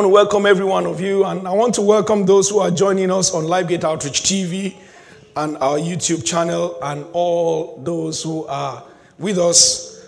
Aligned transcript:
want 0.00 0.08
to 0.08 0.14
welcome 0.14 0.46
every 0.46 0.64
one 0.64 0.86
of 0.86 0.98
you, 0.98 1.26
and 1.26 1.46
I 1.46 1.52
want 1.52 1.74
to 1.74 1.82
welcome 1.82 2.24
those 2.24 2.48
who 2.48 2.58
are 2.60 2.70
joining 2.70 3.10
us 3.10 3.34
on 3.34 3.44
LifeGate 3.44 3.84
Outreach 3.84 4.22
TV 4.22 4.74
and 5.36 5.58
our 5.58 5.76
YouTube 5.76 6.24
channel, 6.24 6.78
and 6.82 7.04
all 7.12 7.76
those 7.82 8.22
who 8.22 8.46
are 8.46 8.82
with 9.18 9.38
us 9.38 10.02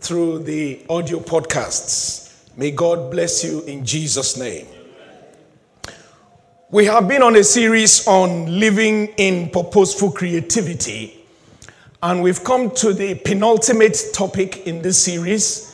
through 0.00 0.44
the 0.44 0.80
audio 0.88 1.18
podcasts. 1.18 2.32
May 2.56 2.70
God 2.70 3.10
bless 3.10 3.44
you 3.44 3.60
in 3.64 3.84
Jesus' 3.84 4.38
name. 4.38 4.66
We 6.70 6.86
have 6.86 7.06
been 7.06 7.22
on 7.22 7.36
a 7.36 7.44
series 7.44 8.06
on 8.08 8.58
living 8.58 9.08
in 9.18 9.50
purposeful 9.50 10.10
creativity, 10.10 11.22
and 12.02 12.22
we've 12.22 12.42
come 12.42 12.70
to 12.76 12.94
the 12.94 13.16
penultimate 13.16 13.98
topic 14.14 14.66
in 14.66 14.80
this 14.80 15.04
series 15.04 15.67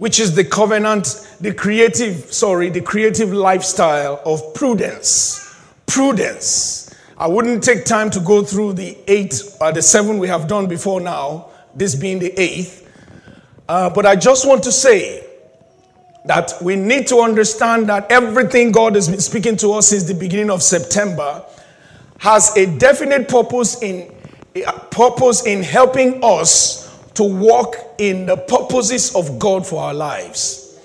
which 0.00 0.18
is 0.18 0.34
the 0.34 0.42
covenant, 0.42 1.28
the 1.42 1.52
creative, 1.52 2.32
sorry, 2.32 2.70
the 2.70 2.80
creative 2.80 3.34
lifestyle 3.34 4.18
of 4.24 4.54
prudence. 4.54 5.54
Prudence. 5.86 6.94
I 7.18 7.26
wouldn't 7.26 7.62
take 7.62 7.84
time 7.84 8.08
to 8.12 8.20
go 8.20 8.42
through 8.42 8.72
the 8.72 8.96
eight 9.06 9.42
or 9.60 9.66
uh, 9.66 9.72
the 9.72 9.82
seven 9.82 10.18
we 10.18 10.26
have 10.26 10.48
done 10.48 10.68
before 10.68 11.02
now, 11.02 11.50
this 11.74 11.94
being 11.94 12.18
the 12.18 12.32
eighth. 12.40 12.90
Uh, 13.68 13.90
but 13.90 14.06
I 14.06 14.16
just 14.16 14.48
want 14.48 14.62
to 14.62 14.72
say 14.72 15.22
that 16.24 16.54
we 16.62 16.76
need 16.76 17.06
to 17.08 17.18
understand 17.18 17.90
that 17.90 18.10
everything 18.10 18.72
God 18.72 18.94
has 18.94 19.06
been 19.06 19.20
speaking 19.20 19.56
to 19.58 19.72
us 19.74 19.88
since 19.88 20.04
the 20.04 20.14
beginning 20.14 20.48
of 20.48 20.62
September 20.62 21.44
has 22.20 22.56
a 22.56 22.64
definite 22.78 23.28
purpose 23.28 23.82
in 23.82 24.10
purpose 24.90 25.44
in 25.44 25.62
helping 25.62 26.24
us 26.24 26.89
to 27.14 27.24
walk 27.24 27.76
in 27.98 28.26
the 28.26 28.36
purposes 28.36 29.14
of 29.14 29.38
God 29.38 29.66
for 29.66 29.82
our 29.82 29.94
lives. 29.94 30.78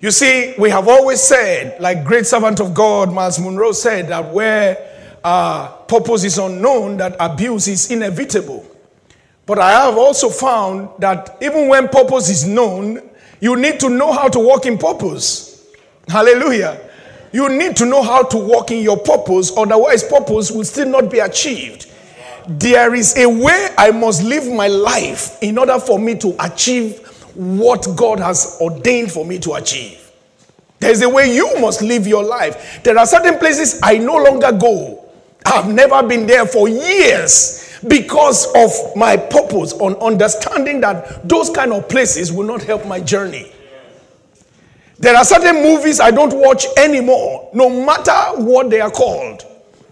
You 0.00 0.10
see, 0.10 0.54
we 0.58 0.70
have 0.70 0.86
always 0.86 1.20
said, 1.20 1.80
like 1.80 2.04
great 2.04 2.26
servant 2.26 2.60
of 2.60 2.72
God, 2.72 3.12
Myles 3.12 3.38
Munroe 3.40 3.72
said, 3.72 4.08
that 4.08 4.32
where 4.32 4.76
uh, 5.24 5.68
purpose 5.88 6.24
is 6.24 6.38
unknown, 6.38 6.98
that 6.98 7.16
abuse 7.18 7.66
is 7.66 7.90
inevitable. 7.90 8.64
But 9.46 9.58
I 9.58 9.86
have 9.86 9.96
also 9.96 10.28
found 10.28 10.90
that 11.00 11.38
even 11.40 11.68
when 11.68 11.88
purpose 11.88 12.28
is 12.28 12.46
known, 12.46 13.10
you 13.40 13.56
need 13.56 13.80
to 13.80 13.88
know 13.88 14.12
how 14.12 14.28
to 14.28 14.38
walk 14.38 14.66
in 14.66 14.78
purpose. 14.78 15.66
Hallelujah. 16.06 16.80
You 17.32 17.48
need 17.48 17.74
to 17.76 17.86
know 17.86 18.02
how 18.02 18.22
to 18.22 18.38
walk 18.38 18.70
in 18.70 18.82
your 18.82 18.98
purpose, 18.98 19.52
otherwise, 19.56 20.04
purpose 20.04 20.50
will 20.50 20.64
still 20.64 20.88
not 20.88 21.10
be 21.10 21.18
achieved 21.18 21.90
there 22.48 22.94
is 22.94 23.14
a 23.18 23.26
way 23.26 23.68
I 23.76 23.90
must 23.90 24.22
live 24.22 24.50
my 24.50 24.68
life 24.68 25.36
in 25.42 25.58
order 25.58 25.78
for 25.78 25.98
me 25.98 26.16
to 26.16 26.34
achieve 26.40 27.06
what 27.34 27.86
God 27.94 28.18
has 28.20 28.56
ordained 28.60 29.12
for 29.12 29.24
me 29.24 29.38
to 29.40 29.54
achieve. 29.54 30.10
There's 30.80 31.02
a 31.02 31.08
way 31.08 31.34
you 31.34 31.60
must 31.60 31.82
live 31.82 32.06
your 32.06 32.24
life. 32.24 32.80
There 32.82 32.96
are 32.96 33.06
certain 33.06 33.38
places 33.38 33.80
I 33.82 33.98
no 33.98 34.16
longer 34.16 34.52
go. 34.52 35.04
I've 35.44 35.68
never 35.68 36.02
been 36.06 36.26
there 36.26 36.46
for 36.46 36.68
years 36.68 37.78
because 37.86 38.46
of 38.56 38.96
my 38.96 39.16
purpose 39.16 39.74
on 39.74 39.94
understanding 39.96 40.80
that 40.80 41.28
those 41.28 41.50
kind 41.50 41.72
of 41.72 41.88
places 41.88 42.32
will 42.32 42.46
not 42.46 42.62
help 42.62 42.86
my 42.86 43.00
journey. 43.00 43.52
There 44.98 45.14
are 45.14 45.24
certain 45.24 45.62
movies 45.62 46.00
I 46.00 46.10
don't 46.10 46.34
watch 46.34 46.64
anymore, 46.76 47.50
no 47.52 47.68
matter 47.68 48.42
what 48.42 48.70
they 48.70 48.80
are 48.80 48.90
called, 48.90 49.44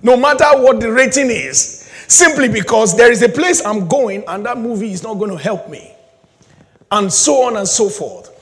no 0.02 0.16
matter 0.16 0.46
what 0.54 0.80
the 0.80 0.90
rating 0.90 1.30
is. 1.30 1.75
Simply 2.08 2.48
because 2.48 2.96
there 2.96 3.10
is 3.10 3.22
a 3.22 3.28
place 3.28 3.64
I'm 3.64 3.88
going 3.88 4.24
and 4.28 4.44
that 4.46 4.58
movie 4.58 4.92
is 4.92 5.02
not 5.02 5.14
going 5.14 5.30
to 5.30 5.36
help 5.36 5.68
me. 5.68 5.92
And 6.90 7.12
so 7.12 7.42
on 7.44 7.56
and 7.56 7.66
so 7.66 7.88
forth. 7.88 8.32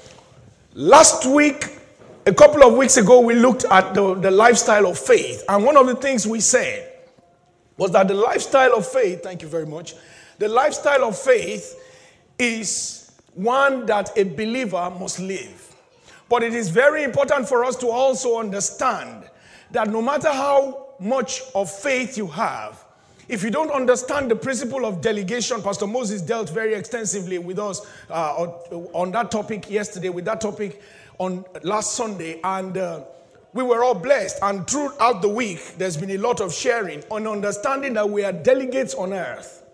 Last 0.74 1.24
week, 1.26 1.78
a 2.26 2.34
couple 2.34 2.62
of 2.62 2.74
weeks 2.74 2.96
ago, 2.96 3.20
we 3.20 3.34
looked 3.34 3.64
at 3.70 3.94
the, 3.94 4.14
the 4.14 4.30
lifestyle 4.30 4.86
of 4.86 4.98
faith. 4.98 5.44
And 5.48 5.64
one 5.64 5.76
of 5.76 5.86
the 5.86 5.94
things 5.96 6.26
we 6.26 6.40
said 6.40 6.92
was 7.76 7.90
that 7.92 8.08
the 8.08 8.14
lifestyle 8.14 8.74
of 8.74 8.86
faith, 8.86 9.22
thank 9.22 9.42
you 9.42 9.48
very 9.48 9.66
much, 9.66 9.94
the 10.38 10.48
lifestyle 10.48 11.04
of 11.04 11.18
faith 11.18 11.80
is 12.38 13.12
one 13.34 13.86
that 13.86 14.16
a 14.16 14.24
believer 14.24 14.92
must 14.98 15.20
live. 15.20 15.74
But 16.28 16.42
it 16.42 16.54
is 16.54 16.70
very 16.70 17.02
important 17.04 17.48
for 17.48 17.64
us 17.64 17.76
to 17.76 17.88
also 17.88 18.38
understand 18.38 19.24
that 19.70 19.88
no 19.88 20.00
matter 20.00 20.32
how 20.32 20.94
much 20.98 21.42
of 21.54 21.70
faith 21.70 22.16
you 22.16 22.26
have, 22.28 22.83
if 23.28 23.42
you 23.42 23.50
don't 23.50 23.70
understand 23.70 24.30
the 24.30 24.36
principle 24.36 24.84
of 24.84 25.00
delegation, 25.00 25.62
Pastor 25.62 25.86
Moses 25.86 26.20
dealt 26.20 26.50
very 26.50 26.74
extensively 26.74 27.38
with 27.38 27.58
us 27.58 27.86
uh, 28.10 28.34
on, 28.92 29.12
that 29.12 29.30
topic 29.30 29.70
yesterday, 29.70 30.10
with 30.10 30.26
that 30.26 30.40
topic 30.40 30.82
on 31.18 31.44
last 31.62 31.94
Sunday, 31.94 32.40
and 32.44 32.76
uh, 32.76 33.04
we 33.54 33.62
were 33.62 33.82
all 33.82 33.94
blessed. 33.94 34.38
And 34.42 34.68
throughout 34.68 35.22
the 35.22 35.28
week, 35.28 35.76
there's 35.78 35.96
been 35.96 36.10
a 36.10 36.18
lot 36.18 36.40
of 36.40 36.52
sharing 36.52 37.02
on 37.10 37.26
understanding 37.26 37.94
that 37.94 38.08
we 38.08 38.24
are 38.24 38.32
delegates 38.32 38.94
on 38.94 39.12
earth. 39.12 39.64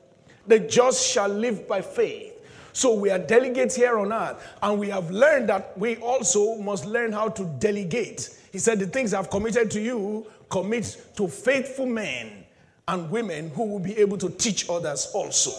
The 0.47 0.60
just 0.60 1.05
shall 1.05 1.28
live 1.28 1.66
by 1.66 1.81
faith. 1.81 2.34
So 2.72 2.94
we 2.94 3.10
are 3.10 3.19
delegates 3.19 3.75
here 3.75 3.99
on 3.99 4.12
earth, 4.12 4.47
and 4.62 4.78
we 4.78 4.89
have 4.91 5.10
learned 5.10 5.49
that 5.49 5.77
we 5.77 5.97
also 5.97 6.56
must 6.56 6.87
learn 6.87 7.10
how 7.10 7.28
to 7.31 7.44
delegate. 7.59 8.37
He 8.53 8.59
said, 8.59 8.78
The 8.78 8.87
things 8.87 9.12
I've 9.12 9.28
committed 9.28 9.72
to 9.72 9.81
you, 9.81 10.27
commit 10.49 11.05
to 11.16 11.27
faithful 11.27 11.87
men 11.87 12.40
and 12.91 13.11
women 13.11 13.51
who 13.51 13.65
will 13.65 13.78
be 13.78 13.97
able 13.99 14.19
to 14.19 14.28
teach 14.31 14.69
others 14.69 15.11
also. 15.15 15.53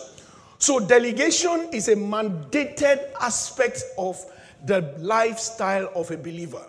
So, 0.59 0.79
delegation 0.79 1.69
is 1.71 1.87
a 1.87 1.95
mandated 1.95 3.11
aspect 3.19 3.83
of 3.97 4.23
the 4.65 4.93
lifestyle 4.99 5.89
of 5.95 6.11
a 6.11 6.17
believer. 6.17 6.61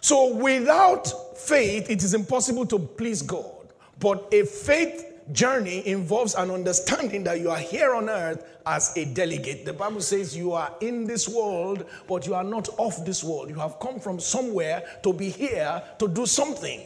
So, 0.00 0.34
without 0.34 1.38
faith, 1.38 1.88
it 1.88 2.02
is 2.02 2.12
impossible 2.12 2.66
to 2.66 2.78
please 2.78 3.22
God. 3.22 3.72
But 4.00 4.28
a 4.32 4.44
faith 4.44 5.14
journey 5.32 5.86
involves 5.86 6.34
an 6.34 6.50
understanding 6.50 7.24
that 7.24 7.40
you 7.40 7.50
are 7.50 7.58
here 7.58 7.94
on 7.94 8.10
earth 8.10 8.44
as 8.66 8.94
a 8.96 9.06
delegate. 9.06 9.64
The 9.64 9.72
Bible 9.72 10.00
says 10.00 10.36
you 10.36 10.52
are 10.52 10.74
in 10.80 11.06
this 11.06 11.28
world, 11.28 11.86
but 12.06 12.26
you 12.26 12.34
are 12.34 12.44
not 12.44 12.68
of 12.78 13.04
this 13.06 13.24
world. 13.24 13.48
You 13.48 13.56
have 13.56 13.78
come 13.78 14.00
from 14.00 14.20
somewhere 14.20 14.82
to 15.02 15.12
be 15.12 15.30
here 15.30 15.82
to 15.98 16.08
do 16.08 16.26
something. 16.26 16.82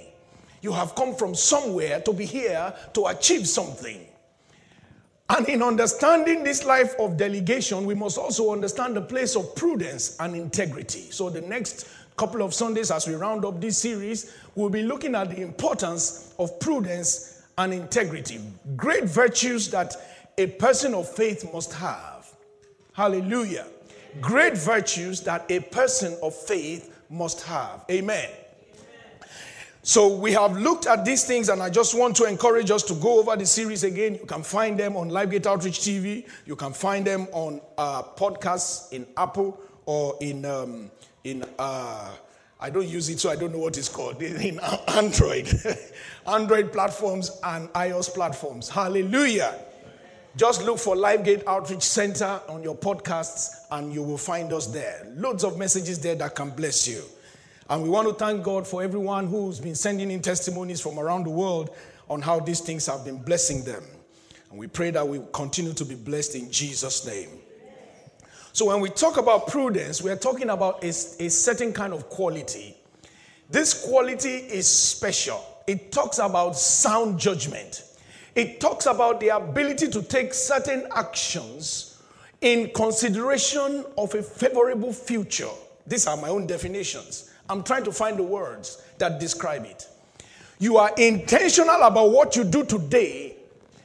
You 0.61 0.73
have 0.73 0.95
come 0.95 1.15
from 1.15 1.35
somewhere 1.35 2.01
to 2.01 2.13
be 2.13 2.25
here 2.25 2.75
to 2.95 3.07
achieve 3.07 3.47
something. 3.49 4.07
And 5.31 5.47
in 5.49 5.63
understanding 5.63 6.43
this 6.43 6.65
life 6.65 6.95
of 6.99 7.19
delegation, 7.19 7.85
we 7.85 7.95
must 7.95 8.17
also 8.17 8.53
understand 8.53 8.97
the 8.97 9.03
place 9.03 9.37
of 9.37 9.55
prudence 9.55 10.17
and 10.21 10.35
integrity. 10.35 11.11
So, 11.11 11.29
the 11.29 11.43
next 11.43 11.87
couple 12.17 12.43
of 12.43 12.55
Sundays, 12.55 12.91
as 12.91 13.07
we 13.07 13.15
round 13.15 13.45
up 13.45 13.61
this 13.61 13.77
series, 13.77 14.35
we'll 14.55 14.71
be 14.71 14.83
looking 14.83 15.15
at 15.15 15.31
the 15.31 15.43
importance 15.43 16.35
of 16.39 16.59
prudence 16.61 17.43
and 17.59 17.75
integrity. 17.75 18.41
Great 18.77 19.05
virtues 19.05 19.69
that 19.71 19.95
a 20.39 20.47
person 20.47 20.95
of 20.95 21.09
faith 21.09 21.53
must 21.53 21.75
have. 21.75 22.33
Hallelujah. 22.93 23.67
Great 24.21 24.57
virtues 24.57 25.21
that 25.21 25.45
a 25.51 25.61
person 25.61 26.17
of 26.23 26.35
faith 26.35 26.99
must 27.11 27.43
have. 27.43 27.85
Amen. 27.91 28.31
So 29.89 30.07
we 30.07 30.33
have 30.33 30.55
looked 30.59 30.87
at 30.87 31.07
these 31.07 31.25
things, 31.25 31.49
and 31.49 31.63
I 31.63 31.71
just 31.71 31.95
want 31.95 32.15
to 32.17 32.25
encourage 32.25 32.71
us 32.71 32.83
to 32.83 32.95
go 32.97 33.21
over 33.21 33.35
the 33.37 33.47
series 33.47 33.85
again. 33.85 34.17
You 34.17 34.27
can 34.27 34.43
find 34.43 34.79
them 34.79 34.99
on 34.99 35.09
LifeGate 35.09 35.47
Outreach 35.47 35.79
TV. 35.79 36.27
You 36.45 36.57
can 36.57 36.75
find 36.75 37.07
them 37.07 37.27
on 37.33 37.63
uh, 37.79 38.03
podcasts 38.03 38.93
in 38.93 39.07
Apple 39.17 39.59
or 39.87 40.19
in 40.21 40.45
um, 40.45 40.91
in. 41.25 41.43
Uh, 41.59 42.11
I 42.61 42.69
don't 42.69 42.87
use 42.87 43.09
it, 43.09 43.19
so 43.19 43.31
I 43.31 43.37
don't 43.37 43.51
know 43.51 43.61
what 43.61 43.79
it's 43.79 43.89
called 43.89 44.21
in 44.23 44.61
Android, 44.89 45.49
Android 46.27 46.71
platforms 46.71 47.41
and 47.43 47.71
iOS 47.71 48.13
platforms. 48.13 48.69
Hallelujah! 48.69 49.59
Just 50.37 50.65
look 50.65 50.79
for 50.81 50.97
LifeGate 50.97 51.45
Outreach 51.47 51.83
Center 51.83 52.43
on 52.47 52.63
your 52.63 52.77
podcasts, 52.77 53.65
and 53.71 53.95
you 53.95 54.03
will 54.03 54.19
find 54.19 54.53
us 54.53 54.67
there. 54.67 55.11
Loads 55.17 55.45
of 55.45 55.57
messages 55.59 55.99
there 55.99 56.15
that 56.17 56.35
can 56.35 56.51
bless 56.51 56.87
you. 56.87 57.05
And 57.71 57.83
we 57.83 57.89
want 57.91 58.09
to 58.09 58.15
thank 58.15 58.43
God 58.43 58.67
for 58.67 58.83
everyone 58.83 59.27
who's 59.27 59.61
been 59.61 59.75
sending 59.75 60.11
in 60.11 60.23
testimonies 60.23 60.81
from 60.81 60.99
around 60.99 61.25
the 61.25 61.31
world 61.31 61.71
on 62.09 62.23
how 62.23 62.41
these 62.41 62.61
things 62.61 62.87
have 62.87 63.05
been 63.05 63.19
blessing 63.19 63.63
them. 63.63 63.85
And 64.51 64.59
we 64.59 64.67
pray 64.67 64.91
that 64.91 65.07
we 65.07 65.21
continue 65.33 65.75
to 65.75 65.85
be 65.85 65.95
blessed 65.95 66.35
in 66.35 66.51
Jesus' 66.51 67.07
name. 67.07 67.29
So, 68.55 68.67
when 68.67 68.81
we 68.81 68.89
talk 68.89 69.19
about 69.19 69.47
prudence, 69.49 70.03
we 70.03 70.11
are 70.11 70.17
talking 70.17 70.49
about 70.49 70.83
a, 70.83 70.89
a 70.89 71.29
certain 71.29 71.73
kind 71.73 71.93
of 71.93 72.09
quality. 72.09 72.75
This 73.51 73.87
quality 73.87 74.31
is 74.31 74.67
special. 74.67 75.45
It 75.67 75.93
talks 75.93 76.19
about 76.19 76.57
sound 76.57 77.21
judgment, 77.21 77.85
it 78.35 78.61
talks 78.61 78.87
about 78.87 79.21
the 79.21 79.29
ability 79.29 79.89
to 79.89 80.03
take 80.03 80.33
certain 80.33 80.87
actions 80.95 82.01
in 82.41 82.71
consideration 82.71 83.85
of 83.99 84.15
a 84.15 84.23
favorable 84.23 84.93
future. 84.93 85.51
These 85.87 86.07
are 86.07 86.17
my 86.17 86.29
own 86.29 86.47
definitions. 86.47 87.28
I'm 87.49 87.63
trying 87.63 87.85
to 87.85 87.93
find 87.93 88.19
the 88.19 88.23
words 88.23 88.83
that 88.99 89.19
describe 89.21 89.65
it. 89.65 89.89
You 90.59 90.77
are 90.77 90.93
intentional 90.97 91.83
about 91.83 92.11
what 92.11 92.37
you 92.37 92.45
do 92.45 92.65
today. 92.65 93.37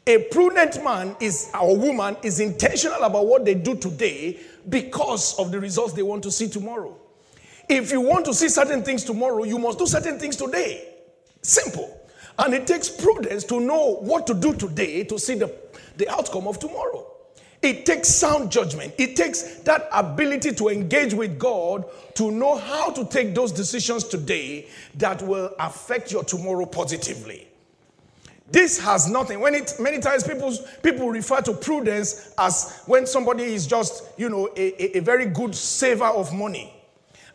A 0.06 0.24
prudent 0.32 0.84
man 0.84 1.16
is 1.22 1.50
or 1.60 1.78
woman 1.78 2.18
is 2.24 2.40
intentional 2.40 3.04
about 3.04 3.26
what 3.26 3.46
they 3.46 3.54
do 3.54 3.76
today 3.76 4.40
because 4.68 5.38
of 5.40 5.52
the 5.52 5.60
results 5.60 5.94
they 5.94 6.02
want 6.02 6.24
to 6.24 6.32
see 6.32 6.50
tomorrow. 6.50 6.98
If 7.70 7.92
you 7.92 8.02
want 8.02 8.26
to 8.26 8.34
see 8.34 8.50
certain 8.50 8.84
things 8.84 9.06
tomorrow, 9.06 9.44
you 9.44 9.58
must 9.58 9.80
do 9.80 9.88
certain 9.88 10.20
things 10.20 10.36
today. 10.36 10.94
Simple. 11.42 12.02
And 12.38 12.54
it 12.54 12.68
takes 12.68 12.90
prudence 12.90 13.44
to 13.46 13.60
know 13.60 13.96
what 13.96 14.28
to 14.28 14.34
do 14.34 14.54
today 14.54 15.04
to 15.06 15.18
see 15.20 15.36
the, 15.36 15.54
the 15.98 16.10
outcome 16.10 16.48
of 16.48 16.60
tomorrow. 16.60 17.13
It 17.64 17.86
takes 17.86 18.10
sound 18.10 18.52
judgment. 18.52 18.94
It 18.98 19.16
takes 19.16 19.60
that 19.60 19.88
ability 19.94 20.52
to 20.56 20.68
engage 20.68 21.14
with 21.14 21.40
God 21.40 21.86
to 22.16 22.30
know 22.30 22.58
how 22.58 22.92
to 22.92 23.06
take 23.06 23.34
those 23.34 23.54
decisions 23.54 24.04
today 24.04 24.68
that 24.96 25.22
will 25.22 25.56
affect 25.58 26.12
your 26.12 26.26
tomorrow 26.26 26.66
positively. 26.66 27.48
This 28.52 28.78
has 28.80 29.10
nothing. 29.10 29.40
When 29.40 29.56
it 29.56 29.76
many 29.80 30.00
times 30.00 30.26
people 30.26 30.54
people 30.84 31.10
refer 31.10 31.40
to 31.42 31.54
prudence 31.54 32.34
as 32.38 32.84
when 32.86 33.08
somebody 33.08 33.44
is 33.46 33.66
just 33.66 34.04
you 34.18 34.30
know 34.30 34.50
a, 34.58 34.98
a, 34.98 34.98
a 34.98 35.02
very 35.02 35.26
good 35.26 35.56
saver 35.56 36.04
of 36.04 36.34
money, 36.34 36.74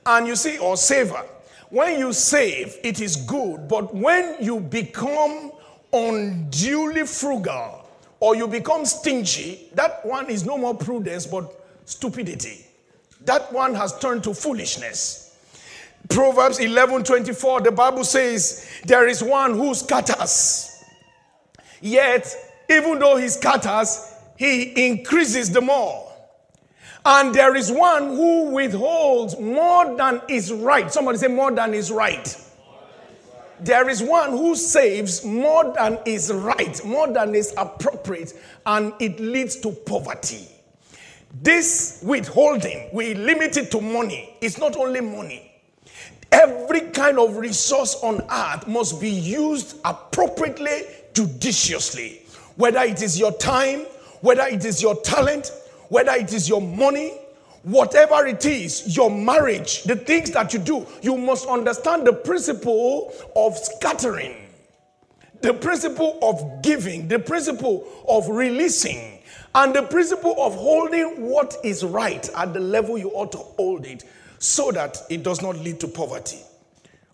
and 0.05 0.27
you 0.27 0.37
see 0.37 0.59
or 0.59 0.77
saver. 0.77 1.25
When 1.71 1.99
you 1.99 2.13
save, 2.13 2.77
it 2.85 3.01
is 3.01 3.17
good, 3.17 3.67
but 3.67 3.95
when 3.95 4.37
you 4.41 4.61
become 4.61 5.53
unduly 5.93 7.07
frugal 7.07 7.78
or 8.21 8.35
you 8.35 8.49
become 8.49 8.85
stingy, 8.85 9.69
that 9.75 10.05
one 10.05 10.29
is 10.31 10.45
no 10.45 10.59
more 10.59 10.75
prudence 10.75 11.27
but 11.27 11.53
stupidity. 11.85 12.67
That 13.25 13.53
one 13.53 13.75
has 13.75 13.99
turned 13.99 14.25
to 14.25 14.35
foolishness. 14.35 15.37
Proverbs 16.09 16.59
11 16.59 17.05
24, 17.05 17.61
the 17.63 17.73
Bible 17.73 18.05
says, 18.05 18.69
There 18.87 19.07
is 19.07 19.23
one 19.23 19.55
who 19.55 19.75
scatters, 19.75 20.83
yet, 21.81 22.35
even 22.71 22.99
though 22.99 23.17
he 23.17 23.29
scatters, 23.29 24.15
he 24.37 24.87
increases 24.87 25.51
the 25.51 25.61
more. 25.61 26.09
And 27.05 27.35
there 27.35 27.57
is 27.57 27.73
one 27.73 28.09
who 28.09 28.51
withholds 28.51 29.39
more 29.39 29.97
than 29.97 30.21
is 30.29 30.53
right. 30.53 30.93
Somebody 30.93 31.19
say, 31.19 31.29
more 31.29 31.51
than 31.51 31.75
is 31.75 31.91
right. 31.91 32.37
There 33.61 33.89
is 33.89 34.03
one 34.03 34.31
who 34.31 34.55
saves 34.55 35.25
more 35.25 35.73
than 35.75 35.99
is 36.07 36.33
right, 36.33 36.85
more 36.85 37.09
than 37.09 37.35
is 37.35 37.53
appropriate, 37.57 38.35
and 38.67 38.93
it 39.01 39.19
leads 39.19 39.57
to 39.57 39.73
poverty. 39.73 40.49
This 41.43 42.01
withholding, 42.03 42.89
we 42.93 43.15
limit 43.15 43.57
it 43.57 43.71
to 43.73 43.81
money. 43.81 44.35
It's 44.41 44.59
not 44.59 44.77
only 44.77 45.01
money. 45.01 45.53
Every 46.31 46.83
kind 46.93 47.19
of 47.19 47.37
resource 47.37 47.97
on 48.03 48.21
earth 48.31 48.67
must 48.67 49.01
be 49.01 49.11
used 49.11 49.79
appropriately, 49.85 50.83
judiciously. 51.15 52.23
Whether 52.57 52.81
it 52.81 53.03
is 53.03 53.19
your 53.19 53.33
time, 53.33 53.81
whether 54.21 54.43
it 54.43 54.65
is 54.65 54.83
your 54.83 54.97
talent, 55.03 55.53
whether 55.89 56.13
it 56.13 56.33
is 56.33 56.49
your 56.49 56.61
money, 56.61 57.13
whatever 57.63 58.27
it 58.27 58.45
is, 58.45 58.97
your 58.97 59.11
marriage, 59.11 59.83
the 59.85 59.97
things 59.97 60.31
that 60.33 60.53
you 60.53 60.59
do, 60.59 60.87
you 61.03 61.17
must 61.17 61.47
understand 61.47 62.07
the 62.07 62.13
principle 62.13 63.13
of 63.37 63.57
scattering, 63.57 64.37
the 65.41 65.55
principle 65.55 66.19
of 66.23 66.63
giving, 66.63 67.09
the 67.09 67.19
principle 67.19 67.87
of 68.09 68.29
releasing, 68.29 69.21
and 69.55 69.75
the 69.75 69.83
principle 69.83 70.35
of 70.39 70.55
holding 70.55 71.23
what 71.23 71.57
is 71.65 71.85
right 71.85 72.29
at 72.37 72.53
the 72.53 72.61
level 72.61 72.99
you 72.99 73.11
ought 73.11 73.33
to 73.33 73.39
hold 73.39 73.87
it 73.87 74.05
so 74.39 74.71
that 74.71 74.99
it 75.11 75.23
does 75.23 75.43
not 75.43 75.57
lead 75.57 75.81
to 75.81 75.89
poverty. 75.89 76.39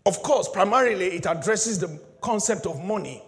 Of 0.07 0.23
course, 0.23 0.49
primarily 0.49 1.07
it 1.07 1.27
addresses 1.27 1.79
the 1.79 1.99
concept 2.21 2.67
of 2.67 2.85
money, 2.85 3.23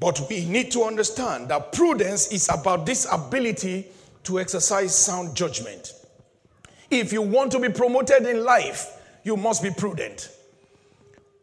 but 0.00 0.20
we 0.28 0.44
need 0.44 0.70
to 0.72 0.84
understand 0.84 1.48
that 1.48 1.72
prudence 1.72 2.30
is 2.30 2.48
about 2.52 2.84
this 2.84 3.06
ability 3.10 3.86
to 4.24 4.38
exercise 4.38 4.94
sound 4.94 5.34
judgment. 5.34 5.94
If 6.90 7.12
you 7.12 7.22
want 7.22 7.52
to 7.52 7.58
be 7.58 7.68
promoted 7.68 8.26
in 8.26 8.44
life, 8.44 9.00
you 9.24 9.36
must 9.36 9.62
be 9.62 9.70
prudent. 9.70 10.30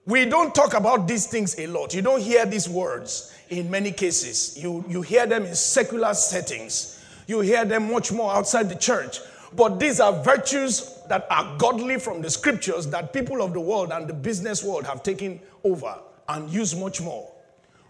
We 0.06 0.26
don't 0.26 0.54
talk 0.54 0.74
about 0.74 1.08
these 1.08 1.28
things 1.28 1.58
a 1.60 1.68
lot. 1.68 1.94
You 1.94 2.02
don't 2.02 2.22
hear 2.22 2.46
these 2.46 2.70
words 2.70 3.36
in 3.50 3.70
many 3.70 3.92
cases. 3.92 4.58
You, 4.58 4.84
you 4.88 5.02
hear 5.02 5.26
them 5.26 5.46
in 5.46 5.56
secular 5.56 6.14
settings, 6.14 7.04
you 7.28 7.42
hear 7.42 7.66
them 7.66 7.92
much 7.92 8.12
more 8.12 8.34
outside 8.34 8.70
the 8.70 8.76
church. 8.76 9.20
But 9.56 9.80
these 9.80 10.00
are 10.00 10.12
virtues 10.24 11.00
that 11.08 11.28
are 11.30 11.58
godly 11.58 12.00
from 12.00 12.22
the 12.22 12.30
scriptures 12.30 12.88
that 12.88 13.14
people 13.14 13.42
of 13.42 13.54
the 13.54 13.60
world 13.60 13.92
and 13.92 14.08
the 14.08 14.14
business 14.14 14.64
world 14.64 14.86
have 14.86 15.02
taken 15.02 15.40
over 15.64 15.98
and 16.28 16.50
use 16.50 16.76
much 16.76 17.02
more. 17.02 17.32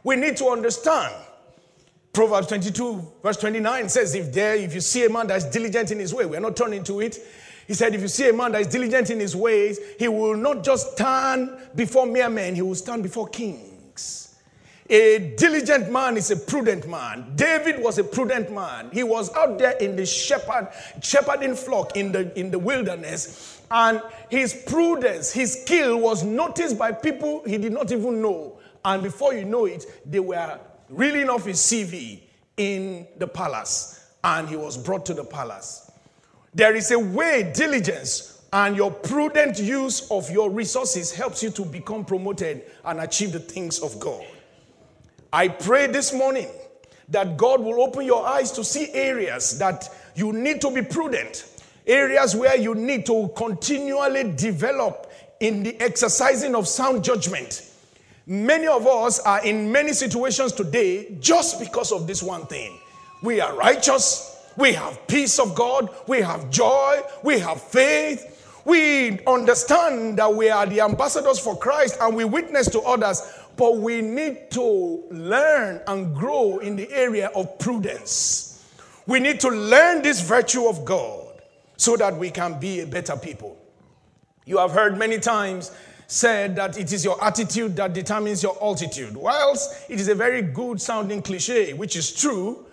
We 0.03 0.15
need 0.15 0.37
to 0.37 0.47
understand 0.49 1.15
Proverbs 2.15 2.47
22, 2.47 3.11
verse 3.21 3.35
29 3.37 3.89
says, 3.89 4.15
If 4.15 4.31
there, 4.31 4.55
if 4.55 4.73
you 4.73 4.79
see 4.79 5.05
a 5.05 5.09
man 5.09 5.27
that's 5.27 5.43
diligent 5.43 5.91
in 5.91 5.99
his 5.99 6.13
way, 6.13 6.25
we're 6.25 6.39
not 6.39 6.55
turning 6.55 6.81
to 6.85 7.01
it. 7.01 7.19
He 7.67 7.73
said, 7.73 7.95
If 7.95 8.01
you 8.01 8.07
see 8.07 8.29
a 8.29 8.33
man 8.33 8.51
that 8.51 8.61
is 8.61 8.67
diligent 8.67 9.09
in 9.09 9.19
his 9.19 9.35
ways, 9.35 9.79
he 9.97 10.07
will 10.07 10.37
not 10.37 10.63
just 10.63 10.93
stand 10.93 11.49
before 11.75 12.05
mere 12.05 12.29
men, 12.29 12.55
he 12.55 12.61
will 12.61 12.75
stand 12.75 13.03
before 13.03 13.27
kings. 13.27 13.75
A 14.87 15.33
diligent 15.35 15.91
man 15.91 16.15
is 16.15 16.29
a 16.29 16.37
prudent 16.37 16.87
man. 16.87 17.33
David 17.35 17.81
was 17.81 17.97
a 17.97 18.03
prudent 18.03 18.51
man. 18.51 18.91
He 18.93 19.01
was 19.01 19.33
out 19.35 19.57
there 19.57 19.71
in 19.77 19.95
the 19.95 20.05
shepherd, 20.05 20.69
shepherding 21.01 21.55
flock 21.55 21.97
in 21.97 22.11
the, 22.11 22.37
in 22.39 22.51
the 22.51 22.59
wilderness, 22.59 23.63
and 23.71 23.99
his 24.29 24.53
prudence, 24.67 25.31
his 25.31 25.63
skill 25.63 25.97
was 25.97 26.23
noticed 26.23 26.77
by 26.77 26.91
people 26.91 27.41
he 27.47 27.57
did 27.57 27.71
not 27.71 27.91
even 27.91 28.21
know. 28.21 28.59
And 28.83 29.01
before 29.01 29.33
you 29.33 29.45
know 29.45 29.65
it, 29.65 29.85
they 30.05 30.19
were 30.19 30.59
reeling 30.89 31.29
off 31.29 31.45
his 31.45 31.57
CV 31.57 32.19
in 32.57 33.07
the 33.17 33.27
palace, 33.27 34.07
and 34.23 34.47
he 34.47 34.55
was 34.55 34.77
brought 34.77 35.07
to 35.07 35.15
the 35.15 35.23
palace. 35.23 35.84
There 36.55 36.75
is 36.75 36.89
a 36.91 36.97
way, 36.97 37.51
diligence, 37.53 38.41
and 38.51 38.75
your 38.75 38.89
prudent 38.89 39.59
use 39.59 40.09
of 40.09 40.31
your 40.31 40.49
resources 40.49 41.13
helps 41.13 41.43
you 41.43 41.51
to 41.51 41.65
become 41.65 42.05
promoted 42.05 42.63
and 42.83 43.01
achieve 43.01 43.33
the 43.33 43.39
things 43.39 43.79
of 43.79 43.99
God. 43.99 44.25
I 45.31 45.49
pray 45.49 45.87
this 45.87 46.13
morning 46.13 46.47
that 47.09 47.37
God 47.37 47.61
will 47.61 47.81
open 47.83 48.05
your 48.05 48.25
eyes 48.25 48.51
to 48.53 48.63
see 48.63 48.91
areas 48.93 49.59
that 49.59 49.87
you 50.15 50.33
need 50.33 50.61
to 50.61 50.71
be 50.71 50.81
prudent, 50.81 51.45
areas 51.85 52.35
where 52.35 52.57
you 52.57 52.73
need 52.73 53.05
to 53.05 53.29
continually 53.35 54.31
develop 54.33 55.11
in 55.41 55.61
the 55.61 55.79
exercising 55.79 56.55
of 56.55 56.67
sound 56.67 57.03
judgment 57.03 57.69
Many 58.27 58.65
of 58.65 58.87
us 58.87 59.19
are 59.19 59.45
in 59.45 59.71
many 59.71 59.93
situations 59.93 60.51
today 60.51 61.15
just 61.19 61.59
because 61.59 61.91
of 61.91 62.07
this 62.07 62.23
one 62.23 62.47
thing. 62.47 62.79
We 63.21 63.39
are 63.39 63.55
righteous, 63.55 64.34
we 64.57 64.73
have 64.73 65.07
peace 65.07 65.39
of 65.39 65.55
God, 65.55 65.89
we 66.07 66.21
have 66.21 66.49
joy, 66.49 67.01
we 67.23 67.39
have 67.39 67.61
faith. 67.61 68.31
We 68.65 69.23
understand 69.27 70.17
that 70.17 70.33
we 70.33 70.49
are 70.49 70.65
the 70.65 70.81
ambassadors 70.81 71.37
for 71.37 71.55
Christ 71.55 71.97
and 72.01 72.15
we 72.15 72.25
witness 72.25 72.67
to 72.71 72.81
others, 72.81 73.21
but 73.57 73.77
we 73.77 74.01
need 74.01 74.49
to 74.51 75.03
learn 75.11 75.81
and 75.85 76.15
grow 76.15 76.57
in 76.57 76.75
the 76.75 76.91
area 76.91 77.27
of 77.35 77.59
prudence. 77.59 78.65
We 79.05 79.19
need 79.19 79.39
to 79.41 79.49
learn 79.49 80.01
this 80.01 80.21
virtue 80.21 80.65
of 80.65 80.83
God 80.83 81.43
so 81.77 81.95
that 81.97 82.17
we 82.17 82.31
can 82.31 82.59
be 82.59 82.79
a 82.79 82.87
better 82.87 83.15
people. 83.15 83.55
You 84.45 84.57
have 84.57 84.71
heard 84.71 84.97
many 84.97 85.19
times 85.19 85.71
said 86.07 86.55
that 86.55 86.77
it 86.77 86.91
is 86.91 87.03
your 87.03 87.23
attitude 87.23 87.75
that 87.75 87.93
determines 87.93 88.41
your 88.41 88.57
altitude. 88.61 89.15
Whilst 89.15 89.89
it 89.89 89.99
is 89.99 90.07
a 90.07 90.15
very 90.15 90.41
good 90.41 90.81
sounding 90.81 91.21
cliche, 91.21 91.73
which 91.73 91.95
is 91.95 92.13
true, 92.13 92.64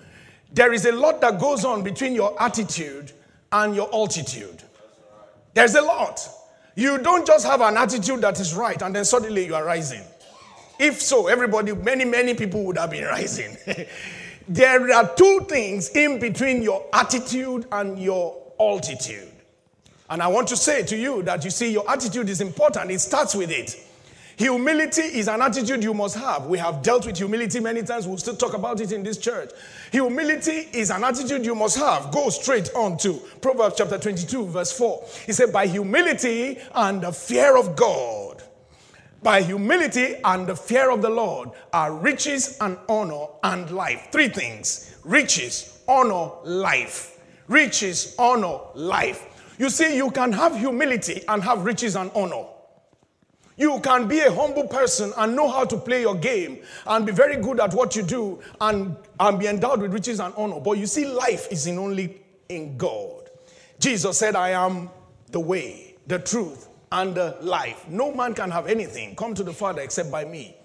there 0.52 0.72
is 0.72 0.84
a 0.84 0.92
lot 0.92 1.20
that 1.22 1.40
goes 1.40 1.64
on 1.64 1.82
between 1.82 2.14
your 2.14 2.40
attitude 2.40 3.12
and 3.50 3.74
your 3.74 3.92
altitude. 3.92 4.62
There's 5.54 5.74
a 5.74 5.82
lot. 5.82 6.26
You 6.74 6.98
don't 6.98 7.26
just 7.26 7.46
have 7.46 7.60
an 7.60 7.76
attitude 7.76 8.20
that 8.22 8.40
is 8.40 8.54
right 8.54 8.80
and 8.80 8.94
then 8.94 9.04
suddenly 9.04 9.46
you 9.46 9.54
are 9.54 9.64
rising. 9.64 10.02
If 10.78 11.00
so, 11.00 11.28
everybody, 11.28 11.74
many, 11.74 12.04
many 12.04 12.34
people 12.34 12.64
would 12.64 12.78
have 12.78 12.90
been 12.90 13.04
rising. 13.18 13.56
there 14.48 14.92
are 14.92 15.14
two 15.14 15.46
things 15.48 15.90
in 15.90 16.18
between 16.18 16.62
your 16.62 16.86
attitude 16.92 17.66
and 17.72 17.98
your 17.98 18.52
altitude. 18.58 19.28
And 20.10 20.22
I 20.22 20.28
want 20.28 20.48
to 20.48 20.56
say 20.56 20.82
to 20.82 20.96
you 20.96 21.22
that 21.22 21.44
you 21.44 21.50
see, 21.50 21.72
your 21.72 21.90
attitude 21.90 22.28
is 22.28 22.40
important. 22.40 22.90
It 22.90 23.00
starts 23.00 23.34
with 23.34 23.50
it. 23.50 23.76
Humility 24.36 25.02
is 25.02 25.28
an 25.28 25.42
attitude 25.42 25.82
you 25.82 25.94
must 25.94 26.16
have. 26.16 26.46
We 26.46 26.58
have 26.58 26.82
dealt 26.82 27.06
with 27.06 27.18
humility 27.18 27.60
many 27.60 27.82
times. 27.82 28.06
We'll 28.06 28.18
still 28.18 28.36
talk 28.36 28.54
about 28.54 28.80
it 28.80 28.92
in 28.92 29.02
this 29.02 29.18
church. 29.18 29.50
Humility 29.90 30.68
is 30.72 30.90
an 30.90 31.04
attitude 31.04 31.44
you 31.44 31.54
must 31.54 31.76
have. 31.78 32.10
Go 32.10 32.30
straight 32.30 32.72
on 32.74 32.96
to 32.98 33.14
Proverbs 33.40 33.74
chapter 33.76 33.98
22, 33.98 34.46
verse 34.46 34.72
4. 34.72 35.04
He 35.26 35.32
said, 35.32 35.52
By 35.52 35.66
humility 35.66 36.58
and 36.74 37.02
the 37.02 37.12
fear 37.12 37.56
of 37.56 37.76
God, 37.76 38.42
by 39.22 39.42
humility 39.42 40.16
and 40.24 40.46
the 40.46 40.56
fear 40.56 40.90
of 40.90 41.00
the 41.02 41.10
Lord 41.10 41.50
are 41.72 41.94
riches 41.94 42.56
and 42.60 42.76
honor 42.88 43.26
and 43.44 43.70
life. 43.70 44.08
Three 44.10 44.28
things 44.28 44.96
riches, 45.04 45.80
honor, 45.86 46.30
life. 46.44 47.20
Riches, 47.48 48.14
honor, 48.18 48.58
life. 48.74 49.54
You 49.58 49.68
see, 49.68 49.96
you 49.96 50.10
can 50.10 50.32
have 50.32 50.58
humility 50.58 51.22
and 51.28 51.42
have 51.42 51.64
riches 51.64 51.96
and 51.96 52.10
honor. 52.14 52.44
You 53.62 53.78
can 53.78 54.08
be 54.08 54.18
a 54.18 54.32
humble 54.32 54.66
person 54.66 55.12
and 55.16 55.36
know 55.36 55.48
how 55.48 55.64
to 55.64 55.76
play 55.76 56.00
your 56.00 56.16
game 56.16 56.58
and 56.84 57.06
be 57.06 57.12
very 57.12 57.36
good 57.36 57.60
at 57.60 57.72
what 57.72 57.94
you 57.94 58.02
do 58.02 58.40
and, 58.60 58.96
and 59.20 59.38
be 59.38 59.46
endowed 59.46 59.80
with 59.80 59.92
riches 59.92 60.18
and 60.18 60.34
honor. 60.36 60.58
But 60.58 60.78
you 60.78 60.86
see, 60.88 61.06
life 61.06 61.46
is 61.48 61.68
in 61.68 61.78
only 61.78 62.22
in 62.48 62.76
God. 62.76 63.30
Jesus 63.78 64.18
said, 64.18 64.34
I 64.34 64.48
am 64.48 64.90
the 65.30 65.38
way, 65.38 65.94
the 66.08 66.18
truth, 66.18 66.70
and 66.90 67.14
the 67.14 67.36
life. 67.40 67.88
No 67.88 68.12
man 68.12 68.34
can 68.34 68.50
have 68.50 68.66
anything 68.66 69.14
come 69.14 69.32
to 69.34 69.44
the 69.44 69.52
Father 69.52 69.80
except 69.82 70.10
by 70.10 70.24
me. 70.24 70.56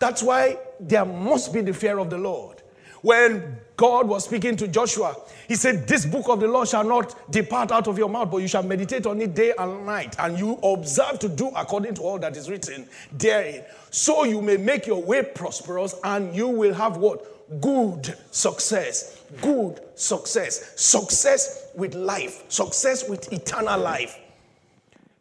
That's 0.00 0.20
why 0.20 0.58
there 0.80 1.04
must 1.04 1.54
be 1.54 1.60
the 1.60 1.72
fear 1.72 1.98
of 1.98 2.10
the 2.10 2.18
Lord. 2.18 2.59
When 3.02 3.56
God 3.76 4.08
was 4.08 4.24
speaking 4.24 4.56
to 4.56 4.68
Joshua, 4.68 5.16
he 5.48 5.54
said, 5.54 5.88
This 5.88 6.04
book 6.04 6.28
of 6.28 6.40
the 6.40 6.48
law 6.48 6.64
shall 6.64 6.84
not 6.84 7.30
depart 7.30 7.72
out 7.72 7.88
of 7.88 7.96
your 7.96 8.08
mouth, 8.08 8.30
but 8.30 8.38
you 8.38 8.48
shall 8.48 8.62
meditate 8.62 9.06
on 9.06 9.20
it 9.20 9.34
day 9.34 9.54
and 9.58 9.86
night, 9.86 10.16
and 10.18 10.38
you 10.38 10.58
observe 10.62 11.18
to 11.20 11.28
do 11.28 11.48
according 11.56 11.94
to 11.94 12.02
all 12.02 12.18
that 12.18 12.36
is 12.36 12.50
written 12.50 12.86
therein. 13.12 13.64
So 13.90 14.24
you 14.24 14.42
may 14.42 14.56
make 14.58 14.86
your 14.86 15.02
way 15.02 15.22
prosperous, 15.22 15.94
and 16.04 16.34
you 16.34 16.48
will 16.48 16.74
have 16.74 16.98
what? 16.98 17.60
Good 17.60 18.16
success. 18.30 19.22
Good 19.40 19.80
success. 19.94 20.78
Success 20.80 21.68
with 21.74 21.94
life. 21.94 22.44
Success 22.48 23.08
with 23.08 23.32
eternal 23.32 23.80
life. 23.80 24.18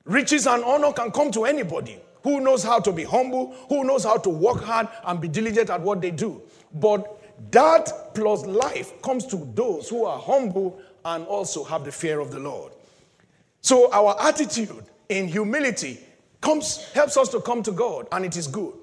Riches 0.06 0.48
and 0.48 0.64
honor 0.64 0.92
can 0.92 1.12
come 1.12 1.32
to 1.32 1.46
anybody 1.46 2.00
who 2.24 2.42
knows 2.42 2.64
how 2.64 2.80
to 2.80 2.92
be 2.92 3.04
humble, 3.04 3.56
who 3.70 3.84
knows 3.84 4.04
how 4.04 4.18
to 4.18 4.30
work 4.30 4.62
hard 4.64 4.88
and 5.06 5.22
be 5.22 5.28
diligent 5.28 5.70
at 5.70 5.82
what 5.82 6.02
they 6.02 6.12
do. 6.12 6.42
But 6.74 7.19
that 7.52 8.14
plus 8.14 8.46
life 8.46 9.02
comes 9.02 9.26
to 9.28 9.50
those 9.56 9.90
who 9.90 10.06
are 10.06 10.20
humble 10.20 10.80
and 11.06 11.26
also 11.26 11.64
have 11.64 11.86
the 11.86 11.92
fear 11.92 12.20
of 12.20 12.32
the 12.32 12.40
Lord. 12.40 12.72
So 13.62 13.92
our 13.92 14.16
attitude 14.22 14.84
in 15.10 15.28
humility 15.28 16.00
comes 16.42 16.92
helps 16.94 17.18
us 17.18 17.30
to 17.30 17.42
come 17.42 17.64
to 17.64 17.72
God 17.72 18.08
and 18.12 18.26
it 18.26 18.38
is 18.38 18.48
good. 18.48 18.74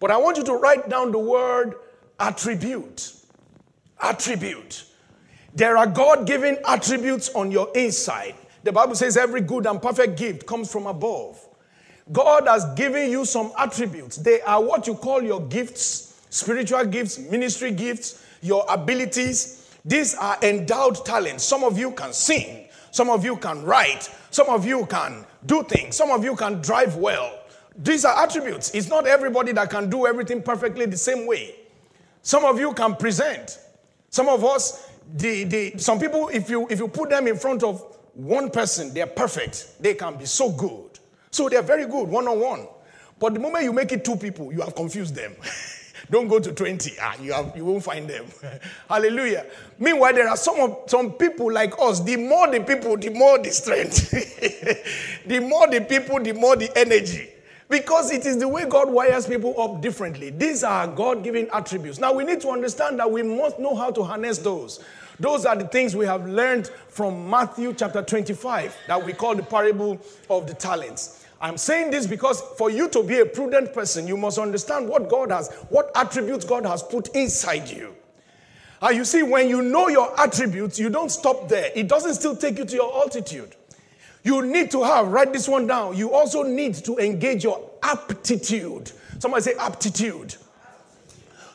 But 0.00 0.10
I 0.10 0.16
want 0.16 0.36
you 0.36 0.44
to 0.44 0.54
write 0.54 0.88
down 0.88 1.12
the 1.12 1.18
word 1.18 1.74
attribute. 2.20 3.12
Attribute. 4.00 4.84
There 5.54 5.76
are 5.76 5.86
God-given 5.86 6.58
attributes 6.66 7.28
on 7.30 7.50
your 7.50 7.70
inside. 7.74 8.34
The 8.64 8.72
Bible 8.72 8.94
says 8.94 9.16
every 9.16 9.40
good 9.40 9.66
and 9.66 9.80
perfect 9.80 10.18
gift 10.18 10.46
comes 10.46 10.70
from 10.70 10.86
above. 10.86 11.40
God 12.12 12.46
has 12.48 12.66
given 12.74 13.10
you 13.10 13.24
some 13.24 13.52
attributes. 13.58 14.16
They 14.16 14.40
are 14.42 14.62
what 14.62 14.86
you 14.86 14.94
call 14.94 15.22
your 15.22 15.40
gifts 15.46 16.13
spiritual 16.34 16.84
gifts, 16.86 17.16
ministry 17.18 17.70
gifts, 17.70 18.24
your 18.42 18.66
abilities. 18.68 19.70
These 19.84 20.16
are 20.16 20.36
endowed 20.42 21.04
talents. 21.06 21.44
Some 21.44 21.62
of 21.62 21.78
you 21.78 21.92
can 21.92 22.12
sing, 22.12 22.68
some 22.90 23.08
of 23.08 23.24
you 23.24 23.36
can 23.36 23.62
write, 23.62 24.10
some 24.30 24.48
of 24.48 24.66
you 24.66 24.84
can 24.86 25.24
do 25.46 25.62
things, 25.62 25.96
some 25.96 26.10
of 26.10 26.24
you 26.24 26.34
can 26.34 26.60
drive 26.60 26.96
well. 26.96 27.38
These 27.76 28.04
are 28.04 28.20
attributes. 28.20 28.74
It's 28.74 28.88
not 28.88 29.06
everybody 29.06 29.52
that 29.52 29.70
can 29.70 29.88
do 29.88 30.06
everything 30.06 30.42
perfectly 30.42 30.86
the 30.86 30.96
same 30.96 31.26
way. 31.26 31.54
Some 32.22 32.44
of 32.44 32.58
you 32.58 32.72
can 32.72 32.96
present. 32.96 33.60
Some 34.10 34.28
of 34.28 34.44
us, 34.44 34.90
the, 35.14 35.44
the, 35.44 35.78
some 35.78 36.00
people, 36.00 36.30
if 36.30 36.50
you, 36.50 36.66
if 36.68 36.80
you 36.80 36.88
put 36.88 37.10
them 37.10 37.28
in 37.28 37.36
front 37.36 37.62
of 37.62 37.80
one 38.14 38.50
person, 38.50 38.92
they're 38.92 39.06
perfect. 39.06 39.80
They 39.80 39.94
can 39.94 40.16
be 40.16 40.24
so 40.24 40.50
good. 40.50 40.98
So 41.30 41.48
they're 41.48 41.62
very 41.62 41.86
good 41.86 42.08
one 42.08 42.26
on 42.26 42.40
one. 42.40 42.66
But 43.20 43.34
the 43.34 43.40
moment 43.40 43.64
you 43.64 43.72
make 43.72 43.92
it 43.92 44.04
two 44.04 44.16
people, 44.16 44.52
you 44.52 44.62
have 44.62 44.74
confused 44.74 45.14
them. 45.14 45.34
Don't 46.14 46.28
go 46.28 46.38
to 46.38 46.52
20. 46.52 46.92
Ah, 47.02 47.16
you, 47.20 47.32
have, 47.32 47.56
you 47.56 47.64
won't 47.64 47.82
find 47.82 48.08
them. 48.08 48.26
Hallelujah. 48.88 49.46
Meanwhile, 49.80 50.14
there 50.14 50.28
are 50.28 50.36
some, 50.36 50.60
of, 50.60 50.84
some 50.86 51.14
people 51.14 51.52
like 51.52 51.74
us. 51.80 51.98
The 51.98 52.16
more 52.16 52.48
the 52.48 52.60
people, 52.60 52.96
the 52.96 53.08
more 53.08 53.36
the 53.36 53.50
strength. 53.50 54.12
the 55.26 55.40
more 55.40 55.66
the 55.66 55.80
people, 55.80 56.20
the 56.20 56.30
more 56.30 56.54
the 56.54 56.70
energy. 56.78 57.30
Because 57.68 58.12
it 58.12 58.26
is 58.26 58.38
the 58.38 58.46
way 58.46 58.64
God 58.64 58.92
wires 58.92 59.26
people 59.26 59.60
up 59.60 59.82
differently. 59.82 60.30
These 60.30 60.62
are 60.62 60.86
God 60.86 61.24
given 61.24 61.48
attributes. 61.52 61.98
Now, 61.98 62.12
we 62.12 62.22
need 62.22 62.40
to 62.42 62.50
understand 62.50 63.00
that 63.00 63.10
we 63.10 63.24
must 63.24 63.58
know 63.58 63.74
how 63.74 63.90
to 63.90 64.04
harness 64.04 64.38
those. 64.38 64.84
Those 65.18 65.44
are 65.44 65.56
the 65.56 65.66
things 65.66 65.96
we 65.96 66.06
have 66.06 66.28
learned 66.28 66.68
from 66.90 67.28
Matthew 67.28 67.74
chapter 67.74 68.02
25 68.02 68.76
that 68.86 69.04
we 69.04 69.14
call 69.14 69.34
the 69.34 69.42
parable 69.42 69.98
of 70.30 70.46
the 70.46 70.54
talents. 70.54 71.23
I'm 71.44 71.58
saying 71.58 71.90
this 71.90 72.06
because 72.06 72.40
for 72.56 72.70
you 72.70 72.88
to 72.88 73.02
be 73.02 73.18
a 73.18 73.26
prudent 73.26 73.74
person, 73.74 74.08
you 74.08 74.16
must 74.16 74.38
understand 74.38 74.88
what 74.88 75.10
God 75.10 75.30
has, 75.30 75.52
what 75.68 75.90
attributes 75.94 76.42
God 76.42 76.64
has 76.64 76.82
put 76.82 77.08
inside 77.08 77.68
you. 77.68 77.94
And 78.80 78.94
uh, 78.94 78.96
you 78.96 79.04
see, 79.04 79.22
when 79.22 79.50
you 79.50 79.60
know 79.60 79.88
your 79.88 80.18
attributes, 80.18 80.78
you 80.78 80.88
don't 80.88 81.10
stop 81.10 81.50
there. 81.50 81.70
It 81.74 81.86
doesn't 81.86 82.14
still 82.14 82.34
take 82.34 82.56
you 82.56 82.64
to 82.64 82.74
your 82.74 82.90
altitude. 82.94 83.56
You 84.22 84.40
need 84.40 84.70
to 84.70 84.82
have, 84.84 85.08
write 85.08 85.34
this 85.34 85.46
one 85.46 85.66
down. 85.66 85.98
You 85.98 86.14
also 86.14 86.44
need 86.44 86.76
to 86.76 86.96
engage 86.96 87.44
your 87.44 87.70
aptitude. 87.82 88.92
Somebody 89.18 89.42
say 89.42 89.54
aptitude. 89.58 90.36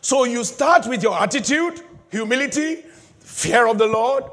So 0.01 0.25
you 0.25 0.43
start 0.43 0.85
with 0.85 1.01
your 1.01 1.19
attitude, 1.19 1.81
humility, 2.11 2.83
fear 3.21 3.65
of 3.65 3.79
the 3.79 3.87
Lord, 3.87 4.25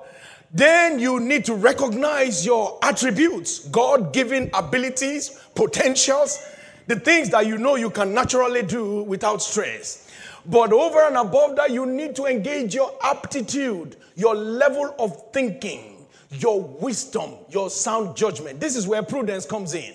then 0.57 0.99
you 0.99 1.21
need 1.21 1.45
to 1.45 1.55
recognize 1.55 2.47
your 2.47 2.79
attributes, 2.83 3.59
God 3.69 4.15
given 4.15 4.49
abilities, 4.55 5.39
potentials, 5.55 6.39
the 6.87 6.99
things 6.99 7.29
that 7.31 7.47
you 7.47 7.59
know 7.59 7.77
you 7.77 7.91
can 7.91 8.15
naturally 8.15 8.63
do 8.63 9.03
without 9.03 9.43
stress. 9.43 10.11
But 10.47 10.73
over 10.73 11.01
and 11.01 11.17
above 11.17 11.57
that, 11.57 11.73
you 11.73 11.85
need 11.85 12.17
to 12.17 12.25
engage 12.25 12.75
your 12.75 12.95
aptitude, 13.03 13.97
your 14.15 14.35
level 14.35 14.95
of 14.99 15.31
thinking, 15.33 16.07
your 16.31 16.63
wisdom, 16.63 17.33
your 17.51 17.69
sound 17.69 18.17
judgment. 18.17 18.59
This 18.59 18.77
is 18.77 18.87
where 18.87 19.03
prudence 19.03 19.45
comes 19.45 19.75
in. 19.75 19.93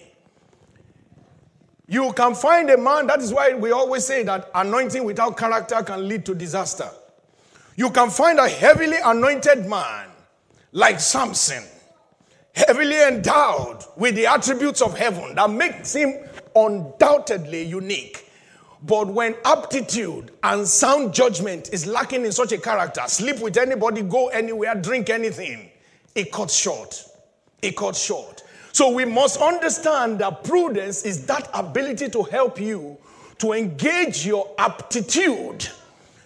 You 1.87 2.13
can 2.13 2.35
find 2.35 2.69
a 2.69 2.77
man, 2.77 3.07
that 3.07 3.19
is 3.19 3.33
why 3.33 3.53
we 3.53 3.71
always 3.71 4.05
say 4.05 4.23
that 4.23 4.51
anointing 4.53 5.03
without 5.05 5.37
character 5.37 5.81
can 5.81 6.07
lead 6.07 6.23
to 6.27 6.35
disaster. 6.35 6.89
You 7.75 7.89
can 7.89 8.11
find 8.11 8.37
a 8.37 8.47
heavily 8.47 8.97
anointed 9.03 9.65
man 9.65 10.10
like 10.71 10.99
Samson, 10.99 11.63
heavily 12.53 13.01
endowed 13.01 13.83
with 13.97 14.15
the 14.15 14.25
attributes 14.25 14.81
of 14.81 14.97
heaven 14.97 15.35
that 15.35 15.49
makes 15.49 15.93
him 15.93 16.15
undoubtedly 16.55 17.63
unique. 17.63 18.29
But 18.83 19.07
when 19.07 19.35
aptitude 19.45 20.31
and 20.43 20.67
sound 20.67 21.13
judgment 21.13 21.69
is 21.71 21.85
lacking 21.85 22.25
in 22.25 22.31
such 22.31 22.51
a 22.51 22.57
character, 22.57 23.01
sleep 23.07 23.39
with 23.39 23.57
anybody, 23.57 24.01
go 24.01 24.29
anywhere, 24.29 24.73
drink 24.75 25.09
anything, 25.09 25.69
it 26.15 26.31
cuts 26.31 26.55
short. 26.55 27.03
It 27.61 27.77
cuts 27.77 28.01
short. 28.01 28.43
So 28.73 28.89
we 28.89 29.05
must 29.05 29.39
understand 29.39 30.19
that 30.19 30.43
prudence 30.43 31.03
is 31.03 31.25
that 31.27 31.49
ability 31.53 32.09
to 32.09 32.23
help 32.23 32.59
you 32.59 32.97
to 33.37 33.53
engage 33.53 34.25
your 34.25 34.49
aptitude 34.57 35.67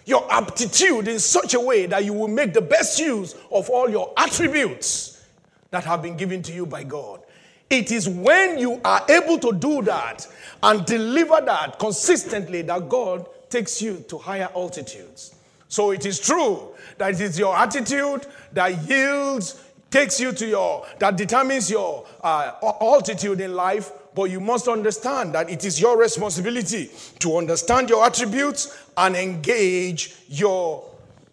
your 0.06 0.32
aptitude 0.32 1.08
in 1.08 1.18
such 1.18 1.52
a 1.52 1.60
way 1.60 1.84
that 1.86 2.04
you 2.04 2.14
will 2.14 2.28
make 2.28 2.54
the 2.54 2.60
best 2.62 2.98
use 2.98 3.34
of 3.50 3.68
all 3.68 3.90
your 3.90 4.12
attributes 4.16 5.22
that 5.70 5.84
have 5.84 6.00
been 6.00 6.16
given 6.16 6.42
to 6.42 6.52
you 6.52 6.64
by 6.64 6.84
God. 6.84 7.20
It 7.68 7.90
is 7.90 8.08
when 8.08 8.58
you 8.58 8.80
are 8.84 9.04
able 9.10 9.38
to 9.40 9.52
do 9.52 9.82
that 9.82 10.26
and 10.62 10.86
deliver 10.86 11.40
that 11.44 11.78
consistently 11.78 12.62
that 12.62 12.88
God 12.88 13.26
takes 13.50 13.82
you 13.82 14.04
to 14.08 14.16
higher 14.16 14.48
altitudes. 14.54 15.34
So 15.68 15.90
it 15.90 16.06
is 16.06 16.20
true 16.20 16.74
that 16.98 17.14
it 17.14 17.20
is 17.20 17.38
your 17.38 17.56
attitude 17.56 18.26
that 18.52 18.88
yields, 18.88 19.60
takes 19.90 20.20
you 20.20 20.32
to 20.32 20.46
your, 20.46 20.86
that 20.98 21.16
determines 21.16 21.70
your 21.70 22.06
uh, 22.22 22.52
altitude 22.80 23.40
in 23.40 23.54
life, 23.54 23.90
but 24.16 24.30
you 24.30 24.40
must 24.40 24.66
understand 24.66 25.34
that 25.34 25.50
it 25.50 25.62
is 25.66 25.78
your 25.78 25.98
responsibility 25.98 26.90
to 27.18 27.36
understand 27.36 27.90
your 27.90 28.04
attributes 28.04 28.74
and 28.96 29.14
engage 29.14 30.16
your 30.26 30.82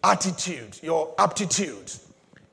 attitude, 0.04 0.78
your 0.84 1.16
aptitude, 1.18 1.94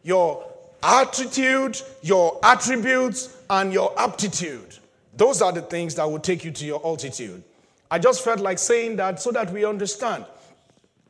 your 0.05 0.47
attitude, 0.85 1.83
your 2.03 2.39
attributes, 2.45 3.37
and 3.51 3.73
your 3.73 3.93
aptitude. 4.01 4.79
Those 5.17 5.43
are 5.43 5.51
the 5.51 5.63
things 5.63 5.97
that 5.97 6.09
will 6.09 6.21
take 6.21 6.45
you 6.45 6.53
to 6.53 6.65
your 6.65 6.81
altitude. 6.87 7.43
I 7.91 7.99
just 7.99 8.23
felt 8.23 8.39
like 8.39 8.61
saying 8.61 8.97
that 8.97 9.21
so 9.21 9.33
that 9.33 9.53
we 9.53 9.65
understand. 9.65 10.25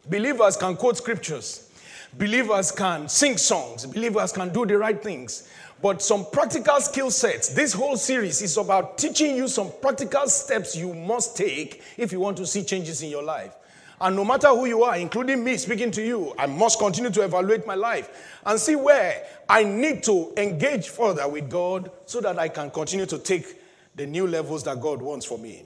Believers 0.09 0.57
can 0.57 0.77
quote 0.77 0.97
scriptures, 0.97 1.71
believers 2.17 2.73
can 2.73 3.07
sing 3.07 3.37
songs, 3.37 3.85
believers 3.85 4.33
can 4.33 4.51
do 4.51 4.65
the 4.65 4.79
right 4.79 5.01
things. 5.01 5.47
But 5.83 6.03
some 6.03 6.27
practical 6.31 6.81
skill 6.81 7.11
sets. 7.11 7.49
This 7.49 7.73
whole 7.73 7.97
series 7.97 8.43
is 8.43 8.57
about 8.59 8.99
teaching 8.99 9.37
you 9.37 9.49
some 9.49 9.71
practical 9.81 10.27
steps 10.29 10.77
you 10.77 10.93
must 10.93 11.37
take 11.37 11.83
if 11.97 12.13
you 12.13 12.21
want 12.21 12.37
to 12.37 12.47
see 12.47 12.65
changes 12.65 13.03
in 13.03 13.09
your 13.09 13.23
life. 13.23 13.55
And 14.01 14.17
no 14.17 14.25
matter 14.25 14.49
who 14.49 14.67
you 14.67 14.83
are, 14.83 14.97
including 14.97 15.45
me 15.45 15.57
speaking 15.59 15.91
to 15.93 16.03
you, 16.03 16.35
I 16.39 16.47
must 16.47 16.79
continue 16.79 17.11
to 17.11 17.23
evaluate 17.23 17.67
my 17.67 17.75
life 17.75 18.39
and 18.47 18.59
see 18.59 18.77
where 18.77 19.27
I 19.49 19.63
need 19.63 20.03
to 20.05 20.33
engage 20.37 20.89
further 20.89 21.29
with 21.29 21.51
God 21.51 21.91
so 22.07 22.21
that 22.23 22.39
I 22.39 22.49
can 22.49 22.71
continue 22.71 23.07
to 23.07 23.19
take 23.19 23.61
the 23.95 24.07
new 24.07 24.27
levels 24.27 24.65
that 24.65 24.81
God 24.81 25.03
wants 25.03 25.27
for 25.27 25.39
me. 25.39 25.65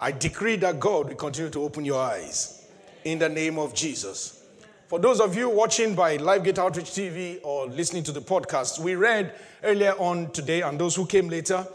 I 0.00 0.10
decree 0.10 0.56
that 0.56 0.80
God 0.80 1.08
will 1.08 1.14
continue 1.14 1.50
to 1.50 1.62
open 1.62 1.84
your 1.84 2.00
eyes 2.00 2.68
in 3.04 3.20
the 3.20 3.28
name 3.28 3.58
of 3.58 3.74
Jesus. 3.74 4.41
For 4.92 4.98
those 4.98 5.22
of 5.22 5.34
you 5.34 5.48
watching 5.48 5.94
by 5.94 6.18
LifeGate 6.18 6.58
Outreach 6.58 6.90
TV 6.90 7.40
or 7.42 7.66
listening 7.66 8.02
to 8.02 8.12
the 8.12 8.20
podcast, 8.20 8.78
we 8.78 8.94
read 8.94 9.32
earlier 9.62 9.92
on 9.92 10.30
today, 10.32 10.60
and 10.60 10.78
those 10.78 10.94
who 10.94 11.06
came 11.06 11.30
later, 11.30 11.66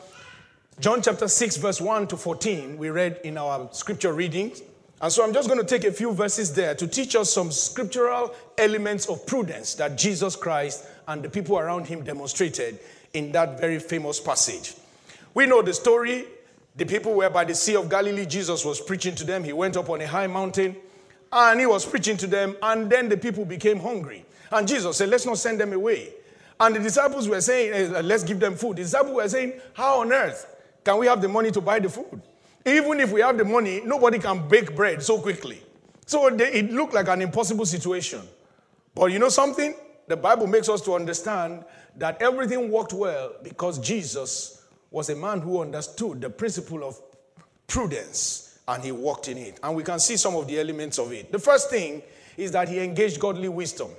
John 0.79 1.01
chapter 1.01 1.27
6, 1.27 1.57
verse 1.57 1.81
1 1.81 2.09
to 2.09 2.15
14, 2.15 2.77
we 2.77 2.91
read 2.91 3.19
in 3.23 3.39
our 3.39 3.69
scripture 3.71 4.13
readings. 4.13 4.61
And 5.01 5.11
so 5.11 5.23
I'm 5.23 5.33
just 5.33 5.49
going 5.49 5.59
to 5.59 5.65
take 5.65 5.83
a 5.83 5.91
few 5.91 6.13
verses 6.13 6.53
there 6.53 6.75
to 6.75 6.85
teach 6.85 7.15
us 7.15 7.33
some 7.33 7.51
scriptural 7.51 8.35
elements 8.55 9.09
of 9.09 9.25
prudence 9.25 9.73
that 9.73 9.97
Jesus 9.97 10.35
Christ 10.35 10.85
and 11.07 11.23
the 11.23 11.29
people 11.29 11.57
around 11.57 11.87
him 11.87 12.03
demonstrated 12.03 12.77
in 13.15 13.31
that 13.31 13.59
very 13.59 13.79
famous 13.79 14.19
passage. 14.19 14.75
We 15.33 15.47
know 15.47 15.63
the 15.63 15.73
story. 15.73 16.25
The 16.75 16.85
people 16.85 17.15
were 17.15 17.31
by 17.31 17.45
the 17.45 17.55
Sea 17.55 17.77
of 17.77 17.89
Galilee. 17.89 18.27
Jesus 18.27 18.63
was 18.63 18.79
preaching 18.79 19.15
to 19.15 19.23
them. 19.23 19.43
He 19.43 19.53
went 19.53 19.75
up 19.75 19.89
on 19.89 20.01
a 20.01 20.07
high 20.07 20.27
mountain 20.27 20.75
and 21.31 21.59
he 21.59 21.65
was 21.65 21.85
preaching 21.85 22.17
to 22.17 22.27
them. 22.27 22.55
And 22.61 22.89
then 22.89 23.09
the 23.09 23.17
people 23.17 23.45
became 23.45 23.79
hungry. 23.79 24.25
And 24.51 24.67
Jesus 24.67 24.97
said, 24.97 25.09
Let's 25.09 25.25
not 25.25 25.37
send 25.37 25.59
them 25.59 25.73
away. 25.73 26.13
And 26.59 26.75
the 26.75 26.79
disciples 26.79 27.27
were 27.27 27.41
saying, 27.41 27.93
Let's 28.05 28.23
give 28.23 28.39
them 28.39 28.55
food. 28.55 28.77
The 28.77 28.83
disciples 28.83 29.15
were 29.15 29.29
saying, 29.29 29.59
How 29.73 30.01
on 30.01 30.11
earth 30.11 30.55
can 30.83 30.97
we 30.97 31.07
have 31.07 31.21
the 31.21 31.27
money 31.27 31.51
to 31.51 31.61
buy 31.61 31.79
the 31.79 31.89
food? 31.89 32.21
Even 32.65 32.99
if 32.99 33.11
we 33.11 33.21
have 33.21 33.37
the 33.37 33.45
money, 33.45 33.81
nobody 33.83 34.19
can 34.19 34.47
bake 34.47 34.75
bread 34.75 35.01
so 35.01 35.19
quickly. 35.19 35.61
So 36.05 36.29
they, 36.29 36.51
it 36.53 36.71
looked 36.71 36.93
like 36.93 37.07
an 37.07 37.21
impossible 37.21 37.65
situation. 37.65 38.21
But 38.95 39.11
you 39.11 39.19
know 39.19 39.29
something? 39.29 39.75
The 40.07 40.17
Bible 40.17 40.47
makes 40.47 40.69
us 40.69 40.81
to 40.81 40.95
understand 40.95 41.63
that 41.97 42.21
everything 42.21 42.71
worked 42.71 42.93
well 42.93 43.33
because 43.43 43.79
Jesus 43.79 44.65
was 44.89 45.09
a 45.09 45.15
man 45.15 45.41
who 45.41 45.61
understood 45.61 46.21
the 46.21 46.29
principle 46.29 46.83
of 46.83 46.99
prudence 47.67 48.46
and 48.67 48.83
he 48.83 48.91
walked 48.91 49.27
in 49.27 49.37
it. 49.37 49.59
And 49.63 49.75
we 49.75 49.83
can 49.83 49.99
see 49.99 50.17
some 50.17 50.35
of 50.35 50.47
the 50.47 50.59
elements 50.59 50.99
of 50.99 51.11
it. 51.11 51.31
The 51.31 51.39
first 51.39 51.69
thing 51.69 52.01
is 52.35 52.51
that 52.51 52.69
he 52.69 52.79
engaged 52.79 53.19
godly 53.19 53.49
wisdom. 53.49 53.89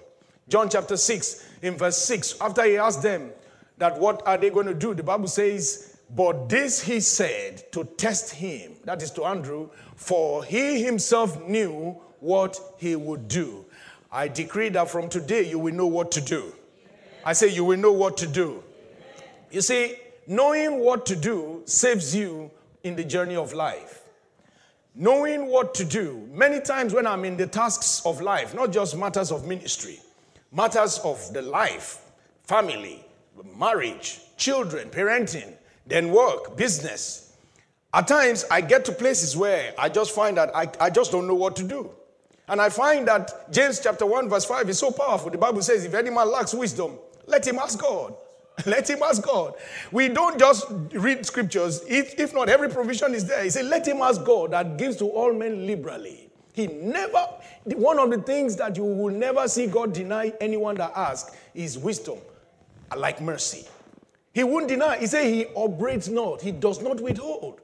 John 0.49 0.69
chapter 0.69 0.97
6, 0.97 1.47
in 1.63 1.77
verse 1.77 1.99
6, 1.99 2.37
after 2.41 2.65
he 2.65 2.77
asked 2.77 3.03
them 3.03 3.31
that 3.79 3.99
what 3.99 4.27
are 4.27 4.39
they 4.39 4.51
going 4.51 4.67
to 4.67 4.75
do, 4.75 4.95
the 4.95 5.03
Bible 5.03 5.29
says, 5.29 5.99
But 6.15 6.49
this 6.49 6.83
he 6.83 7.01
said 7.01 7.71
to 7.73 7.85
test 7.85 8.35
him, 8.35 8.73
that 8.85 9.03
is 9.03 9.11
to 9.13 9.25
Andrew, 9.25 9.71
for 9.97 10.45
he 10.45 10.83
himself 10.83 11.43
knew 11.47 12.01
what 12.21 12.59
he 12.79 12.97
would 12.97 13.29
do. 13.29 13.65
I 14.11 14.29
decree 14.29 14.71
that 14.71 14.89
from 14.89 15.09
today 15.09 15.49
you 15.49 15.59
will 15.59 15.75
know 15.75 15.87
what 15.87 16.11
to 16.13 16.21
do. 16.21 16.53
I 17.25 17.35
say 17.35 17.49
you 17.49 17.65
will 17.65 17.79
know 17.79 17.93
what 17.93 18.17
to 18.19 18.27
do. 18.27 18.63
You 19.51 19.61
see, 19.61 19.97
knowing 20.27 20.81
what 20.81 21.05
to 21.07 21.17
do 21.17 21.63
saves 21.67 22.15
you 22.15 22.51
in 22.83 22.97
the 22.97 23.05
journey 23.05 23.37
of 23.37 23.53
life. 23.53 24.08
Knowing 25.01 25.47
what 25.47 25.75
to 25.77 25.85
do, 25.85 26.29
many 26.33 26.61
times 26.61 26.93
when 26.93 27.07
I'm 27.07 27.25
in 27.25 27.37
the 27.37 27.47
tasks 27.47 28.03
of 28.05 28.21
life, 28.21 28.53
not 28.53 28.73
just 28.73 28.97
matters 28.97 29.31
of 29.31 29.47
ministry, 29.47 30.01
matters 30.51 30.99
of 31.05 31.33
the 31.33 31.41
life, 31.41 32.01
family, 32.43 33.05
marriage, 33.57 34.19
children, 34.37 34.89
parenting, 34.91 35.55
then 35.87 36.11
work, 36.11 36.57
business. 36.57 37.37
At 37.95 38.09
times, 38.09 38.45
I 38.51 38.61
get 38.61 38.85
to 38.87 38.93
places 38.93 39.37
where 39.37 39.73
I 39.79 39.89
just 39.89 40.13
find 40.13 40.37
that 40.37 40.51
I, 40.53 40.69
I 40.81 40.91
just 40.91 41.13
don't 41.13 41.29
know 41.29 41.35
what 41.37 41.55
to 41.57 41.63
do. 41.63 41.93
And 42.49 42.61
I 42.61 42.69
find 42.69 43.07
that 43.07 43.53
James 43.53 43.79
chapter 43.79 44.05
1, 44.05 44.29
verse 44.29 44.47
5 44.47 44.69
is 44.69 44.81
so 44.81 44.91
powerful. 44.91 45.31
The 45.31 45.39
Bible 45.39 45.63
says, 45.63 45.85
if 45.85 45.95
any 45.95 46.11
man 46.11 46.29
lacks 46.29 46.53
wisdom, 46.53 46.99
let 47.25 47.47
him 47.47 47.61
ask 47.61 47.79
God. 47.79 48.17
Let 48.67 48.89
him 48.91 49.03
ask 49.03 49.23
God. 49.23 49.55
We 49.93 50.09
don't 50.09 50.39
just 50.39 50.67
read 50.93 51.25
scriptures. 51.25 51.83
If, 51.89 52.19
if 52.19 52.35
not, 52.35 52.49
every 52.49 52.69
provision 52.69 53.15
is 53.15 53.27
there. 53.27 53.45
He 53.45 53.51
said, 53.51 53.67
Let 53.67 53.87
him 53.87 53.99
ask 54.03 54.25
God 54.25 54.53
that 54.53 54.77
gives 54.77 54.97
to 54.97 55.07
all 55.07 55.33
men 55.33 55.67
liberally. 55.67 56.29
He 56.53 56.67
never, 56.67 57.25
one 57.65 58.01
of 58.01 58.11
the 58.11 58.19
things 58.19 58.57
that 58.57 58.77
you 58.77 58.85
will 58.85 59.15
never 59.15 59.47
see 59.47 59.69
God 59.69 59.93
deny 59.93 60.33
anyone 60.41 60.77
that 60.77 60.93
asks 60.97 61.37
is 61.55 61.79
wisdom, 61.79 62.19
like 62.97 63.21
mercy. 63.21 63.69
He 64.35 64.43
won't 64.43 64.67
deny. 64.67 64.99
He 64.99 65.07
said 65.07 65.27
he 65.27 65.47
operates 65.55 66.09
not, 66.09 66.43
he 66.43 66.51
does 66.51 66.83
not 66.83 67.01
withhold. 67.01 67.61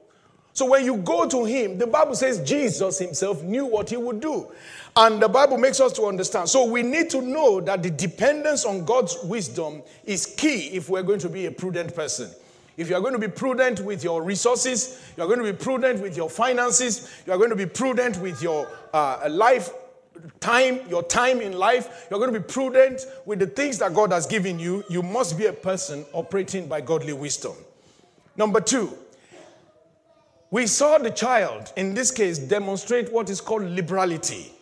So 0.55 0.65
when 0.65 0.85
you 0.85 0.95
go 0.95 1.27
to 1.27 1.43
him, 1.43 1.77
the 1.77 1.85
Bible 1.85 2.15
says 2.15 2.39
Jesus 2.39 2.97
himself 2.97 3.43
knew 3.43 3.65
what 3.65 3.89
he 3.89 3.97
would 3.97 4.21
do. 4.21 4.47
And 4.95 5.21
the 5.21 5.27
Bible 5.27 5.57
makes 5.57 5.81
us 5.81 5.91
to 5.93 6.03
understand. 6.03 6.47
So 6.47 6.63
we 6.63 6.81
need 6.81 7.09
to 7.09 7.21
know 7.21 7.59
that 7.59 7.83
the 7.83 7.89
dependence 7.89 8.63
on 8.63 8.85
God's 8.85 9.17
wisdom 9.25 9.83
is 10.05 10.25
key 10.25 10.69
if 10.69 10.87
we're 10.87 11.03
going 11.03 11.19
to 11.19 11.27
be 11.27 11.47
a 11.47 11.51
prudent 11.51 11.93
person. 11.93 12.31
If 12.77 12.89
you 12.89 12.95
are 12.95 13.01
going 13.01 13.11
to 13.11 13.19
be 13.19 13.27
prudent 13.27 13.81
with 13.81 14.01
your 14.01 14.23
resources, 14.23 15.01
you 15.17 15.23
are 15.23 15.27
going 15.27 15.39
to 15.39 15.51
be 15.51 15.57
prudent 15.57 16.01
with 16.01 16.15
your 16.15 16.29
finances, 16.29 17.13
you 17.27 17.33
are 17.33 17.37
going 17.37 17.49
to 17.49 17.57
be 17.57 17.65
prudent 17.65 18.17
with 18.21 18.41
your 18.41 18.65
uh, 18.93 19.27
life 19.29 19.71
time, 20.39 20.79
your 20.87 21.03
time 21.03 21.41
in 21.41 21.51
life, 21.51 22.07
you're 22.09 22.19
going 22.19 22.33
to 22.33 22.39
be 22.39 22.45
prudent 22.45 23.05
with 23.25 23.39
the 23.39 23.47
things 23.47 23.77
that 23.79 23.93
God 23.93 24.13
has 24.13 24.25
given 24.25 24.57
you, 24.57 24.85
you 24.89 25.03
must 25.03 25.37
be 25.37 25.47
a 25.47 25.53
person 25.53 26.05
operating 26.13 26.69
by 26.69 26.79
godly 26.79 27.11
wisdom. 27.11 27.55
Number 28.37 28.61
two, 28.61 28.97
we 30.55 30.67
saw 30.67 30.97
the 30.97 31.09
child, 31.09 31.73
in 31.75 31.93
this 31.93 32.11
case, 32.11 32.37
demonstrate 32.37 33.11
what 33.11 33.29
is 33.29 33.41
called 33.41 33.63
liberality. 33.63 34.53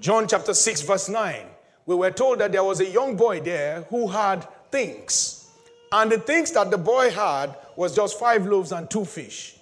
John 0.00 0.26
chapter 0.26 0.52
6, 0.52 0.82
verse 0.82 1.08
9. 1.08 1.46
We 1.86 1.94
were 1.94 2.10
told 2.10 2.40
that 2.40 2.50
there 2.50 2.64
was 2.64 2.80
a 2.80 2.86
young 2.86 3.14
boy 3.14 3.38
there 3.38 3.82
who 3.90 4.08
had 4.08 4.44
things. 4.72 5.48
And 5.92 6.10
the 6.10 6.18
things 6.18 6.50
that 6.50 6.72
the 6.72 6.78
boy 6.78 7.12
had 7.12 7.54
was 7.76 7.94
just 7.94 8.18
five 8.18 8.44
loaves 8.44 8.72
and 8.72 8.90
two 8.90 9.04
fish. 9.04 9.54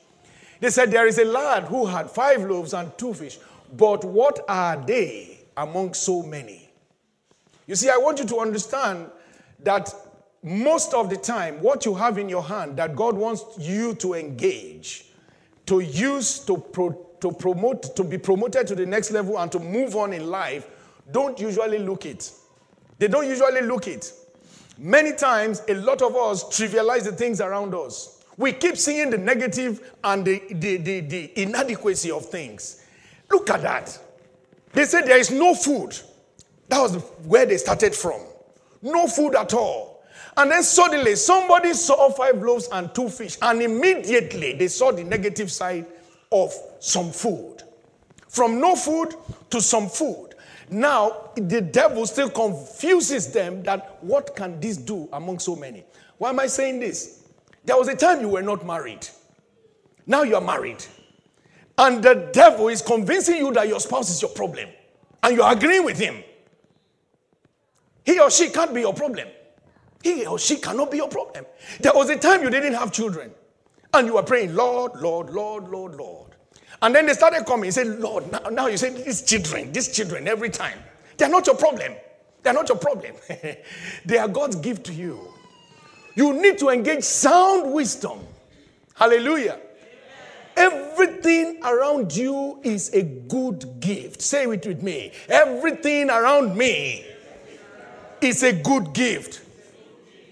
They 0.59 0.71
said, 0.71 0.91
There 0.91 1.07
is 1.07 1.19
a 1.19 1.27
lad 1.27 1.65
who 1.65 1.85
had 1.85 2.11
five 2.11 2.41
loaves 2.49 2.73
and 2.73 2.97
two 2.97 3.13
fish. 3.13 3.39
But 3.77 4.05
what 4.05 4.43
are 4.49 4.79
they 4.79 5.41
among 5.55 5.93
so 5.93 6.23
many? 6.23 6.71
You 7.67 7.75
see, 7.75 7.91
I 7.91 7.99
want 7.99 8.21
you 8.21 8.25
to 8.25 8.39
understand 8.39 9.11
that 9.65 9.95
most 10.43 10.95
of 10.95 11.11
the 11.11 11.19
time, 11.19 11.61
what 11.61 11.85
you 11.85 11.95
have 11.95 12.17
in 12.17 12.31
your 12.31 12.45
hand 12.45 12.79
that 12.79 12.97
God 12.97 13.19
wants 13.19 13.45
you 13.59 13.95
to 13.97 14.15
engage 14.15 15.05
to 15.69 15.81
use 15.81 16.39
to, 16.41 16.57
pro, 16.57 16.91
to 17.21 17.31
promote, 17.31 17.95
to 17.95 18.03
be 18.03 18.17
promoted 18.17 18.67
to 18.67 18.75
the 18.75 18.87
next 18.87 19.11
level 19.11 19.39
and 19.39 19.53
to 19.53 19.59
move 19.59 19.97
on 19.97 20.13
in 20.15 20.27
life, 20.29 20.67
don't 21.13 21.39
usually 21.39 21.79
look 21.79 22.07
it. 22.07 22.33
They 22.99 23.07
don't 23.07 23.27
usually 23.27 23.61
look 23.61 23.87
it. 23.87 24.13
Many 24.79 25.13
times, 25.13 25.63
a 25.69 25.75
lot 25.75 26.01
of 26.01 26.17
us 26.17 26.45
trivialize 26.45 27.05
the 27.05 27.13
things 27.13 27.41
around 27.41 27.75
us. 27.75 28.25
We 28.39 28.53
keep 28.53 28.77
seeing 28.77 29.11
the 29.11 29.19
negative 29.19 29.93
and 30.05 30.25
the, 30.25 30.43
the, 30.51 30.77
the, 30.79 31.01
the 31.01 31.43
inadequacy 31.43 32.11
of 32.13 32.25
things. 32.27 32.85
Look 33.31 33.51
at 33.51 33.63
that. 33.63 33.99
They 34.73 34.85
said 34.85 35.07
there 35.07 35.19
is 35.19 35.31
no 35.31 35.55
food. 35.55 35.99
That 36.69 36.81
was 36.81 36.97
where 37.25 37.45
they 37.45 37.57
started 37.57 37.95
from. 37.95 38.21
No 38.81 39.07
food 39.07 39.35
at 39.35 39.53
all. 39.53 39.88
And 40.39 40.53
then 40.53 40.63
suddenly 40.63 41.17
somebody 41.17 41.75
saw 41.75 42.11
five 42.11 42.41
loaves 42.41 42.69
and 42.71 42.95
two 42.95 43.09
fish, 43.09 43.37
and 43.43 43.61
immediately 43.61 44.53
they 44.53 44.69
saw 44.69 44.93
the 44.93 45.03
negative 45.03 45.51
side 45.51 45.85
of 46.31 46.55
some 46.79 47.11
food. 47.11 47.65
From 48.29 48.61
no 48.61 48.77
food 48.77 49.17
to 49.51 49.61
some 49.61 49.89
food. 49.89 50.37
Now, 50.71 51.31
the 51.35 51.61
devil 51.61 52.07
still 52.07 52.31
confuses 52.31 53.33
them 53.33 53.65
that 53.65 53.99
what 54.01 54.37
can 54.37 54.61
this 54.61 54.77
do 54.77 55.09
among 55.13 55.41
so 55.41 55.57
many? 55.57 55.85
Why 56.19 56.29
am 56.29 56.39
I 56.39 56.47
saying 56.47 56.79
this? 56.79 57.25
There 57.65 57.77
was 57.77 57.89
a 57.89 57.97
time 57.97 58.21
you 58.21 58.29
were 58.29 58.43
not 58.43 58.65
married. 58.65 59.09
Now 60.07 60.23
you 60.23 60.37
are 60.37 60.41
married. 60.41 60.85
And 61.77 62.01
the 62.01 62.31
devil 62.33 62.69
is 62.69 62.81
convincing 62.81 63.39
you 63.39 63.53
that 63.55 63.67
your 63.67 63.81
spouse 63.81 64.09
is 64.09 64.23
your 64.23 64.31
problem. 64.31 64.69
And 65.21 65.35
you're 65.35 65.51
agreeing 65.51 65.85
with 65.85 65.99
him. 65.99 66.23
He 68.05 68.21
or 68.21 68.31
she 68.31 68.51
can't 68.51 68.73
be 68.73 68.83
your 68.83 68.95
problem. 68.95 69.27
He 70.09 70.27
or 70.27 70.39
she 70.39 70.57
cannot 70.57 70.91
be 70.91 70.97
your 70.97 71.09
problem. 71.09 71.45
There 71.81 71.93
was 71.95 72.09
a 72.09 72.17
time 72.17 72.43
you 72.43 72.49
didn't 72.49 72.75
have 72.75 72.93
children 72.93 73.31
and 73.93 74.07
you 74.07 74.15
were 74.15 74.23
praying, 74.23 74.55
Lord, 74.55 74.93
Lord, 75.01 75.29
Lord, 75.31 75.69
Lord, 75.69 75.95
Lord. 75.97 76.31
And 76.81 76.95
then 76.95 77.07
they 77.07 77.13
started 77.13 77.45
coming. 77.45 77.67
You 77.67 77.73
said, 77.73 77.99
Lord, 77.99 78.31
now, 78.33 78.39
now 78.51 78.67
you 78.69 78.79
say, 78.79 78.91
these 78.91 79.23
children, 79.23 79.71
these 79.73 79.89
children, 79.89 80.27
every 80.27 80.49
time. 80.49 80.79
They're 81.19 81.29
not 81.29 81.47
your 81.47 81.57
problem. 81.57 81.93
They're 82.43 82.55
not 82.55 82.69
your 82.69 82.79
problem. 82.79 83.17
they 84.07 84.17
are 84.17 84.29
God's 84.29 84.57
gift 84.57 84.85
to 84.87 84.95
you. 84.95 85.21
You 86.15 86.33
need 86.41 86.59
to 86.59 86.71
engage 86.71 87.03
sound 87.03 87.73
wisdom. 87.73 88.21
Hallelujah. 88.95 89.59
Everything 90.57 91.61
around 91.65 92.17
you 92.17 92.61
is 92.65 92.91
a 92.95 93.03
good 93.03 93.81
gift. 93.81 94.23
Say 94.23 94.45
it 94.45 94.67
with 94.67 94.83
me. 94.83 95.13
Everything 95.29 96.09
around 96.09 96.57
me 96.57 97.05
is 98.21 98.43
a 98.43 98.53
good 98.53 98.93
gift. 98.95 99.43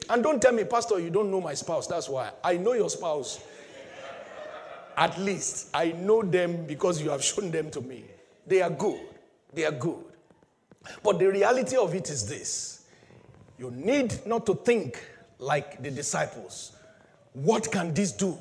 And 0.08 0.22
don't 0.22 0.40
tell 0.40 0.52
me, 0.52 0.64
Pastor, 0.64 0.98
you 1.00 1.10
don't 1.10 1.30
know 1.30 1.40
my 1.40 1.54
spouse. 1.54 1.86
That's 1.86 2.08
why. 2.08 2.30
I 2.42 2.56
know 2.56 2.72
your 2.74 2.90
spouse. 2.90 3.40
At 4.96 5.18
least 5.18 5.68
I 5.74 5.92
know 5.92 6.22
them 6.22 6.64
because 6.66 7.02
you 7.02 7.10
have 7.10 7.22
shown 7.22 7.50
them 7.50 7.70
to 7.70 7.80
me. 7.80 8.04
They 8.46 8.62
are 8.62 8.70
good. 8.70 9.00
They 9.52 9.64
are 9.64 9.72
good. 9.72 10.04
But 11.02 11.18
the 11.18 11.28
reality 11.28 11.76
of 11.76 11.94
it 11.94 12.10
is 12.10 12.26
this 12.26 12.76
you 13.58 13.70
need 13.70 14.26
not 14.26 14.44
to 14.46 14.54
think 14.54 15.02
like 15.38 15.82
the 15.82 15.90
disciples. 15.90 16.72
What 17.32 17.70
can 17.70 17.92
this 17.94 18.12
do 18.12 18.36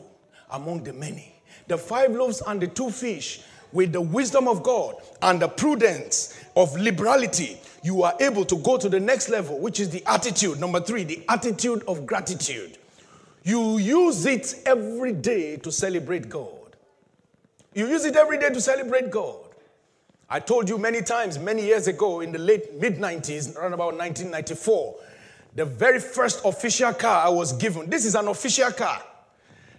among 0.52 0.84
the 0.84 0.94
many? 0.94 1.34
The 1.68 1.78
five 1.78 2.12
loaves 2.12 2.42
and 2.46 2.62
the 2.62 2.68
two 2.68 2.92
fish, 2.92 3.42
with 3.76 3.92
the 3.92 4.00
wisdom 4.00 4.48
of 4.48 4.64
God 4.64 4.96
and 5.22 5.40
the 5.40 5.50
prudence 5.50 6.40
of 6.56 6.76
liberality, 6.78 7.60
you 7.84 8.04
are 8.04 8.16
able 8.22 8.46
to 8.46 8.56
go 8.60 8.78
to 8.78 8.88
the 8.88 9.00
next 9.00 9.28
level, 9.30 9.60
which 9.60 9.82
is 9.82 9.90
the 9.90 10.02
attitude. 10.08 10.62
Number 10.62 10.80
three, 10.80 11.04
the 11.04 11.24
attitude 11.28 11.84
of 11.86 12.06
gratitude. 12.06 12.78
You 13.44 13.78
use 13.78 14.26
it 14.26 14.56
every 14.66 15.12
day 15.12 15.58
to 15.58 15.72
celebrate 15.72 16.30
God. 16.30 16.78
You 17.74 17.88
use 17.88 18.06
it 18.06 18.16
every 18.16 18.40
day 18.40 18.50
to 18.50 18.62
celebrate 18.62 19.12
God. 19.12 19.40
I 20.30 20.40
told 20.40 20.70
you 20.70 20.78
many 20.78 21.02
times, 21.02 21.38
many 21.38 21.64
years 21.64 21.88
ago, 21.88 22.22
in 22.22 22.32
the 22.32 22.40
late 22.40 22.74
mid 22.80 22.96
90s, 22.96 23.58
around 23.58 23.74
about 23.74 23.98
1994, 23.98 24.96
the 25.56 25.66
very 25.66 26.00
first 26.00 26.44
official 26.46 26.94
car 26.94 27.28
I 27.28 27.30
was 27.30 27.52
given. 27.54 27.90
This 27.90 28.06
is 28.06 28.16
an 28.16 28.30
official 28.30 28.72
car. 28.72 29.04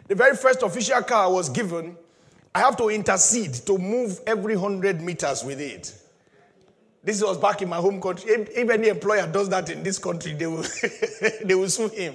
The 0.06 0.14
very 0.14 0.36
first 0.36 0.62
official 0.62 1.02
car 1.02 1.24
I 1.24 1.28
was 1.28 1.48
given, 1.48 1.96
I 2.56 2.60
have 2.60 2.78
to 2.78 2.88
intercede 2.88 3.52
to 3.66 3.76
move 3.76 4.18
every 4.26 4.56
100 4.56 5.02
meters 5.02 5.44
with 5.44 5.60
it. 5.60 5.92
This 7.04 7.22
was 7.22 7.36
back 7.36 7.60
in 7.60 7.68
my 7.68 7.76
home 7.76 8.00
country. 8.00 8.30
If, 8.30 8.48
if 8.48 8.70
any 8.70 8.88
employer 8.88 9.26
does 9.26 9.50
that 9.50 9.68
in 9.68 9.82
this 9.82 9.98
country, 9.98 10.32
they 10.32 10.46
will, 10.46 10.64
they 11.44 11.54
will 11.54 11.68
sue 11.68 11.88
him. 11.88 12.14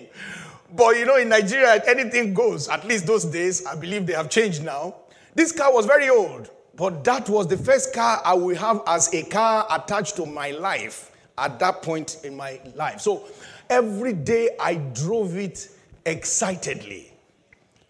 But 0.76 0.98
you 0.98 1.06
know, 1.06 1.18
in 1.18 1.30
Nigeria, 1.30 1.84
anything 1.86 2.34
goes. 2.34 2.70
At 2.70 2.88
least 2.88 3.06
those 3.06 3.26
days, 3.26 3.68
I 3.68 3.76
believe 3.76 4.08
they 4.08 4.14
have 4.14 4.32
changed 4.32 4.64
now. 4.64 4.96
This 5.36 5.52
car 5.52 5.72
was 5.72 5.86
very 5.86 6.10
old, 6.10 6.50
but 6.76 7.04
that 7.04 7.30
was 7.30 7.46
the 7.46 7.58
first 7.58 7.94
car 7.94 8.20
I 8.26 8.34
will 8.34 8.56
have 8.56 8.82
as 8.88 9.14
a 9.14 9.22
car 9.22 9.68
attached 9.70 10.16
to 10.16 10.26
my 10.26 10.50
life 10.50 11.12
at 11.38 11.60
that 11.60 11.84
point 11.84 12.18
in 12.24 12.36
my 12.36 12.60
life. 12.74 13.00
So 13.00 13.28
every 13.70 14.14
day 14.14 14.50
I 14.60 14.74
drove 14.74 15.38
it 15.38 15.70
excitedly. 16.04 17.11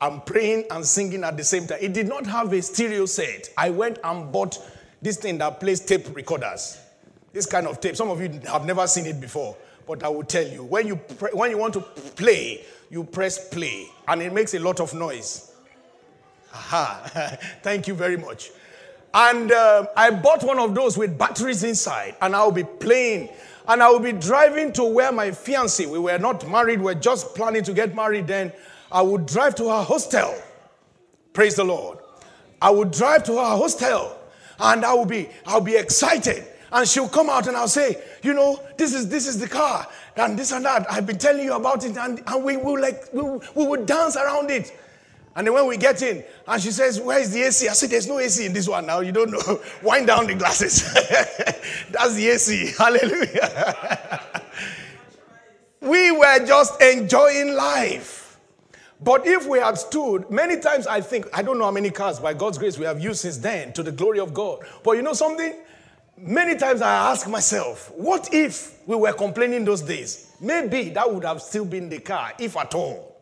I'm 0.01 0.21
praying 0.21 0.65
and 0.71 0.83
singing 0.83 1.23
at 1.23 1.37
the 1.37 1.43
same 1.43 1.67
time. 1.67 1.77
It 1.79 1.93
did 1.93 2.07
not 2.07 2.25
have 2.25 2.51
a 2.51 2.61
stereo 2.61 3.05
set. 3.05 3.49
I 3.55 3.69
went 3.69 3.99
and 4.03 4.31
bought 4.31 4.57
this 4.99 5.17
thing 5.17 5.37
that 5.37 5.59
plays 5.59 5.79
tape 5.79 6.15
recorders. 6.15 6.79
This 7.31 7.45
kind 7.45 7.67
of 7.67 7.79
tape. 7.79 7.95
Some 7.95 8.09
of 8.09 8.19
you 8.19 8.41
have 8.47 8.65
never 8.65 8.87
seen 8.87 9.05
it 9.05 9.21
before, 9.21 9.55
but 9.87 10.03
I 10.03 10.09
will 10.09 10.23
tell 10.23 10.45
you. 10.45 10.63
When 10.63 10.87
you, 10.87 10.95
pre- 10.95 11.31
when 11.33 11.51
you 11.51 11.57
want 11.59 11.75
to 11.75 11.81
play, 11.81 12.63
you 12.89 13.03
press 13.03 13.49
play, 13.49 13.85
and 14.07 14.23
it 14.23 14.33
makes 14.33 14.55
a 14.55 14.59
lot 14.59 14.79
of 14.79 14.91
noise. 14.95 15.53
Aha. 16.51 17.37
Thank 17.61 17.87
you 17.87 17.93
very 17.93 18.17
much. 18.17 18.49
And 19.13 19.51
uh, 19.51 19.85
I 19.95 20.09
bought 20.09 20.43
one 20.43 20.57
of 20.57 20.73
those 20.73 20.97
with 20.97 21.15
batteries 21.15 21.63
inside, 21.63 22.15
and 22.21 22.35
I'll 22.35 22.51
be 22.51 22.63
playing. 22.63 23.29
And 23.67 23.83
I 23.83 23.89
will 23.89 23.99
be 23.99 24.13
driving 24.13 24.73
to 24.73 24.83
where 24.83 25.11
my 25.11 25.29
fiancée, 25.29 25.85
we 25.85 25.99
were 25.99 26.17
not 26.17 26.49
married, 26.49 26.79
we 26.79 26.85
we're 26.85 26.95
just 26.95 27.35
planning 27.35 27.63
to 27.63 27.73
get 27.73 27.95
married 27.95 28.25
then. 28.27 28.51
I 28.91 29.01
would 29.01 29.25
drive 29.25 29.55
to 29.55 29.69
her 29.69 29.83
hostel. 29.83 30.33
Praise 31.33 31.55
the 31.55 31.63
Lord. 31.63 31.99
I 32.61 32.69
would 32.69 32.91
drive 32.91 33.23
to 33.25 33.33
her 33.33 33.57
hostel 33.57 34.17
and 34.59 34.85
I 34.85 34.93
will 34.93 35.05
be, 35.05 35.29
I'll 35.45 35.61
be 35.61 35.75
excited 35.75 36.45
and 36.71 36.87
she'll 36.87 37.09
come 37.09 37.29
out 37.29 37.47
and 37.47 37.57
I'll 37.57 37.67
say, 37.67 38.01
you 38.23 38.33
know, 38.33 38.61
this 38.77 38.93
is 38.93 39.09
this 39.09 39.27
is 39.27 39.39
the 39.39 39.47
car 39.47 39.85
and 40.15 40.37
this 40.37 40.51
and 40.51 40.63
that. 40.65 40.89
I've 40.91 41.05
been 41.05 41.17
telling 41.17 41.43
you 41.43 41.53
about 41.53 41.83
it, 41.85 41.97
and, 41.97 42.21
and 42.25 42.43
we 42.43 42.57
will 42.57 42.79
like 42.79 43.11
we, 43.13 43.21
we 43.21 43.67
will 43.67 43.85
dance 43.85 44.15
around 44.15 44.51
it. 44.51 44.77
And 45.35 45.47
then 45.47 45.53
when 45.53 45.65
we 45.65 45.77
get 45.77 46.01
in, 46.01 46.23
and 46.45 46.61
she 46.61 46.71
says, 46.71 46.99
Where 46.99 47.19
is 47.19 47.31
the 47.31 47.43
AC? 47.43 47.67
I 47.67 47.73
said, 47.73 47.89
There's 47.89 48.07
no 48.07 48.19
AC 48.19 48.45
in 48.45 48.53
this 48.53 48.67
one 48.67 48.85
now. 48.85 48.99
You 48.99 49.11
don't 49.11 49.31
know. 49.31 49.61
Wind 49.83 50.07
down 50.07 50.27
the 50.27 50.35
glasses. 50.35 50.83
That's 51.91 52.15
the 52.15 52.29
AC. 52.29 52.73
Hallelujah. 52.77 54.21
we 55.81 56.11
were 56.11 56.45
just 56.45 56.81
enjoying 56.81 57.53
life. 57.55 58.20
But 59.03 59.25
if 59.25 59.47
we 59.47 59.57
had 59.59 59.77
stood, 59.77 60.29
many 60.29 60.59
times 60.59 60.85
I 60.85 61.01
think, 61.01 61.27
I 61.33 61.41
don't 61.41 61.57
know 61.57 61.65
how 61.65 61.71
many 61.71 61.89
cars 61.89 62.19
by 62.19 62.35
God's 62.35 62.57
grace 62.57 62.77
we 62.77 62.85
have 62.85 63.01
used 63.01 63.21
since 63.21 63.37
then 63.37 63.73
to 63.73 63.83
the 63.83 63.91
glory 63.91 64.19
of 64.19 64.33
God. 64.33 64.59
But 64.83 64.91
you 64.91 65.01
know 65.01 65.13
something? 65.13 65.55
Many 66.17 66.55
times 66.55 66.83
I 66.83 67.11
ask 67.11 67.27
myself, 67.27 67.91
what 67.95 68.31
if 68.31 68.87
we 68.87 68.95
were 68.95 69.13
complaining 69.13 69.65
those 69.65 69.81
days? 69.81 70.35
Maybe 70.39 70.89
that 70.89 71.11
would 71.11 71.23
have 71.23 71.41
still 71.41 71.65
been 71.65 71.89
the 71.89 71.99
car, 71.99 72.33
if 72.37 72.55
at 72.55 72.75
all. 72.75 73.17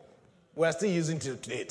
We're 0.54 0.72
still 0.72 0.90
using 0.90 1.16
it 1.16 1.42
today. 1.42 1.66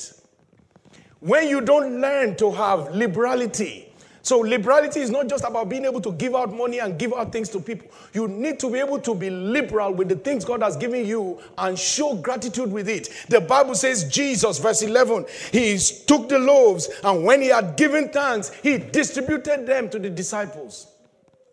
When 1.19 1.47
you 1.47 1.61
don't 1.61 2.01
learn 2.01 2.35
to 2.37 2.49
have 2.51 2.95
liberality, 2.95 3.88
so 4.21 4.39
liberality 4.39 4.99
is 4.99 5.09
not 5.09 5.27
just 5.27 5.43
about 5.43 5.69
being 5.69 5.85
able 5.85 6.01
to 6.01 6.11
give 6.11 6.35
out 6.35 6.53
money 6.53 6.79
and 6.79 6.99
give 6.99 7.13
out 7.13 7.31
things 7.31 7.49
to 7.49 7.59
people. 7.59 7.89
You 8.13 8.27
need 8.27 8.59
to 8.59 8.69
be 8.69 8.79
able 8.79 8.99
to 8.99 9.15
be 9.15 9.29
liberal 9.29 9.93
with 9.93 10.09
the 10.09 10.15
things 10.15 10.43
God 10.43 10.61
has 10.61 10.75
given 10.75 11.05
you 11.05 11.39
and 11.57 11.79
show 11.79 12.15
gratitude 12.15 12.71
with 12.71 12.89
it. 12.89 13.09
The 13.29 13.41
Bible 13.41 13.75
says 13.75 14.03
Jesus, 14.09 14.59
verse 14.59 14.81
11, 14.81 15.25
he 15.51 15.77
took 15.77 16.27
the 16.29 16.39
loaves 16.39 16.89
and 17.03 17.23
when 17.23 17.41
he 17.41 17.47
had 17.47 17.77
given 17.77 18.09
thanks, 18.09 18.51
he 18.61 18.77
distributed 18.77 19.65
them 19.65 19.89
to 19.89 19.99
the 19.99 20.09
disciples. 20.09 20.87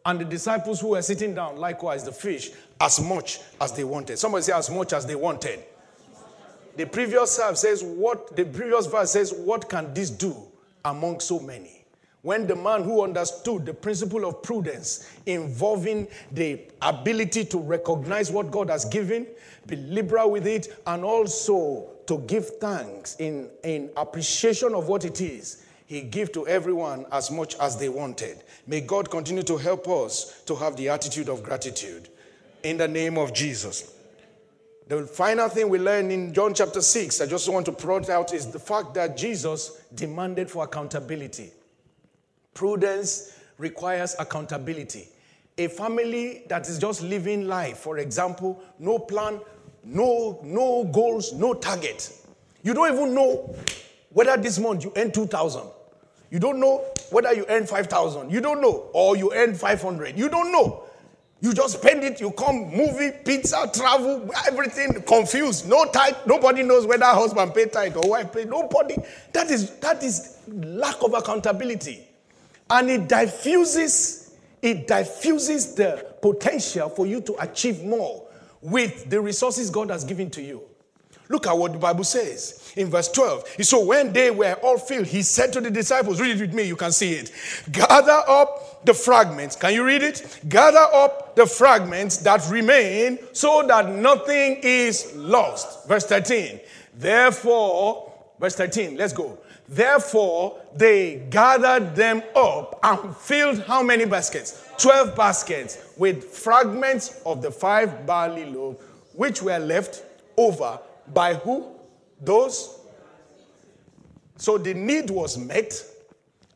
And 0.04 0.20
the 0.20 0.24
disciples 0.24 0.80
who 0.80 0.88
were 0.88 1.02
sitting 1.02 1.34
down, 1.34 1.56
likewise 1.56 2.04
the 2.04 2.12
fish, 2.12 2.50
as 2.80 3.00
much 3.00 3.40
as 3.60 3.72
they 3.72 3.82
wanted. 3.82 4.18
Somebody 4.18 4.44
say, 4.44 4.52
as 4.52 4.70
much 4.70 4.92
as 4.92 5.04
they 5.04 5.16
wanted. 5.16 5.64
The 6.76 6.86
previous 6.86 7.36
verse 7.36 7.60
says, 7.60 7.82
what 7.82 8.36
the 8.36 8.44
previous 8.44 8.86
verse 8.86 9.10
says, 9.10 9.32
what 9.32 9.68
can 9.68 9.92
this 9.94 10.10
do 10.10 10.36
among 10.84 11.20
so 11.20 11.40
many? 11.40 11.75
When 12.26 12.48
the 12.48 12.56
man 12.56 12.82
who 12.82 13.04
understood 13.04 13.64
the 13.66 13.72
principle 13.72 14.24
of 14.24 14.42
prudence 14.42 15.08
involving 15.26 16.08
the 16.32 16.60
ability 16.82 17.44
to 17.44 17.58
recognize 17.58 18.32
what 18.32 18.50
God 18.50 18.68
has 18.68 18.84
given, 18.84 19.28
be 19.68 19.76
liberal 19.76 20.32
with 20.32 20.44
it, 20.44 20.76
and 20.88 21.04
also 21.04 21.88
to 22.08 22.18
give 22.26 22.58
thanks 22.58 23.14
in, 23.20 23.48
in 23.62 23.90
appreciation 23.96 24.74
of 24.74 24.88
what 24.88 25.04
it 25.04 25.20
is, 25.20 25.64
he 25.86 26.00
gave 26.00 26.32
to 26.32 26.48
everyone 26.48 27.06
as 27.12 27.30
much 27.30 27.54
as 27.60 27.76
they 27.76 27.88
wanted. 27.88 28.42
May 28.66 28.80
God 28.80 29.08
continue 29.08 29.44
to 29.44 29.56
help 29.56 29.86
us 29.86 30.42
to 30.46 30.56
have 30.56 30.74
the 30.74 30.88
attitude 30.88 31.28
of 31.28 31.44
gratitude. 31.44 32.08
In 32.64 32.76
the 32.76 32.88
name 32.88 33.18
of 33.18 33.34
Jesus. 33.34 33.94
The 34.88 35.06
final 35.06 35.48
thing 35.48 35.68
we 35.68 35.78
learn 35.78 36.10
in 36.10 36.34
John 36.34 36.54
chapter 36.54 36.82
6, 36.82 37.20
I 37.20 37.26
just 37.26 37.48
want 37.48 37.66
to 37.66 37.72
point 37.72 38.08
out, 38.08 38.34
is 38.34 38.50
the 38.50 38.58
fact 38.58 38.94
that 38.94 39.16
Jesus 39.16 39.80
demanded 39.94 40.50
for 40.50 40.64
accountability. 40.64 41.52
Prudence 42.56 43.38
requires 43.58 44.16
accountability. 44.18 45.08
A 45.58 45.68
family 45.68 46.42
that 46.48 46.68
is 46.68 46.78
just 46.78 47.02
living 47.02 47.46
life, 47.46 47.78
for 47.78 47.98
example, 47.98 48.62
no 48.78 48.98
plan, 48.98 49.40
no, 49.84 50.40
no 50.42 50.84
goals, 50.84 51.32
no 51.34 51.54
target. 51.54 52.10
You 52.62 52.74
don't 52.74 52.92
even 52.92 53.14
know 53.14 53.54
whether 54.10 54.36
this 54.36 54.58
month 54.58 54.84
you 54.84 54.92
earn 54.96 55.12
2,000. 55.12 55.62
You 56.30 56.38
don't 56.38 56.58
know 56.58 56.84
whether 57.10 57.32
you 57.32 57.44
earn 57.48 57.66
5,000. 57.66 58.30
You 58.30 58.40
don't 58.40 58.60
know. 58.60 58.90
Or 58.92 59.16
you 59.16 59.32
earn 59.34 59.54
500. 59.54 60.18
You 60.18 60.28
don't 60.28 60.50
know. 60.50 60.82
You 61.40 61.52
just 61.52 61.78
spend 61.78 62.02
it, 62.02 62.20
you 62.20 62.30
come, 62.30 62.70
movie, 62.74 63.12
pizza, 63.24 63.70
travel, 63.72 64.28
everything 64.46 65.02
confused. 65.02 65.68
No 65.68 65.84
tithe, 65.84 66.16
nobody 66.26 66.62
knows 66.62 66.86
whether 66.86 67.04
husband 67.04 67.54
paid 67.54 67.72
tithe 67.72 67.96
or 67.96 68.08
wife 68.08 68.32
paid. 68.32 68.48
Nobody. 68.48 68.96
That 69.32 69.50
is 69.50 69.70
that 69.80 70.02
is 70.02 70.38
lack 70.48 71.02
of 71.02 71.12
accountability. 71.12 72.05
And 72.70 72.90
it 72.90 73.08
diffuses, 73.08 74.34
it 74.62 74.86
diffuses 74.86 75.74
the 75.74 76.14
potential 76.20 76.88
for 76.88 77.06
you 77.06 77.20
to 77.22 77.36
achieve 77.42 77.84
more 77.84 78.26
with 78.60 79.08
the 79.08 79.20
resources 79.20 79.70
God 79.70 79.90
has 79.90 80.04
given 80.04 80.30
to 80.30 80.42
you. 80.42 80.62
Look 81.28 81.46
at 81.46 81.58
what 81.58 81.72
the 81.72 81.78
Bible 81.78 82.04
says 82.04 82.72
in 82.76 82.88
verse 82.88 83.08
12. 83.08 83.56
So 83.62 83.84
when 83.84 84.12
they 84.12 84.30
were 84.30 84.54
all 84.62 84.78
filled, 84.78 85.06
he 85.06 85.22
said 85.22 85.52
to 85.54 85.60
the 85.60 85.70
disciples, 85.70 86.20
read 86.20 86.36
it 86.36 86.40
with 86.40 86.54
me, 86.54 86.64
you 86.64 86.76
can 86.76 86.92
see 86.92 87.14
it. 87.14 87.32
Gather 87.72 88.22
up 88.28 88.84
the 88.84 88.94
fragments. 88.94 89.56
Can 89.56 89.74
you 89.74 89.84
read 89.84 90.02
it? 90.02 90.40
Gather 90.48 90.78
up 90.78 91.34
the 91.34 91.46
fragments 91.46 92.18
that 92.18 92.48
remain 92.48 93.18
so 93.32 93.66
that 93.66 93.88
nothing 93.90 94.60
is 94.62 95.14
lost. 95.16 95.88
Verse 95.88 96.06
13. 96.06 96.60
Therefore, 96.94 98.12
verse 98.38 98.54
13, 98.54 98.96
let's 98.96 99.12
go. 99.12 99.38
Therefore, 99.68 100.60
they 100.74 101.26
gathered 101.30 101.96
them 101.96 102.22
up 102.36 102.78
and 102.82 103.16
filled 103.16 103.62
how 103.62 103.82
many 103.82 104.04
baskets? 104.04 104.64
12 104.78 105.16
baskets 105.16 105.78
with 105.96 106.24
fragments 106.24 107.20
of 107.26 107.42
the 107.42 107.50
five 107.50 108.06
barley 108.06 108.44
loaves, 108.44 108.80
which 109.14 109.42
were 109.42 109.58
left 109.58 110.04
over 110.36 110.78
by 111.12 111.34
who? 111.34 111.66
Those. 112.20 112.78
So 114.36 114.58
the 114.58 114.74
need 114.74 115.10
was 115.10 115.36
met 115.36 115.82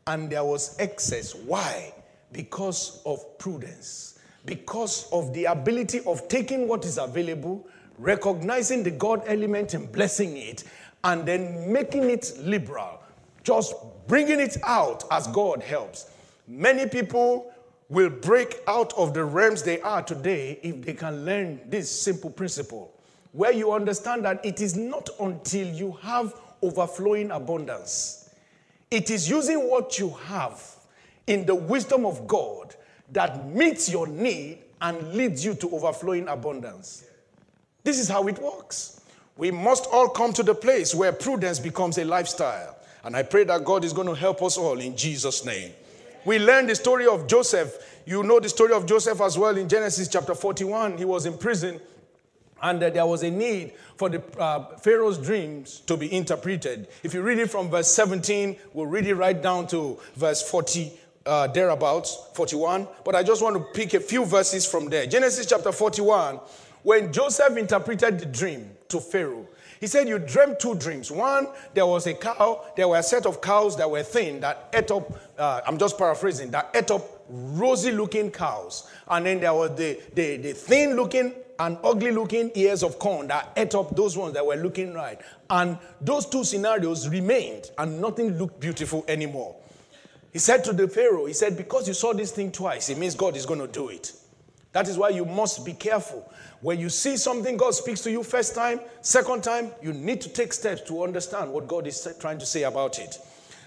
and 0.07 0.31
there 0.31 0.45
was 0.45 0.77
excess. 0.79 1.35
Why? 1.35 1.93
Because 2.33 3.03
of 3.05 3.39
prudence, 3.39 4.21
because 4.45 5.11
of 5.11 5.33
the 5.35 5.47
ability 5.47 6.01
of 6.07 6.29
taking 6.29 6.69
what 6.69 6.85
is 6.85 6.99
available, 6.99 7.67
recognizing 7.99 8.83
the 8.83 8.91
God 8.91 9.23
element 9.27 9.75
and 9.75 9.91
blessing 9.91 10.37
it, 10.37 10.65
and 11.05 11.27
then 11.27 11.73
making 11.73 12.11
it 12.11 12.33
liberal, 12.41 13.00
just 13.43 13.75
bringing 14.07 14.41
it 14.41 14.57
out 14.65 15.05
as 15.11 15.27
God 15.29 15.63
helps. 15.63 16.11
Many 16.47 16.87
people 16.87 17.53
will 17.89 18.11
break 18.11 18.61
out 18.67 18.93
of 18.95 19.15
the 19.15 19.25
realms 19.25 19.63
they 19.63 19.81
are 19.81 20.03
today 20.03 20.59
if 20.63 20.83
they 20.83 20.95
can 20.95 21.25
learn 21.25 21.61
this 21.69 21.91
simple 21.91 22.31
principle 22.31 22.93
where 23.33 23.53
you 23.53 23.73
understand 23.73 24.25
that 24.25 24.45
it 24.45 24.61
is 24.61 24.77
not 24.77 25.09
until 25.21 25.67
you 25.69 25.93
have 26.03 26.35
overflowing 26.63 27.31
abundance, 27.31 28.35
it 28.91 29.11
is 29.11 29.29
using 29.29 29.69
what 29.69 29.99
you 29.99 30.11
have 30.25 30.61
in 31.27 31.47
the 31.47 31.55
wisdom 31.55 32.05
of 32.05 32.27
God 32.27 32.75
that 33.13 33.47
meets 33.49 33.91
your 33.91 34.07
need 34.07 34.59
and 34.81 35.15
leads 35.15 35.45
you 35.45 35.55
to 35.55 35.71
overflowing 35.71 36.27
abundance. 36.29 37.05
This 37.85 37.99
is 37.99 38.09
how 38.09 38.27
it 38.29 38.39
works. 38.39 39.01
We 39.37 39.51
must 39.51 39.87
all 39.93 40.09
come 40.09 40.33
to 40.35 40.43
the 40.43 40.55
place 40.55 40.95
where 40.95 41.13
prudence 41.13 41.59
becomes 41.59 41.99
a 41.99 42.05
lifestyle. 42.05 42.77
And 43.05 43.17
I 43.17 43.23
pray 43.23 43.45
that 43.45 43.65
God 43.65 43.85
is 43.85 43.93
going 43.93 44.09
to 44.09 44.15
help 44.15 44.43
us 44.43 44.59
all 44.59 44.79
in 44.79 44.97
Jesus' 44.97 45.45
name. 45.45 45.73
We 46.25 46.39
learned 46.39 46.69
the 46.69 46.75
story 46.75 47.07
of 47.07 47.27
Joseph. 47.27 48.03
You 48.05 48.23
know 48.23 48.41
the 48.41 48.49
story 48.49 48.73
of 48.73 48.87
Joseph 48.87 49.21
as 49.21 49.39
well 49.39 49.57
in 49.57 49.69
Genesis 49.69 50.09
chapter 50.09 50.35
41. 50.35 50.99
He 50.99 51.05
was 51.05 51.27
in 51.27 51.39
prison 51.39 51.81
And 52.63 52.83
uh, 52.83 52.91
there 52.91 53.07
was 53.07 53.23
a 53.23 53.31
need 53.31 53.73
for 53.97 54.09
the 54.09 54.23
uh, 54.39 54.77
Pharaoh's 54.79 55.19
dreams 55.19 55.81
to 55.87 55.97
be 55.97 56.13
interpreted. 56.13 56.89
If 57.03 57.15
you 57.15 57.23
read 57.23 57.39
it 57.39 57.51
from 57.51 57.71
verse 57.71 57.91
17, 57.91 58.57
we'll 58.75 58.87
read 58.87 59.07
it 59.07 59.15
right 59.15 59.41
down 59.41 59.67
to 59.69 59.99
verse 60.15 60.43
40, 60.49 60.93
uh, 61.27 61.47
thereabouts, 61.49 62.19
41. 62.35 62.87
But 63.05 63.15
I 63.15 63.23
just 63.23 63.43
want 63.43 63.57
to 63.57 63.65
pick 63.73 63.95
a 63.95 64.01
few 64.01 64.25
verses 64.25 64.67
from 64.67 64.91
there. 64.91 65.07
Genesis 65.07 65.47
chapter 65.47 65.73
41, 65.73 66.41
when 66.83 67.13
Joseph 67.13 67.57
interpreted 67.57 68.21
the 68.21 68.27
dream 68.27 68.71
to 68.89 69.01
Pharaoh, 69.01 69.47
he 69.81 69.87
said, 69.87 70.09
You 70.09 70.19
dreamt 70.19 70.61
two 70.61 70.75
dreams. 70.75 71.11
One, 71.11 71.49
there 71.73 71.87
was 71.87 72.07
a 72.07 72.13
cow, 72.13 72.65
there 72.77 72.87
were 72.87 72.99
a 72.99 73.03
set 73.03 73.25
of 73.25 73.41
cows 73.41 73.77
that 73.79 73.91
were 73.91 74.03
thin 74.03 74.41
that 74.41 74.69
ate 74.75 74.91
up, 74.91 75.11
uh, 75.39 75.63
I'm 75.67 75.79
just 75.79 75.97
paraphrasing, 75.97 76.51
that 76.51 76.71
ate 76.75 76.91
up 76.91 77.03
rosy 77.31 77.91
looking 77.91 78.31
cows. 78.31 78.91
And 79.09 79.25
then 79.25 79.41
there 79.41 79.55
was 79.55 79.75
the, 79.77 79.99
the, 80.15 80.37
the 80.37 80.53
thin 80.53 80.97
looking 80.97 81.35
and 81.59 81.79
ugly 81.83 82.11
looking 82.11 82.51
ears 82.55 82.83
of 82.83 82.99
corn 82.99 83.29
that 83.29 83.53
ate 83.57 83.75
up 83.75 83.97
those 83.97 84.19
ones 84.19 84.35
that 84.35 84.45
were 84.45 84.57
looking 84.57 84.93
right. 84.93 85.19
And 85.49 85.79
those 86.01 86.27
two 86.27 86.45
scenarios 86.45 87.09
remained, 87.09 87.71
and 87.79 88.01
nothing 88.03 88.37
looked 88.37 88.61
beautiful 88.61 89.05
anymore. 89.09 89.57
He 90.31 90.39
said 90.39 90.63
to 90.65 90.75
the 90.75 90.89
Pharaoh, 90.89 91.25
He 91.25 91.33
said, 91.33 91.57
Because 91.57 91.89
you 91.89 91.95
saw 91.95 92.13
this 92.13 92.33
thing 92.33 92.53
twice, 92.53 92.91
it 92.91 92.99
means 92.99 93.15
God 93.15 93.35
is 93.35 93.47
going 93.47 93.61
to 93.61 93.67
do 93.67 93.89
it. 93.89 94.13
That 94.73 94.89
is 94.89 94.97
why 94.97 95.09
you 95.09 95.25
must 95.25 95.65
be 95.65 95.73
careful. 95.73 96.31
When 96.61 96.79
you 96.79 96.89
see 96.89 97.17
something 97.17 97.57
God 97.57 97.75
speaks 97.75 98.03
to 98.03 98.11
you 98.11 98.23
first 98.23 98.55
time, 98.55 98.81
second 99.01 99.43
time, 99.43 99.71
you 99.83 99.93
need 99.93 100.21
to 100.21 100.29
take 100.29 100.53
steps 100.53 100.83
to 100.83 101.03
understand 101.03 101.53
what 101.53 101.67
God 101.67 101.87
is 101.87 102.07
trying 102.21 102.39
to 102.39 102.47
say 102.47 102.63
about 102.63 102.99
it. 102.99 103.19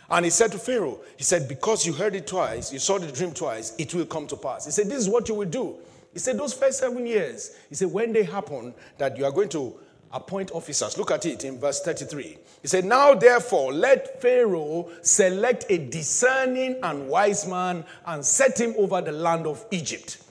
And 0.10 0.26
he 0.26 0.32
said 0.32 0.52
to 0.52 0.60
Pharaoh, 0.60 1.00
He 1.18 1.24
said, 1.24 1.48
Because 1.48 1.86
you 1.86 1.94
heard 1.94 2.16
it 2.16 2.28
twice, 2.28 2.72
you 2.72 2.80
saw 2.80 3.00
the 3.00 3.12
dream 3.12 3.34
twice, 3.34 3.74
it 3.78 3.94
will 3.94 4.06
come 4.06 4.28
to 4.28 4.38
pass. 4.38 4.66
He 4.66 4.72
said, 4.72 4.88
This 4.88 5.00
is 5.00 5.10
what 5.10 5.28
you 5.28 5.36
will 5.36 5.50
do. 5.50 5.76
He 6.14 6.20
said, 6.20 6.38
Those 6.38 6.54
first 6.54 6.80
seven 6.80 7.06
years, 7.06 7.56
he 7.68 7.76
said, 7.76 7.92
When 7.92 8.14
they 8.14 8.24
happen, 8.24 8.74
that 8.98 9.18
you 9.18 9.26
are 9.26 9.32
going 9.32 9.50
to 9.50 9.76
appoint 10.12 10.52
officers. 10.52 10.98
Look 10.98 11.10
at 11.10 11.26
it 11.26 11.44
in 11.44 11.60
verse 11.60 11.82
33. 11.82 12.38
He 12.62 12.68
said, 12.68 12.86
Now 12.86 13.14
therefore, 13.16 13.74
let 13.74 14.22
Pharaoh 14.22 14.90
select 15.02 15.66
a 15.70 15.80
discerning 15.80 16.80
and 16.84 17.08
wise 17.10 17.48
man 17.48 17.84
and 18.06 18.24
set 18.24 18.60
him 18.60 18.76
over 18.78 19.02
the 19.02 19.12
land 19.12 19.48
of 19.48 19.66
Egypt 19.72 20.24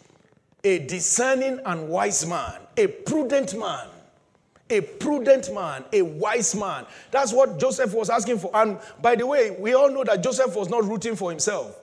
a 0.64 0.78
discerning 0.80 1.60
and 1.64 1.88
wise 1.88 2.26
man, 2.26 2.60
a 2.76 2.86
prudent 2.86 3.58
man, 3.58 3.88
a 4.70 4.80
prudent 4.80 5.52
man, 5.52 5.84
a 5.92 6.02
wise 6.02 6.54
man. 6.54 6.86
That's 7.10 7.32
what 7.32 7.58
Joseph 7.58 7.92
was 7.92 8.10
asking 8.10 8.38
for. 8.38 8.50
And 8.54 8.78
by 9.00 9.16
the 9.16 9.26
way, 9.26 9.56
we 9.58 9.74
all 9.74 9.90
know 9.90 10.04
that 10.04 10.22
Joseph 10.22 10.54
was 10.54 10.68
not 10.68 10.84
rooting 10.84 11.16
for 11.16 11.30
himself. 11.30 11.78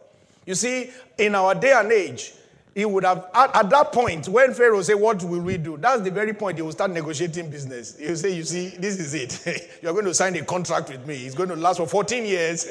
You 0.45 0.55
see, 0.55 0.91
in 1.17 1.35
our 1.35 1.53
day 1.53 1.73
and 1.73 1.91
age, 1.91 2.33
he 2.75 2.86
would 2.86 3.03
have, 3.03 3.25
at, 3.34 3.55
at, 3.55 3.69
that 3.71 3.91
point, 3.91 4.27
when 4.27 4.53
Pharaoh 4.53 4.84
said, 4.84 4.93
What 4.95 5.23
will 5.23 5.41
we 5.41 5.58
do? 5.58 5.77
That's 5.77 6.01
the 6.01 6.12
very 6.12 6.34
point 6.34 6.58
he 6.58 6.62
will 6.62 6.71
start 6.71 6.91
negotiating 6.91 7.49
business. 7.49 7.97
He'll 7.97 8.15
say, 8.15 8.36
You 8.36 8.43
see, 8.43 8.69
this 8.69 8.99
is 8.99 9.15
it. 9.15 9.71
You're 9.82 9.93
going 9.93 10.05
to 10.05 10.13
sign 10.13 10.36
a 10.36 10.45
contract 10.45 10.89
with 10.89 11.08
me. 11.08 11.25
It's 11.25 11.34
going 11.36 11.49
to 11.49 11.55
last 11.55 11.77
for 11.77 11.88
14 11.88 12.25
years. 12.25 12.65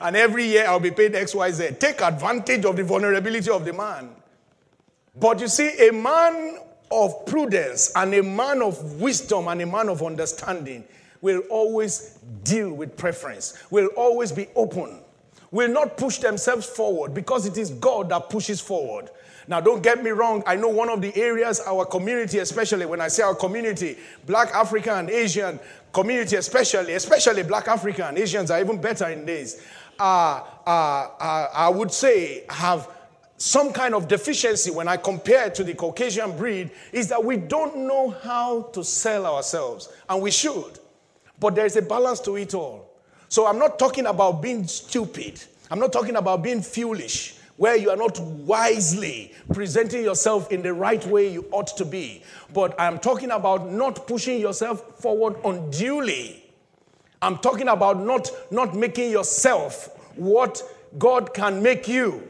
and 0.00 0.16
every 0.16 0.44
year 0.44 0.66
I'll 0.66 0.78
be 0.78 0.90
paid 0.90 1.14
XYZ. 1.14 1.78
Take 1.78 2.02
advantage 2.02 2.66
of 2.66 2.76
the 2.76 2.84
vulnerability 2.84 3.50
of 3.50 3.64
the 3.64 3.72
man. 3.72 4.10
But 5.16 5.40
you 5.40 5.48
see, 5.48 5.88
a 5.88 5.92
man 5.92 6.58
of 6.90 7.24
prudence 7.26 7.92
and 7.96 8.12
a 8.14 8.22
man 8.22 8.62
of 8.62 9.00
wisdom 9.00 9.48
and 9.48 9.62
a 9.62 9.66
man 9.66 9.88
of 9.88 10.02
understanding 10.02 10.84
will 11.22 11.40
always 11.50 12.18
deal 12.44 12.72
with 12.72 12.96
preference, 12.96 13.58
will 13.70 13.88
always 13.96 14.32
be 14.32 14.46
open 14.54 15.00
will 15.50 15.68
not 15.68 15.96
push 15.96 16.18
themselves 16.18 16.66
forward 16.66 17.14
because 17.14 17.46
it 17.46 17.56
is 17.56 17.70
God 17.70 18.10
that 18.10 18.28
pushes 18.28 18.60
forward. 18.60 19.10
Now, 19.46 19.60
don't 19.60 19.82
get 19.82 20.04
me 20.04 20.10
wrong. 20.10 20.42
I 20.46 20.56
know 20.56 20.68
one 20.68 20.90
of 20.90 21.00
the 21.00 21.16
areas 21.16 21.60
our 21.60 21.86
community, 21.86 22.38
especially 22.38 22.84
when 22.84 23.00
I 23.00 23.08
say 23.08 23.22
our 23.22 23.34
community, 23.34 23.96
black 24.26 24.54
African, 24.54 25.08
Asian 25.08 25.58
community, 25.92 26.36
especially, 26.36 26.92
especially 26.92 27.42
black 27.44 27.66
African, 27.66 28.18
Asians 28.18 28.50
are 28.50 28.60
even 28.60 28.78
better 28.78 29.08
in 29.08 29.24
this, 29.24 29.62
uh, 29.98 30.42
uh, 30.66 30.70
uh, 31.18 31.48
I 31.54 31.70
would 31.70 31.90
say 31.90 32.44
have 32.50 32.90
some 33.38 33.72
kind 33.72 33.94
of 33.94 34.06
deficiency 34.06 34.70
when 34.70 34.86
I 34.86 34.96
compare 34.96 35.48
to 35.50 35.64
the 35.64 35.72
Caucasian 35.72 36.36
breed 36.36 36.70
is 36.92 37.08
that 37.08 37.24
we 37.24 37.36
don't 37.36 37.86
know 37.86 38.10
how 38.10 38.62
to 38.72 38.84
sell 38.84 39.24
ourselves, 39.24 39.88
and 40.08 40.20
we 40.20 40.30
should. 40.30 40.78
But 41.40 41.54
there's 41.54 41.76
a 41.76 41.82
balance 41.82 42.20
to 42.20 42.36
it 42.36 42.52
all. 42.52 42.87
So 43.28 43.46
I'm 43.46 43.58
not 43.58 43.78
talking 43.78 44.06
about 44.06 44.40
being 44.40 44.66
stupid. 44.66 45.42
I'm 45.70 45.78
not 45.78 45.92
talking 45.92 46.16
about 46.16 46.42
being 46.42 46.62
foolish, 46.62 47.34
where 47.56 47.76
you 47.76 47.90
are 47.90 47.96
not 47.96 48.18
wisely 48.20 49.34
presenting 49.52 50.02
yourself 50.02 50.50
in 50.50 50.62
the 50.62 50.72
right 50.72 51.04
way 51.06 51.28
you 51.30 51.46
ought 51.50 51.76
to 51.76 51.84
be. 51.84 52.22
But 52.54 52.78
I'm 52.80 52.98
talking 52.98 53.30
about 53.30 53.70
not 53.70 54.06
pushing 54.06 54.40
yourself 54.40 55.00
forward 55.00 55.36
unduly. 55.44 56.44
I'm 57.20 57.38
talking 57.38 57.68
about 57.68 58.00
not, 58.00 58.30
not 58.50 58.74
making 58.74 59.10
yourself 59.10 59.90
what 60.16 60.62
God 60.96 61.34
can 61.34 61.62
make 61.62 61.86
you. 61.86 62.22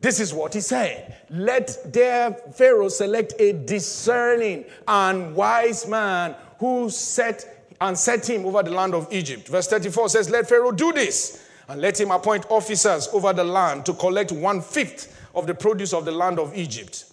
This 0.00 0.20
is 0.20 0.32
what 0.32 0.54
he 0.54 0.60
said. 0.60 1.16
Let 1.30 1.92
their 1.92 2.32
Pharaoh 2.32 2.88
select 2.88 3.34
a 3.38 3.52
discerning 3.52 4.66
and 4.86 5.34
wise 5.34 5.86
man 5.86 6.36
who 6.58 6.90
set 6.90 7.53
and 7.80 7.98
set 7.98 8.28
him 8.28 8.46
over 8.46 8.62
the 8.62 8.70
land 8.70 8.94
of 8.94 9.12
Egypt. 9.12 9.48
Verse 9.48 9.66
34 9.68 10.08
says, 10.10 10.30
Let 10.30 10.48
Pharaoh 10.48 10.72
do 10.72 10.92
this, 10.92 11.48
and 11.68 11.80
let 11.80 11.98
him 11.98 12.10
appoint 12.10 12.46
officers 12.50 13.08
over 13.12 13.32
the 13.32 13.44
land 13.44 13.86
to 13.86 13.94
collect 13.94 14.32
one 14.32 14.60
fifth 14.60 15.28
of 15.34 15.46
the 15.46 15.54
produce 15.54 15.92
of 15.92 16.04
the 16.04 16.12
land 16.12 16.38
of 16.38 16.56
Egypt. 16.56 17.06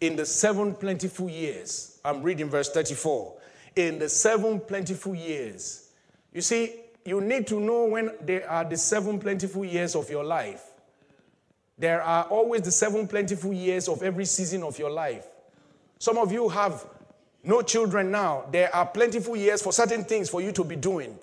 In 0.00 0.16
the 0.16 0.26
seven 0.26 0.74
plentiful 0.74 1.28
years, 1.28 2.00
I'm 2.04 2.22
reading 2.22 2.48
verse 2.48 2.70
34. 2.70 3.34
In 3.76 3.98
the 3.98 4.08
seven 4.08 4.60
plentiful 4.60 5.14
years, 5.14 5.90
you 6.32 6.40
see, 6.40 6.74
you 7.04 7.20
need 7.20 7.46
to 7.48 7.60
know 7.60 7.84
when 7.84 8.12
there 8.22 8.48
are 8.50 8.64
the 8.64 8.76
seven 8.76 9.18
plentiful 9.18 9.64
years 9.64 9.94
of 9.94 10.08
your 10.10 10.24
life. 10.24 10.64
There 11.78 12.02
are 12.02 12.24
always 12.24 12.62
the 12.62 12.70
seven 12.70 13.06
plentiful 13.06 13.52
years 13.52 13.88
of 13.88 14.02
every 14.02 14.26
season 14.26 14.62
of 14.62 14.78
your 14.78 14.90
life. 14.90 15.26
Some 15.98 16.18
of 16.18 16.32
you 16.32 16.48
have 16.48 16.84
no 17.42 17.62
children 17.62 18.10
now. 18.10 18.44
There 18.50 18.74
are 18.74 18.86
plentiful 18.86 19.36
years 19.36 19.62
for 19.62 19.72
certain 19.72 20.04
things 20.04 20.28
for 20.28 20.40
you 20.40 20.52
to 20.52 20.64
be 20.64 20.76
doing. 20.76 21.18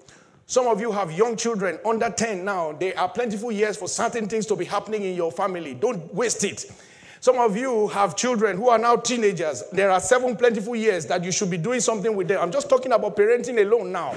Some 0.46 0.68
of 0.68 0.80
you 0.80 0.92
have 0.92 1.12
young 1.12 1.36
children 1.36 1.78
under 1.86 2.10
10 2.10 2.46
now. 2.46 2.72
There 2.72 2.98
are 2.98 3.10
plentiful 3.10 3.52
years 3.52 3.76
for 3.76 3.88
certain 3.88 4.28
things 4.30 4.46
to 4.46 4.56
be 4.56 4.66
happening 4.66 5.04
in 5.04 5.16
your 5.16 5.32
family. 5.32 5.74
Don't 5.74 6.14
waste 6.14 6.44
it. 6.44 6.72
Some 7.20 7.38
of 7.38 7.58
you 7.58 7.88
have 7.90 8.16
children 8.16 8.58
who 8.58 8.70
are 8.70 8.78
now 8.78 8.96
teenagers. 8.96 9.64
There 9.74 9.92
are 9.92 10.00
seven 10.00 10.38
plentiful 10.38 10.76
years 10.76 11.06
that 11.08 11.24
you 11.24 11.32
should 11.32 11.50
be 11.50 11.58
doing 11.58 11.82
something 11.82 12.16
with 12.16 12.30
them. 12.30 12.40
I'm 12.42 12.52
just 12.52 12.70
talking 12.70 12.94
about 12.94 13.18
parenting 13.18 13.60
alone 13.62 13.92
now. 13.92 14.16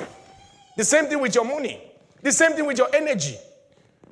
The 0.76 0.84
same 0.84 1.06
thing 1.06 1.20
with 1.20 1.34
your 1.34 1.44
money, 1.44 1.80
the 2.22 2.30
same 2.30 2.52
thing 2.52 2.66
with 2.66 2.78
your 2.78 2.94
energy. 2.94 3.36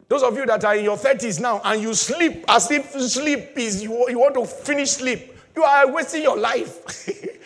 Those 0.09 0.23
of 0.23 0.37
you 0.37 0.47
that 0.47 0.65
are 0.65 0.75
in 0.75 0.85
your 0.85 0.97
30s 0.97 1.39
now 1.41 1.61
and 1.65 1.81
you 1.81 1.95
sleep 1.95 2.45
as 2.49 2.71
if 2.71 2.91
sleep 2.93 3.51
is 3.57 3.83
you, 3.83 4.09
you 4.09 4.19
want 4.19 4.35
to 4.35 4.45
finish 4.45 4.91
sleep, 4.91 5.37
you 5.55 5.63
are 5.63 5.93
wasting 5.93 6.23
your 6.23 6.37
life. 6.37 7.07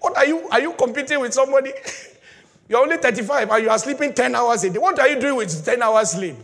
What 0.00 0.16
are 0.16 0.26
you? 0.26 0.48
Are 0.48 0.60
you 0.60 0.72
competing 0.74 1.20
with 1.20 1.34
somebody? 1.34 1.72
You're 2.68 2.82
only 2.82 2.98
35 2.98 3.50
and 3.50 3.62
you 3.62 3.70
are 3.70 3.78
sleeping 3.78 4.12
10 4.12 4.34
hours 4.34 4.62
a 4.64 4.70
day. 4.70 4.78
What 4.78 4.98
are 4.98 5.08
you 5.08 5.18
doing 5.18 5.36
with 5.36 5.64
10 5.64 5.82
hours 5.82 6.10
sleep? 6.10 6.36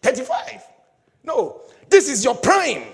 35. 0.00 0.62
No, 1.24 1.60
this 1.88 2.08
is 2.08 2.24
your 2.24 2.34
prime. 2.34 2.84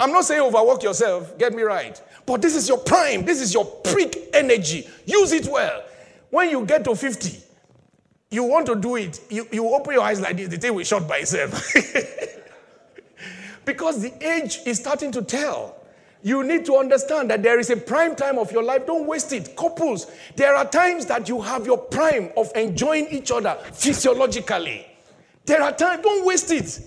I'm 0.00 0.10
not 0.10 0.24
saying 0.24 0.40
overwork 0.42 0.82
yourself, 0.82 1.38
get 1.38 1.54
me 1.54 1.62
right. 1.62 2.00
But 2.26 2.42
this 2.42 2.56
is 2.56 2.68
your 2.68 2.78
prime. 2.78 3.24
This 3.24 3.40
is 3.40 3.54
your 3.54 3.64
peak 3.64 4.30
energy. 4.32 4.88
Use 5.06 5.32
it 5.32 5.46
well. 5.46 5.84
When 6.30 6.50
you 6.50 6.66
get 6.66 6.84
to 6.84 6.96
50, 6.96 7.40
you 8.30 8.42
want 8.42 8.66
to 8.66 8.74
do 8.74 8.96
it, 8.96 9.20
you, 9.30 9.46
you 9.52 9.68
open 9.68 9.94
your 9.94 10.02
eyes 10.02 10.20
like 10.20 10.36
this, 10.36 10.48
the 10.48 10.56
thing 10.56 10.74
will 10.74 10.82
shut 10.82 11.06
by 11.06 11.18
itself. 11.18 11.72
because 13.64 14.02
the 14.02 14.12
age 14.26 14.58
is 14.66 14.78
starting 14.78 15.12
to 15.12 15.22
tell 15.22 15.76
you 16.24 16.42
need 16.42 16.64
to 16.64 16.76
understand 16.78 17.28
that 17.28 17.42
there 17.42 17.60
is 17.60 17.68
a 17.68 17.76
prime 17.76 18.16
time 18.16 18.38
of 18.38 18.50
your 18.50 18.62
life. 18.62 18.86
Don't 18.86 19.06
waste 19.06 19.34
it. 19.34 19.54
Couples, 19.54 20.10
there 20.36 20.56
are 20.56 20.64
times 20.64 21.04
that 21.06 21.28
you 21.28 21.38
have 21.42 21.66
your 21.66 21.76
prime 21.76 22.30
of 22.34 22.50
enjoying 22.56 23.08
each 23.08 23.30
other 23.30 23.58
physiologically. 23.74 24.86
There 25.44 25.62
are 25.62 25.70
times, 25.70 26.02
don't 26.02 26.24
waste 26.24 26.50
it. 26.50 26.80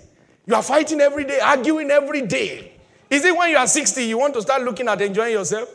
You 0.44 0.56
are 0.56 0.62
fighting 0.62 1.00
every 1.00 1.22
day, 1.22 1.38
arguing 1.38 1.88
every 1.92 2.22
day. 2.22 2.72
Is 3.08 3.24
it 3.24 3.36
when 3.36 3.50
you 3.50 3.56
are 3.56 3.66
60 3.68 4.02
you 4.02 4.18
want 4.18 4.34
to 4.34 4.42
start 4.42 4.62
looking 4.62 4.88
at 4.88 5.00
enjoying 5.00 5.34
yourself? 5.34 5.72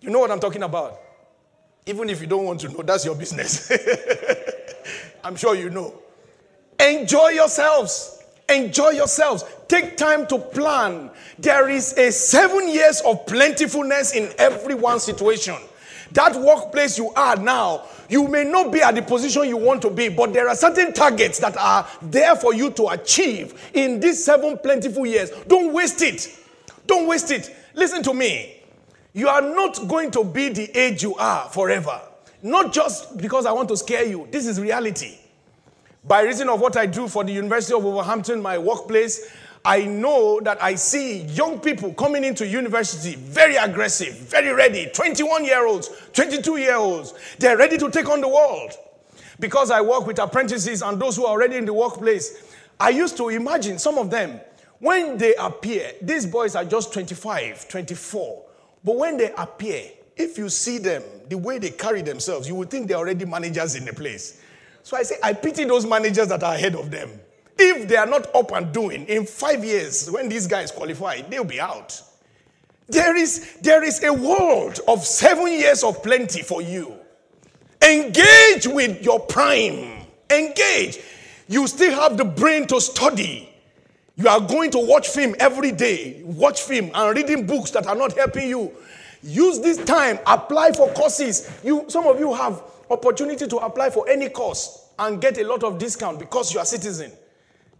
You 0.00 0.08
know 0.08 0.20
what 0.20 0.30
I'm 0.30 0.40
talking 0.40 0.62
about. 0.62 0.98
Even 1.84 2.08
if 2.08 2.22
you 2.22 2.26
don't 2.26 2.46
want 2.46 2.60
to 2.60 2.68
know, 2.70 2.80
that's 2.82 3.04
your 3.04 3.14
business. 3.14 3.70
I'm 5.22 5.36
sure 5.36 5.54
you 5.54 5.68
know. 5.68 6.02
Enjoy 6.80 7.28
yourselves. 7.28 8.17
Enjoy 8.48 8.90
yourselves. 8.90 9.44
Take 9.68 9.96
time 9.96 10.26
to 10.28 10.38
plan. 10.38 11.10
There 11.38 11.68
is 11.68 11.92
a 11.98 12.10
seven 12.10 12.68
years 12.68 13.02
of 13.02 13.26
plentifulness 13.26 14.14
in 14.14 14.32
every 14.38 14.74
one 14.74 15.00
situation. 15.00 15.56
That 16.12 16.34
workplace 16.36 16.96
you 16.96 17.10
are 17.10 17.36
now, 17.36 17.84
you 18.08 18.26
may 18.28 18.44
not 18.44 18.72
be 18.72 18.80
at 18.80 18.94
the 18.94 19.02
position 19.02 19.44
you 19.46 19.58
want 19.58 19.82
to 19.82 19.90
be, 19.90 20.08
but 20.08 20.32
there 20.32 20.48
are 20.48 20.54
certain 20.54 20.94
targets 20.94 21.38
that 21.40 21.56
are 21.58 21.86
there 22.00 22.34
for 22.34 22.54
you 22.54 22.70
to 22.70 22.88
achieve 22.88 23.70
in 23.74 24.00
these 24.00 24.24
seven 24.24 24.56
plentiful 24.58 25.04
years. 25.04 25.30
Don't 25.46 25.72
waste 25.74 26.00
it. 26.00 26.38
Don't 26.86 27.06
waste 27.06 27.30
it. 27.30 27.54
Listen 27.74 28.02
to 28.04 28.14
me. 28.14 28.62
You 29.12 29.28
are 29.28 29.42
not 29.42 29.86
going 29.86 30.10
to 30.12 30.24
be 30.24 30.48
the 30.48 30.78
age 30.78 31.02
you 31.02 31.14
are 31.16 31.48
forever. 31.50 32.00
Not 32.42 32.72
just 32.72 33.18
because 33.18 33.44
I 33.44 33.52
want 33.52 33.68
to 33.68 33.76
scare 33.76 34.04
you. 34.04 34.28
This 34.30 34.46
is 34.46 34.60
reality. 34.60 35.18
By 36.08 36.22
reason 36.22 36.48
of 36.48 36.58
what 36.62 36.78
I 36.78 36.86
do 36.86 37.06
for 37.06 37.22
the 37.22 37.32
University 37.32 37.74
of 37.74 37.84
Wolverhampton, 37.84 38.40
my 38.40 38.56
workplace, 38.56 39.30
I 39.62 39.84
know 39.84 40.40
that 40.40 40.62
I 40.62 40.74
see 40.74 41.24
young 41.24 41.60
people 41.60 41.92
coming 41.92 42.24
into 42.24 42.46
university 42.46 43.14
very 43.16 43.56
aggressive, 43.56 44.14
very 44.14 44.50
ready 44.54 44.88
21 44.94 45.44
year 45.44 45.66
olds, 45.66 45.90
22 46.14 46.56
year 46.56 46.76
olds. 46.76 47.12
They're 47.38 47.58
ready 47.58 47.76
to 47.76 47.90
take 47.90 48.08
on 48.08 48.22
the 48.22 48.28
world. 48.28 48.72
Because 49.38 49.70
I 49.70 49.82
work 49.82 50.06
with 50.06 50.18
apprentices 50.18 50.80
and 50.80 50.98
those 50.98 51.16
who 51.16 51.26
are 51.26 51.30
already 51.32 51.56
in 51.56 51.66
the 51.66 51.74
workplace, 51.74 52.54
I 52.80 52.88
used 52.88 53.18
to 53.18 53.28
imagine 53.28 53.78
some 53.78 53.98
of 53.98 54.10
them, 54.10 54.40
when 54.78 55.18
they 55.18 55.34
appear, 55.34 55.92
these 56.00 56.24
boys 56.24 56.56
are 56.56 56.64
just 56.64 56.94
25, 56.94 57.68
24. 57.68 58.44
But 58.82 58.96
when 58.96 59.18
they 59.18 59.32
appear, 59.36 59.82
if 60.16 60.38
you 60.38 60.48
see 60.48 60.78
them, 60.78 61.02
the 61.28 61.36
way 61.36 61.58
they 61.58 61.70
carry 61.70 62.00
themselves, 62.00 62.48
you 62.48 62.54
would 62.54 62.70
think 62.70 62.88
they're 62.88 62.96
already 62.96 63.26
managers 63.26 63.74
in 63.74 63.84
the 63.84 63.92
place. 63.92 64.40
So 64.88 64.96
I 64.96 65.02
say, 65.02 65.16
I 65.22 65.34
pity 65.34 65.64
those 65.64 65.84
managers 65.84 66.28
that 66.28 66.42
are 66.42 66.54
ahead 66.54 66.74
of 66.74 66.90
them. 66.90 67.10
If 67.58 67.86
they 67.88 67.96
are 67.96 68.06
not 68.06 68.34
up 68.34 68.52
and 68.52 68.72
doing, 68.72 69.04
in 69.04 69.26
five 69.26 69.62
years, 69.62 70.10
when 70.10 70.30
these 70.30 70.46
guys 70.46 70.70
qualify, 70.70 71.20
they'll 71.28 71.44
be 71.44 71.60
out. 71.60 72.00
There 72.86 73.14
is, 73.14 73.58
there 73.60 73.84
is 73.84 74.02
a 74.02 74.10
world 74.10 74.80
of 74.88 75.04
seven 75.04 75.48
years 75.48 75.84
of 75.84 76.02
plenty 76.02 76.40
for 76.40 76.62
you. 76.62 76.94
Engage 77.82 78.66
with 78.66 79.04
your 79.04 79.20
prime. 79.20 80.06
Engage. 80.30 81.00
You 81.48 81.66
still 81.66 81.92
have 81.92 82.16
the 82.16 82.24
brain 82.24 82.66
to 82.68 82.80
study. 82.80 83.52
You 84.16 84.28
are 84.28 84.40
going 84.40 84.70
to 84.70 84.78
watch 84.78 85.08
film 85.08 85.34
every 85.38 85.70
day, 85.70 86.22
watch 86.24 86.62
film 86.62 86.92
and 86.94 87.14
reading 87.14 87.46
books 87.46 87.72
that 87.72 87.86
are 87.86 87.94
not 87.94 88.16
helping 88.16 88.48
you. 88.48 88.72
Use 89.22 89.60
this 89.60 89.76
time, 89.84 90.18
apply 90.26 90.72
for 90.72 90.88
courses. 90.94 91.50
You, 91.62 91.84
some 91.88 92.06
of 92.06 92.18
you 92.18 92.32
have 92.32 92.62
opportunity 92.90 93.46
to 93.46 93.56
apply 93.58 93.90
for 93.90 94.08
any 94.08 94.28
course 94.28 94.88
and 94.98 95.20
get 95.20 95.38
a 95.38 95.46
lot 95.46 95.62
of 95.62 95.78
discount 95.78 96.18
because 96.18 96.52
you 96.52 96.60
are 96.60 96.64
citizen. 96.64 97.12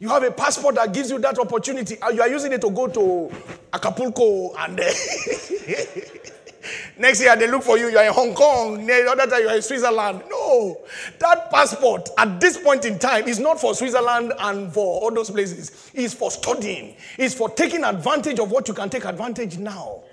You 0.01 0.09
have 0.11 0.23
a 0.23 0.31
passport 0.31 0.77
that 0.77 0.95
gives 0.95 1.11
you 1.11 1.19
that 1.19 1.39
opportunity, 1.39 1.97
and 2.01 2.15
you 2.15 2.23
are 2.23 2.29
using 2.29 2.53
it 2.53 2.61
to 2.61 2.71
go 2.71 2.87
to 2.87 3.31
Acapulco 3.73 4.55
and 4.55 4.77
next 6.99 7.21
year 7.21 7.35
they 7.37 7.51
look 7.51 7.65
for 7.65 7.79
you. 7.79 7.89
You 7.89 7.99
are 7.99 8.07
in 8.07 8.13
Hong 8.13 8.35
Kong. 8.35 8.87
The 8.87 9.11
other 9.11 9.27
time 9.27 9.43
you 9.43 9.49
are 9.49 9.57
in 9.57 9.63
Switzerland. 9.63 10.23
No, 10.31 10.79
that 11.19 11.51
passport 11.51 12.11
at 12.17 12.41
this 12.41 12.59
point 12.59 12.85
in 12.85 12.97
time 12.99 13.27
is 13.27 13.41
not 13.41 13.61
for 13.61 13.75
Switzerland 13.75 14.33
and 14.39 14.73
for 14.73 15.01
all 15.01 15.13
those 15.13 15.31
places. 15.31 15.91
It's 15.95 16.15
for 16.15 16.31
studying. 16.31 16.95
It's 17.19 17.35
for 17.35 17.51
taking 17.51 17.83
advantage 17.83 18.39
of 18.39 18.53
what 18.53 18.69
you 18.69 18.75
can 18.75 18.91
take 18.91 19.05
advantage 19.05 19.59
now. 19.59 20.05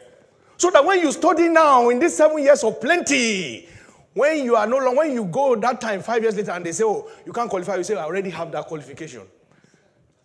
So 0.58 0.72
that 0.72 0.86
when 0.86 1.02
you 1.02 1.12
study 1.12 1.50
now 1.50 1.90
in 1.90 2.00
these 2.00 2.16
seven 2.16 2.42
years 2.42 2.64
of 2.64 2.80
plenty, 2.80 3.68
when 4.16 4.46
you 4.46 4.56
are 4.56 4.66
no 4.66 4.78
longer, 4.78 4.98
when 4.98 5.12
you 5.12 5.26
go 5.26 5.58
that 5.58 5.82
time 5.82 6.02
five 6.02 6.24
years 6.24 6.38
later 6.38 6.52
and 6.52 6.66
they 6.66 6.72
say, 6.72 6.86
oh, 6.86 7.10
you 7.26 7.34
can't 7.34 7.50
qualify, 7.50 7.76
you 7.76 7.84
say, 7.84 7.96
I 7.96 8.06
already 8.06 8.30
have 8.30 8.50
that 8.54 8.66
qualification. 8.66 9.24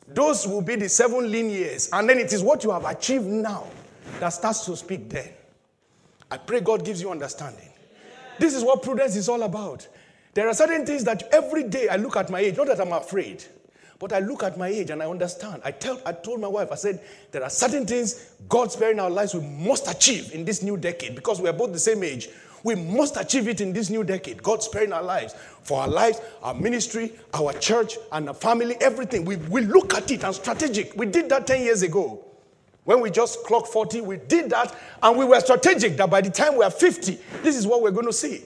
Those 0.07 0.46
will 0.46 0.62
be 0.62 0.76
the 0.76 0.88
seven 0.88 1.31
lean 1.31 1.50
years. 1.50 1.90
And 1.92 2.09
then 2.09 2.18
it 2.18 2.33
is 2.33 2.40
what 2.40 2.62
you 2.62 2.70
have 2.70 2.85
achieved 2.85 3.26
now 3.26 3.66
that 4.20 4.29
starts 4.29 4.64
to 4.66 4.76
speak 4.76 5.11
then. 5.11 5.31
I 6.31 6.37
pray 6.37 6.61
God 6.61 6.85
gives 6.85 7.03
you 7.03 7.11
understanding. 7.11 7.68
This 8.38 8.55
is 8.55 8.62
what 8.62 8.81
prudence 8.85 9.16
is 9.16 9.29
all 9.29 9.42
about. 9.42 9.88
There 10.35 10.46
are 10.46 10.55
certain 10.55 10.87
things 10.87 11.03
that 11.05 11.24
every 11.33 11.64
day 11.64 11.88
I 11.88 11.96
look 11.96 12.16
at 12.16 12.31
my 12.31 12.38
age, 12.38 12.57
not 12.57 12.68
that 12.68 12.81
I'm 12.81 12.92
afraid, 12.92 13.44
but 13.98 14.12
I 14.12 14.20
look 14.20 14.44
at 14.44 14.57
my 14.57 14.68
age 14.68 14.90
and 14.90 15.03
I 15.03 15.11
understand. 15.11 15.62
I, 15.64 15.72
tell, 15.72 16.00
I 16.07 16.12
told 16.12 16.40
my 16.40 16.46
wife, 16.46 16.70
I 16.70 16.76
said, 16.76 17.00
there 17.33 17.42
are 17.42 17.50
certain 17.50 17.87
things 17.87 18.31
God's 18.48 18.74
sparing 18.74 19.00
our 19.00 19.11
lives 19.11 19.35
we 19.35 19.40
must 19.40 19.90
achieve 19.90 20.33
in 20.33 20.44
this 20.44 20.62
new 20.62 20.76
decade 20.76 21.16
because 21.16 21.40
we 21.40 21.48
are 21.48 21.53
both 21.53 21.72
the 21.72 21.81
same 21.81 22.05
age. 22.05 22.29
We 22.62 22.75
must 22.75 23.16
achieve 23.16 23.49
it 23.49 23.61
in 23.61 23.73
this 23.73 23.90
new 23.90 24.05
decade. 24.05 24.42
God's 24.42 24.66
sparing 24.66 24.92
our 24.92 25.03
lives. 25.03 25.35
For 25.62 25.81
our 25.81 25.88
lives, 25.88 26.20
our 26.42 26.55
ministry, 26.55 27.12
our 27.35 27.53
church, 27.55 27.96
and 28.12 28.29
our 28.29 28.35
family, 28.35 28.77
everything. 28.81 29.25
We, 29.25 29.37
we 29.37 29.62
look 29.62 29.94
at 29.94 30.11
it 30.11 30.25
and 30.25 30.35
strategic. 30.35 30.96
We 30.96 31.07
did 31.07 31.29
that 31.31 31.46
10 31.46 31.62
years 31.62 31.83
ago. 31.83 32.25
When 32.85 33.01
we 33.01 33.11
just 33.11 33.44
clocked 33.44 33.68
40, 33.68 34.01
we 34.01 34.16
did 34.16 34.51
that 34.51 34.75
and 35.03 35.18
we 35.18 35.25
were 35.25 35.38
strategic 35.40 35.96
that 35.99 36.11
by 36.11 36.20
the 36.23 36.31
time 36.31 36.57
we 36.57 36.64
are 36.64 36.70
50, 36.70 37.18
this 37.42 37.57
is 37.57 37.66
what 37.66 37.83
we're 37.83 37.90
going 37.90 38.07
to 38.07 38.12
see. 38.12 38.42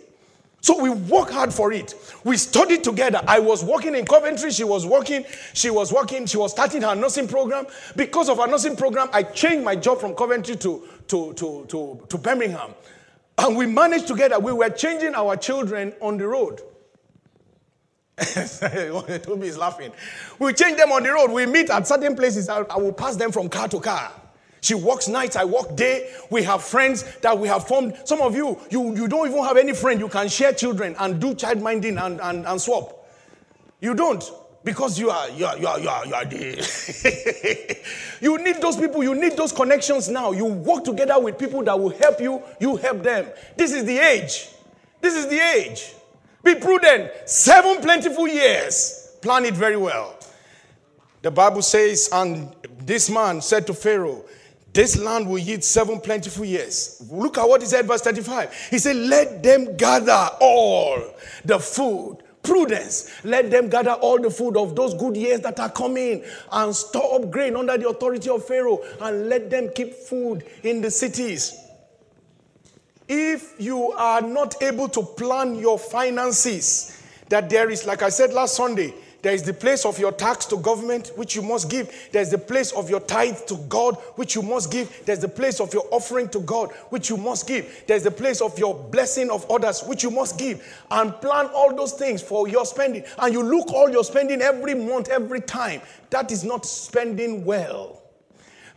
So 0.61 0.81
we 0.81 0.89
work 0.89 1.31
hard 1.31 1.53
for 1.53 1.73
it. 1.73 1.95
We 2.25 2.39
studied 2.39 2.83
together. 2.83 3.21
I 3.29 3.39
was 3.39 3.63
working 3.63 3.95
in 3.95 4.07
Coventry. 4.07 4.51
She 4.51 4.65
was 4.65 4.87
working. 4.87 5.27
She 5.53 5.69
was 5.69 5.93
working. 5.93 6.25
She 6.25 6.39
was 6.39 6.53
starting 6.53 6.81
her 6.81 6.95
nursing 6.95 7.29
program. 7.29 7.67
Because 7.97 8.31
of 8.31 8.39
her 8.39 8.47
nursing 8.47 8.75
program, 8.75 9.11
I 9.13 9.25
changed 9.25 9.63
my 9.63 9.77
job 9.77 10.01
from 10.01 10.15
Coventry 10.15 10.57
to, 10.57 10.89
to, 11.09 11.35
to, 11.35 11.67
to, 11.69 12.07
to 12.09 12.19
Birmingham. 12.19 12.73
And 13.39 13.57
we 13.57 13.67
managed 13.67 14.07
together. 14.07 14.39
We 14.39 14.53
were 14.53 14.71
changing 14.71 15.15
our 15.15 15.37
children 15.37 15.93
on 16.01 16.19
the 16.19 16.27
road. 16.27 16.61
Toby 19.23 19.49
is 19.49 19.59
laughing. 19.59 19.93
We 20.39 20.53
change 20.53 20.77
them 20.77 20.93
on 20.93 21.03
the 21.03 21.13
road. 21.13 21.33
We 21.33 21.47
meet 21.47 21.69
at 21.71 21.87
certain 21.87 22.15
places. 22.15 22.49
I, 22.49 22.61
will 22.77 22.93
pass 22.93 23.17
them 23.17 23.33
from 23.33 23.49
car 23.49 23.69
to 23.69 23.81
car. 23.81 24.13
She 24.61 24.75
works 24.75 25.09
nights, 25.09 25.37
I 25.37 25.45
work 25.45 25.77
day. 25.77 26.11
We 26.31 26.43
have 26.45 26.63
friends 26.63 27.05
that 27.19 27.39
we 27.39 27.49
have 27.49 27.69
formed. 27.69 27.99
Some 28.05 28.23
of 28.23 28.35
you, 28.35 28.59
you, 28.71 28.97
you 28.97 29.09
don't 29.09 29.29
even 29.29 29.45
have 29.45 29.59
any 29.59 29.75
friend. 29.75 30.01
You 30.01 30.09
can 30.09 30.29
share 30.29 30.55
children 30.55 30.97
and 30.99 31.21
do 31.21 31.35
child 31.35 31.61
minding 31.61 31.99
and, 31.99 32.19
and, 32.21 32.47
and 32.47 32.59
swap. 32.59 33.07
You 33.81 33.95
don't 33.95 34.25
because 34.65 34.99
you 34.99 35.11
are 35.11 35.29
you 35.31 35.45
are 35.45 35.59
you 35.59 35.67
are 35.67 35.79
you 35.79 35.89
are, 35.89 36.07
you 36.07 36.15
are 36.15 36.25
the 36.25 37.79
you 38.21 38.39
need 38.39 38.57
those 38.57 38.77
people 38.77 39.05
you 39.05 39.15
need 39.15 39.37
those 39.37 39.53
connections 39.53 40.09
now. 40.09 40.33
You 40.33 40.47
work 40.47 40.85
together 40.85 41.21
with 41.21 41.39
people 41.39 41.63
that 41.65 41.79
will 41.79 41.91
help 41.91 42.21
you 42.21 42.43
you 42.59 42.77
help 42.77 43.03
them. 43.03 43.27
This 43.57 43.73
is 43.73 43.85
the 43.85 43.99
age. 43.99 44.49
This 45.01 45.15
is 45.15 45.29
the 45.29 45.39
age. 45.39 45.95
Be 46.43 46.55
prudent. 46.55 47.11
Seven 47.27 47.83
plentiful 47.83 48.27
years. 48.27 49.17
Plan 49.21 49.45
it 49.45 49.55
very 49.55 49.77
well. 49.77 50.17
The 51.23 51.31
bible 51.31 51.63
says 51.63 52.09
and 52.13 52.55
this 52.79 53.11
man 53.11 53.43
said 53.43 53.67
to 53.67 53.75
pharaoh 53.75 54.25
this 54.75 54.99
land 54.99 55.29
will 55.29 55.39
yield 55.39 55.63
seven 55.63 56.01
plentiful 56.01 56.45
years. 56.45 57.01
Look 57.09 57.39
at 57.39 57.49
what 57.49 57.61
he 57.61 57.67
said, 57.69 57.87
verse 57.87 58.01
35. 58.01 58.53
He 58.71 58.79
said, 58.81 58.97
Let 58.97 59.41
them 59.41 59.77
gather 59.77 60.31
all 60.41 61.15
the 61.45 61.61
food 61.61 62.24
prudence. 62.45 63.11
Let 63.25 63.51
them 63.51 63.69
gather 63.69 63.93
all 63.93 64.21
the 64.21 64.31
food 64.31 64.57
of 64.57 64.77
those 64.77 64.95
good 64.95 65.17
years 65.17 65.41
that 65.41 65.59
are 65.59 65.71
coming 65.71 66.25
and 66.53 66.77
store 66.77 67.17
up 67.17 67.31
grain 67.31 67.57
under 67.57 67.77
the 67.77 67.89
authority 67.89 68.31
of 68.31 68.47
Pharaoh 68.47 68.81
and 69.01 69.29
let 69.29 69.51
them 69.51 69.71
keep 69.75 69.95
food 69.95 70.45
in 70.63 70.81
the 70.81 70.91
cities. 70.91 71.59
If 73.09 73.55
you 73.59 73.93
are 73.93 74.21
not 74.23 74.63
able 74.63 74.89
to 74.91 75.03
plan 75.03 75.57
your 75.57 75.79
finances, 75.79 77.03
that 77.29 77.51
there 77.51 77.71
is, 77.71 77.87
like 77.87 78.03
I 78.03 78.11
said 78.11 78.33
last 78.33 78.55
Sunday, 78.55 78.95
there 79.25 79.33
is 79.33 79.43
the 79.43 79.55
place 79.55 79.87
of 79.87 79.99
your 79.99 80.13
tax 80.13 80.45
to 80.47 80.59
government, 80.59 81.11
which 81.17 81.35
you 81.35 81.41
must 81.41 81.71
give. 81.71 81.91
There's 82.13 82.29
the 82.31 82.37
place 82.37 82.73
of 82.73 82.91
your 82.91 83.01
tithe 83.01 83.39
to 83.47 83.57
God, 83.71 83.95
which 84.17 84.35
you 84.35 84.43
must 84.43 84.71
give. 84.71 85.01
There's 85.07 85.21
the 85.21 85.29
place 85.29 85.61
of 85.61 85.73
your 85.73 85.87
offering 85.91 86.29
to 86.29 86.41
God, 86.41 86.73
which 86.91 87.09
you 87.09 87.17
must 87.17 87.49
give. 87.49 87.85
There's 87.87 88.03
the 88.03 88.11
place 88.11 88.43
of 88.43 88.59
your 88.59 88.75
blessing 88.75 89.31
of 89.31 89.51
others, 89.51 89.83
which 89.85 90.03
you 90.03 90.11
must 90.11 90.39
give. 90.39 90.63
And 90.91 91.19
plan 91.23 91.47
all 91.55 91.75
those 91.75 91.95
things 91.95 92.21
for 92.21 92.47
your 92.49 92.67
spending. 92.67 93.03
And 93.19 93.33
you 93.33 93.43
look 93.43 93.73
all 93.73 93.89
your 93.89 94.05
spending 94.05 94.43
every 94.43 94.75
month, 94.75 95.09
every 95.09 95.41
time. 95.41 95.81
That 96.11 96.31
is 96.31 96.45
not 96.45 96.67
spending 96.67 97.47
well. 97.47 98.03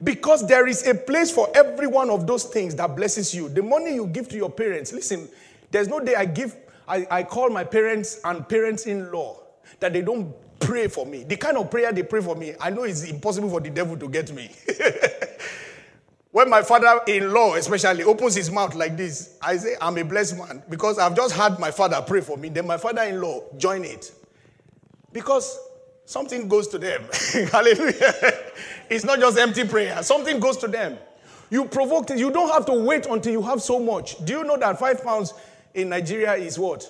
Because 0.02 0.48
there 0.48 0.66
is 0.66 0.88
a 0.88 0.96
place 0.96 1.30
for 1.30 1.50
every 1.56 1.88
one 1.88 2.10
of 2.10 2.26
those 2.26 2.46
things 2.46 2.74
that 2.76 2.96
blesses 2.96 3.36
you. 3.36 3.50
The 3.50 3.64
money 3.64 3.96
you 3.96 4.08
give 4.08 4.30
to 4.30 4.38
your 4.38 4.50
parents, 4.50 4.94
listen, 4.94 5.28
there's 5.72 5.90
no 5.90 6.00
day 6.00 6.16
I 6.16 6.24
give, 6.24 6.56
I, 6.88 7.06
I 7.12 7.24
call 7.24 7.50
my 7.50 7.66
parents 7.66 8.22
and 8.24 8.48
parents 8.48 8.86
in 8.86 9.12
law 9.12 9.42
that 9.80 9.94
they 9.94 10.02
don't 10.02 10.34
pray 10.60 10.88
for 10.88 11.06
me. 11.06 11.24
The 11.24 11.38
kind 11.38 11.58
of 11.58 11.70
prayer 11.70 11.92
they 11.92 12.04
pray 12.04 12.22
for 12.22 12.36
me, 12.36 12.54
I 12.60 12.70
know 12.70 12.84
it's 12.84 13.04
impossible 13.04 13.50
for 13.50 13.62
the 13.62 13.70
devil 13.70 13.98
to 13.98 14.08
get 14.10 14.32
me. 14.34 14.52
when 16.32 16.50
my 16.50 16.62
father 16.62 17.00
in 17.08 17.32
law, 17.32 17.56
especially, 17.56 18.04
opens 18.04 18.36
his 18.36 18.52
mouth 18.52 18.76
like 18.76 18.98
this, 18.98 19.38
I 19.42 19.58
say, 19.58 19.76
I'm 19.82 19.98
a 19.98 20.04
blessed 20.04 20.38
man 20.38 20.64
because 20.70 21.00
I've 21.00 21.16
just 21.16 21.36
had 21.36 21.60
my 21.60 21.72
father 21.72 22.04
pray 22.06 22.22
for 22.22 22.38
me. 22.38 22.50
Then 22.50 22.68
my 22.68 22.78
father 22.78 23.04
in 23.04 23.22
law 23.22 23.44
join 23.58 23.84
it. 23.84 24.12
Because 25.14 25.58
something 26.06 26.48
goes 26.48 26.68
to 26.70 26.78
them. 26.78 27.04
Hallelujah. 27.52 28.14
It's 28.90 29.04
not 29.04 29.20
just 29.20 29.38
empty 29.38 29.68
prayer, 29.68 30.02
something 30.02 30.40
goes 30.40 30.56
to 30.58 30.68
them. 30.70 30.98
You 31.50 31.66
provoke 31.66 32.10
it. 32.10 32.18
You 32.18 32.32
don't 32.32 32.50
have 32.50 32.66
to 32.68 32.74
wait 32.74 33.06
until 33.06 33.34
you 33.34 33.42
have 33.42 33.62
so 33.62 33.80
much. 33.80 34.24
Do 34.26 34.32
you 34.32 34.44
know 34.46 34.58
that 34.58 34.80
five 34.80 35.04
pounds 35.04 35.34
in 35.74 35.90
Nigeria 35.90 36.34
is 36.36 36.58
what? 36.58 36.90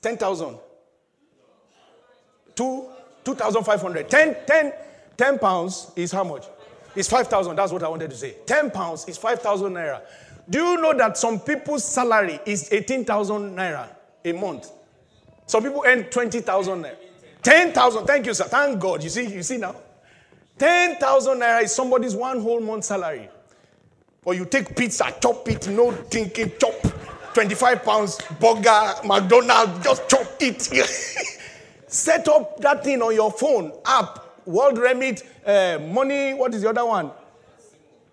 10,000 0.00 0.58
two, 2.58 2.86
2,500. 3.24 4.10
10, 4.10 4.36
10, 4.46 4.72
10 5.16 5.38
pounds 5.38 5.92
is 5.94 6.10
how 6.10 6.24
much? 6.24 6.46
It's 6.96 7.08
5,000. 7.08 7.54
That's 7.54 7.72
what 7.72 7.84
I 7.84 7.88
wanted 7.88 8.10
to 8.10 8.16
say. 8.16 8.34
10 8.46 8.72
pounds 8.72 9.06
is 9.06 9.16
5,000 9.16 9.72
naira. 9.72 10.00
Do 10.50 10.58
you 10.58 10.80
know 10.80 10.92
that 10.94 11.16
some 11.16 11.38
people's 11.38 11.84
salary 11.84 12.40
is 12.44 12.72
18,000 12.72 13.56
naira 13.56 13.88
a 14.24 14.32
month? 14.32 14.70
Some 15.46 15.62
people 15.62 15.84
earn 15.86 16.04
20,000 16.04 16.82
naira. 16.82 16.96
10,000. 17.42 18.06
Thank 18.06 18.26
you, 18.26 18.34
sir. 18.34 18.44
Thank 18.44 18.80
God. 18.80 19.04
You 19.04 19.10
see, 19.10 19.32
you 19.32 19.42
see 19.44 19.58
now? 19.58 19.76
10,000 20.58 21.38
naira 21.38 21.62
is 21.62 21.72
somebody's 21.72 22.16
one 22.16 22.40
whole 22.40 22.60
month 22.60 22.84
salary. 22.84 23.28
Or 24.24 24.34
you 24.34 24.44
take 24.44 24.76
pizza, 24.76 25.14
chop 25.22 25.48
it, 25.48 25.68
no 25.68 25.92
thinking, 25.92 26.50
chop. 26.58 26.74
25 27.34 27.84
pounds, 27.84 28.18
burger, 28.40 28.94
McDonald's, 29.04 29.84
just 29.84 30.08
chop 30.08 30.26
it. 30.40 30.68
Set 31.88 32.28
up 32.28 32.60
that 32.60 32.84
thing 32.84 33.02
on 33.02 33.14
your 33.14 33.32
phone, 33.32 33.72
app, 33.84 34.24
World 34.46 34.78
Remit, 34.78 35.22
uh, 35.44 35.78
money, 35.80 36.34
what 36.34 36.54
is 36.54 36.62
the 36.62 36.70
other 36.70 36.84
one? 36.84 37.10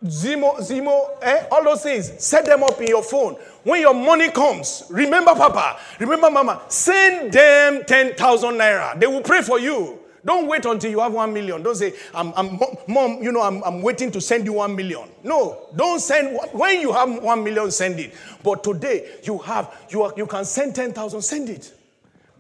Zimo, 0.03 0.57
Zimo, 0.59 1.17
eh? 1.21 1.45
all 1.51 1.63
those 1.63 1.83
things. 1.83 2.11
Set 2.23 2.45
them 2.45 2.63
up 2.63 2.79
in 2.79 2.87
your 2.87 3.03
phone. 3.03 3.35
When 3.63 3.81
your 3.81 3.93
money 3.93 4.29
comes, 4.29 4.83
remember 4.89 5.33
Papa, 5.33 5.79
remember 5.99 6.29
Mama, 6.29 6.61
send 6.67 7.31
them 7.31 7.83
10,000 7.85 8.53
naira. 8.53 8.99
They 8.99 9.07
will 9.07 9.21
pray 9.21 9.41
for 9.41 9.59
you. 9.59 9.99
Don't 10.23 10.47
wait 10.47 10.65
until 10.65 10.89
you 10.89 10.99
have 10.99 11.13
one 11.13 11.33
million. 11.33 11.61
Don't 11.61 11.75
say, 11.75 11.93
I'm, 12.13 12.33
I'm, 12.35 12.59
Mom, 12.87 13.21
you 13.21 13.31
know, 13.31 13.41
I'm, 13.41 13.63
I'm 13.63 13.81
waiting 13.83 14.09
to 14.11 14.19
send 14.21 14.45
you 14.45 14.53
one 14.53 14.75
million. 14.75 15.07
No, 15.23 15.67
don't 15.75 15.99
send, 15.99 16.37
when 16.51 16.81
you 16.81 16.91
have 16.91 17.21
one 17.21 17.43
million, 17.43 17.69
send 17.69 17.99
it. 17.99 18.13
But 18.43 18.63
today, 18.63 19.17
you 19.23 19.37
have, 19.39 19.85
you, 19.89 20.01
are, 20.01 20.13
you 20.17 20.25
can 20.25 20.43
send 20.43 20.73
10,000, 20.75 21.21
send 21.21 21.49
it. 21.49 21.74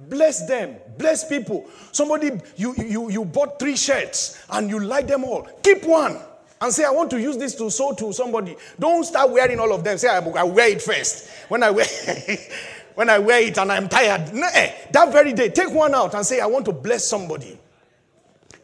Bless 0.09 0.47
them, 0.47 0.75
bless 0.97 1.27
people. 1.27 1.65
Somebody, 1.91 2.31
you, 2.55 2.75
you, 2.77 3.09
you 3.09 3.25
bought 3.25 3.59
three 3.59 3.75
shirts 3.75 4.43
and 4.49 4.69
you 4.69 4.79
like 4.79 5.07
them 5.07 5.23
all. 5.23 5.47
Keep 5.63 5.83
one 5.85 6.19
and 6.61 6.73
say, 6.73 6.83
I 6.83 6.91
want 6.91 7.09
to 7.11 7.19
use 7.19 7.37
this 7.37 7.55
to 7.55 7.69
sow 7.69 7.93
to 7.93 8.13
somebody. 8.13 8.55
Don't 8.79 9.03
start 9.03 9.31
wearing 9.31 9.59
all 9.59 9.73
of 9.73 9.83
them. 9.83 9.97
Say, 9.97 10.07
I, 10.07 10.19
I 10.19 10.43
wear 10.43 10.69
it 10.69 10.81
first. 10.81 11.29
When 11.49 11.63
I 11.63 11.71
wear 11.71 11.85
when 12.95 13.09
I 13.09 13.19
wear 13.19 13.41
it 13.41 13.57
and 13.57 13.71
I'm 13.71 13.89
tired, 13.89 14.33
nah, 14.33 14.47
eh, 14.53 14.73
that 14.91 15.11
very 15.11 15.33
day, 15.33 15.49
take 15.49 15.71
one 15.71 15.93
out 15.93 16.13
and 16.15 16.25
say, 16.25 16.39
I 16.39 16.45
want 16.45 16.65
to 16.65 16.71
bless 16.71 17.07
somebody. 17.07 17.59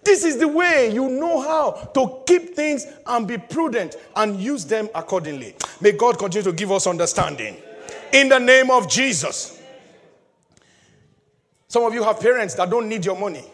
This 0.04 0.26
is 0.26 0.38
the 0.38 0.48
way 0.48 0.92
you 0.92 1.10
know 1.10 1.42
how 1.42 1.72
to 1.94 2.24
keep 2.26 2.56
things 2.56 2.88
and 3.06 3.28
be 3.28 3.38
prudent 3.38 3.98
and 4.16 4.39
use 4.39 4.66
them 4.66 4.89
accordingly. 4.96 5.56
May 5.80 5.92
God 5.92 6.18
continue 6.18 6.50
to 6.50 6.56
give 6.56 6.72
us 6.72 6.88
understanding. 6.88 7.58
In 8.12 8.30
the 8.30 8.39
name 8.39 8.72
of 8.72 8.89
Jesus. 8.89 9.61
Some 11.72 11.86
of 11.86 11.94
you 11.94 12.04
have 12.04 12.20
parents 12.20 12.54
that 12.56 12.70
don't 12.70 12.90
need 12.90 13.06
your 13.06 13.18
money. 13.18 13.46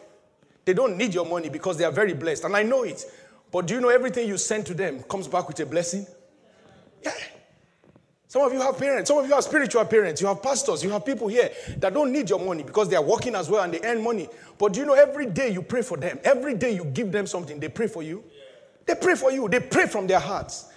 They 0.65 0.73
don't 0.73 0.97
need 0.97 1.13
your 1.13 1.23
money 1.23 1.49
because 1.49 1.77
they 1.77 1.83
are 1.83 1.91
very 1.91 2.15
blessed. 2.15 2.45
And 2.45 2.55
I 2.57 2.63
know 2.63 2.81
it. 2.81 3.05
But 3.51 3.67
do 3.67 3.75
you 3.75 3.79
know 3.79 3.89
everything 3.89 4.27
you 4.27 4.39
send 4.39 4.65
to 4.65 4.73
them 4.73 5.03
comes 5.03 5.27
back 5.27 5.47
with 5.47 5.59
a 5.59 5.67
blessing? 5.67 6.07
Yeah. 7.03 7.11
Some 8.27 8.41
of 8.41 8.51
you 8.51 8.59
have 8.59 8.75
parents, 8.75 9.09
some 9.09 9.19
of 9.19 9.27
you 9.27 9.35
have 9.35 9.43
spiritual 9.43 9.85
parents, 9.85 10.19
you 10.19 10.25
have 10.25 10.41
pastors, 10.41 10.83
you 10.83 10.89
have 10.89 11.05
people 11.05 11.27
here 11.27 11.51
that 11.77 11.93
don't 11.93 12.11
need 12.11 12.27
your 12.27 12.39
money 12.39 12.63
because 12.63 12.89
they 12.89 12.95
are 12.95 13.03
working 13.03 13.35
as 13.35 13.51
well 13.51 13.63
and 13.63 13.71
they 13.71 13.81
earn 13.83 14.03
money. 14.03 14.27
But 14.57 14.73
do 14.73 14.79
you 14.79 14.87
know 14.87 14.95
every 14.95 15.27
day 15.27 15.51
you 15.51 15.61
pray 15.61 15.83
for 15.83 15.95
them, 15.95 16.17
every 16.23 16.55
day 16.55 16.71
you 16.71 16.85
give 16.85 17.11
them 17.11 17.27
something, 17.27 17.59
they 17.59 17.69
pray 17.69 17.87
for 17.87 18.01
you. 18.01 18.23
They 18.87 18.95
pray 18.95 19.13
for 19.13 19.31
you, 19.31 19.47
they 19.47 19.59
pray 19.59 19.85
from 19.85 20.07
their 20.07 20.19
hearts. 20.19 20.71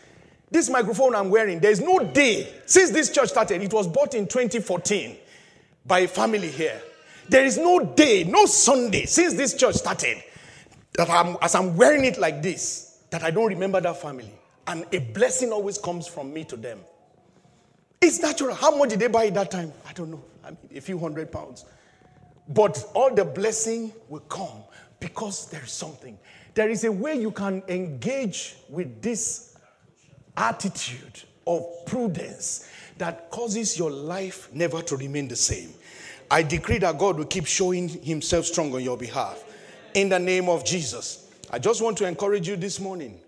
This 0.51 0.69
microphone 0.69 1.15
I'm 1.15 1.31
wearing, 1.31 1.59
there's 1.59 1.81
no 1.81 2.01
day 2.01 2.53
since 2.67 2.91
this 2.91 3.11
church 3.11 3.31
started, 3.31 3.63
it 3.63 3.73
was 3.73 3.89
bought 3.89 4.13
in 4.15 4.27
2014 4.27 5.17
by 5.87 6.01
a 6.01 6.09
family 6.09 6.51
here. 6.51 6.83
There 7.31 7.45
is 7.45 7.59
no 7.59 7.79
day, 7.79 8.25
no 8.25 8.45
Sunday 8.47 9.07
since 9.07 9.35
this 9.35 9.55
church 9.55 9.77
started 9.77 10.21
that 10.95 11.09
I'm, 11.09 11.37
as 11.41 11.55
I'm 11.55 11.77
wearing 11.77 12.05
it 12.05 12.19
like 12.19 12.43
this, 12.43 13.05
that 13.11 13.23
I 13.23 13.31
don't 13.31 13.47
remember 13.47 13.81
that 13.81 14.03
family. 14.03 14.35
And 14.67 14.85
a 14.93 14.99
blessing 14.99 15.53
always 15.53 15.79
comes 15.79 16.09
from 16.09 16.33
me 16.33 16.43
to 16.45 16.57
them. 16.57 16.81
It's 18.01 18.19
natural. 18.19 18.53
How 18.53 18.77
much 18.77 18.91
did 18.91 18.99
they 18.99 19.07
buy 19.07 19.31
that 19.31 19.49
time? 19.49 19.73
I 19.89 19.93
don't 19.93 20.11
know. 20.11 20.25
I 20.43 20.51
mean, 20.51 20.59
a 20.75 20.81
few 20.81 20.99
hundred 20.99 21.31
pounds. 21.31 21.67
But 22.49 22.85
all 22.95 23.15
the 23.15 23.25
blessing 23.25 23.93
will 24.09 24.21
come 24.21 24.65
because 24.99 25.47
there 25.51 25.63
is 25.63 25.71
something. 25.71 26.19
There 26.55 26.69
is 26.69 26.83
a 26.83 26.91
way 26.91 27.15
you 27.15 27.31
can 27.31 27.63
engage 27.69 28.57
with 28.69 29.03
this 29.03 29.57
attitude 30.37 31.23
of 31.47 31.65
prudence 31.87 32.69
that 32.99 33.31
causes 33.31 33.79
your 33.79 33.93
life 33.93 34.53
never 34.53 34.83
to 34.83 34.97
remain 34.97 35.29
the 35.29 35.37
same. 35.37 35.73
I 36.31 36.43
decree 36.43 36.79
that 36.79 36.97
God 36.97 37.17
will 37.17 37.25
keep 37.25 37.47
showing 37.47 37.89
himself 37.89 38.47
strong 38.47 38.73
on 38.75 38.83
your 38.83 38.97
behalf. 38.97 39.43
In 39.95 40.09
the 40.09 40.19
name 40.19 40.49
of 40.49 40.65
Jesus. 40.65 41.29
I 41.51 41.59
just 41.59 41.83
want 41.83 41.99
to 41.99 42.07
encourage 42.07 42.47
you 42.47 42.57
this 42.57 42.79
morning. 42.79 43.19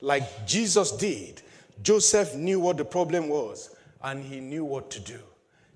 Like 0.00 0.46
Jesus 0.46 0.92
did, 0.92 1.42
Joseph 1.82 2.36
knew 2.36 2.60
what 2.60 2.76
the 2.76 2.84
problem 2.84 3.28
was 3.28 3.74
and 4.02 4.24
he 4.24 4.38
knew 4.40 4.64
what 4.64 4.90
to 4.92 5.00
do. 5.00 5.18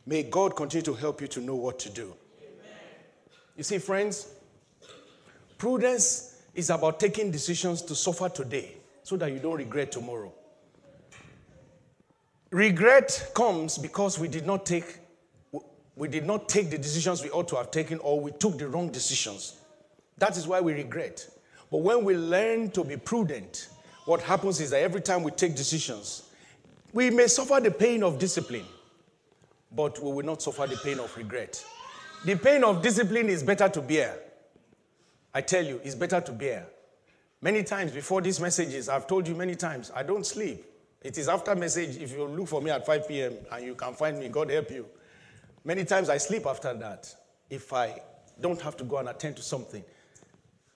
May 0.07 0.23
God 0.23 0.55
continue 0.55 0.85
to 0.85 0.95
help 0.95 1.21
you 1.21 1.27
to 1.29 1.41
know 1.41 1.57
what 1.57 1.81
to 1.81 1.91
do. 1.91 2.15
Amen. 2.41 2.79
You 3.57 3.65
see, 3.65 3.79
friends, 3.79 4.29
prudence 5.59 6.43
is 6.55 6.71
about 6.71 7.01
taking 7.01 7.33
decisions 7.33 7.83
to 7.83 7.97
suffer 7.97 8.29
today 8.29 8.77
so 9.03 9.17
that 9.17 9.33
you 9.33 9.41
don't 9.41 9.57
regret 9.57 9.91
tomorrow. 9.91 10.33
Regret 12.51 13.33
comes 13.35 13.79
because 13.79 14.19
we 14.19 14.29
did 14.29 14.47
not 14.47 14.65
take 14.65 14.99
we 15.97 16.09
did 16.09 16.27
not 16.27 16.49
take 16.49 16.71
the 16.71 16.77
decisions 16.79 17.23
we 17.23 17.31
ought 17.31 17.49
to 17.49 17.57
have 17.57 17.71
taken 17.71 17.99
or 17.99 18.21
we 18.21 18.31
took 18.33 18.59
the 18.59 18.69
wrong 18.69 18.91
decisions. 18.91 19.59
That 20.19 20.37
is 20.37 20.47
why 20.47 20.61
we 20.61 20.75
regret. 20.75 21.27
But 21.71 21.79
when 21.79 22.05
we 22.05 22.15
learn 22.15 22.71
to 22.73 22.85
be 22.85 22.97
prudent, 22.97 23.69
what 24.05 24.21
happens 24.21 24.61
is 24.61 24.71
that 24.71 24.83
every 24.83 25.01
time 25.01 25.23
we 25.23 25.31
take 25.33 25.57
decisions, 25.57 26.29
we 26.93 27.11
may 27.11 27.27
suffer 27.27 27.61
the 27.61 27.71
pain 27.71 28.03
of 28.03 28.19
discipline, 28.19 28.67
but 29.73 30.03
we 30.03 30.13
will 30.13 30.25
not 30.25 30.43
suffer 30.43 30.67
the 30.67 30.77
pain 30.77 31.01
of 31.01 31.15
regret. 31.17 31.65
The 32.25 32.37
pain 32.37 32.63
of 32.63 32.83
discipline 32.83 33.29
is 33.29 33.43
better 33.43 33.69
to 33.69 33.81
bear. 33.81 34.19
I 35.35 35.41
tell 35.41 35.65
you, 35.65 35.81
it's 35.83 35.95
better 35.95 36.21
to 36.21 36.33
bear. 36.33 36.67
Many 37.43 37.63
times 37.63 37.93
before 37.93 38.23
these 38.23 38.41
messages, 38.41 38.89
I've 38.89 39.07
told 39.07 39.29
you 39.29 39.35
many 39.35 39.55
times, 39.55 39.91
I 39.95 40.03
don't 40.03 40.25
sleep. 40.25 40.65
It 41.03 41.19
is 41.19 41.29
after 41.29 41.55
message, 41.55 41.97
if 41.97 42.13
you 42.13 42.25
look 42.25 42.49
for 42.49 42.61
me 42.61 42.71
at 42.71 42.87
5 42.87 43.09
p.m. 43.09 43.35
and 43.53 43.65
you 43.65 43.75
can 43.75 43.95
find 43.95 44.19
me, 44.19 44.29
God 44.29 44.51
help 44.51 44.71
you. 44.71 44.87
Many 45.67 45.85
times 45.85 46.09
I 46.09 46.19
sleep 46.19 46.47
after 46.47 46.73
that 46.75 47.13
if 47.51 47.73
I 47.73 48.01
don't 48.41 48.61
have 48.61 48.77
to 48.77 48.85
go 48.85 48.99
and 48.99 49.09
attend 49.09 49.35
to 49.35 49.43
something. 49.43 49.83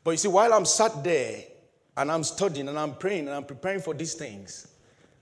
But 0.02 0.10
you 0.10 0.16
see, 0.16 0.26
while 0.26 0.52
I'm 0.52 0.64
sat 0.64 1.04
there 1.04 1.44
and 1.96 2.10
I'm 2.10 2.24
studying 2.24 2.66
and 2.66 2.76
I'm 2.76 2.96
praying 2.96 3.28
and 3.28 3.30
I'm 3.36 3.44
preparing 3.44 3.80
for 3.80 3.94
these 3.94 4.14
things, 4.14 4.66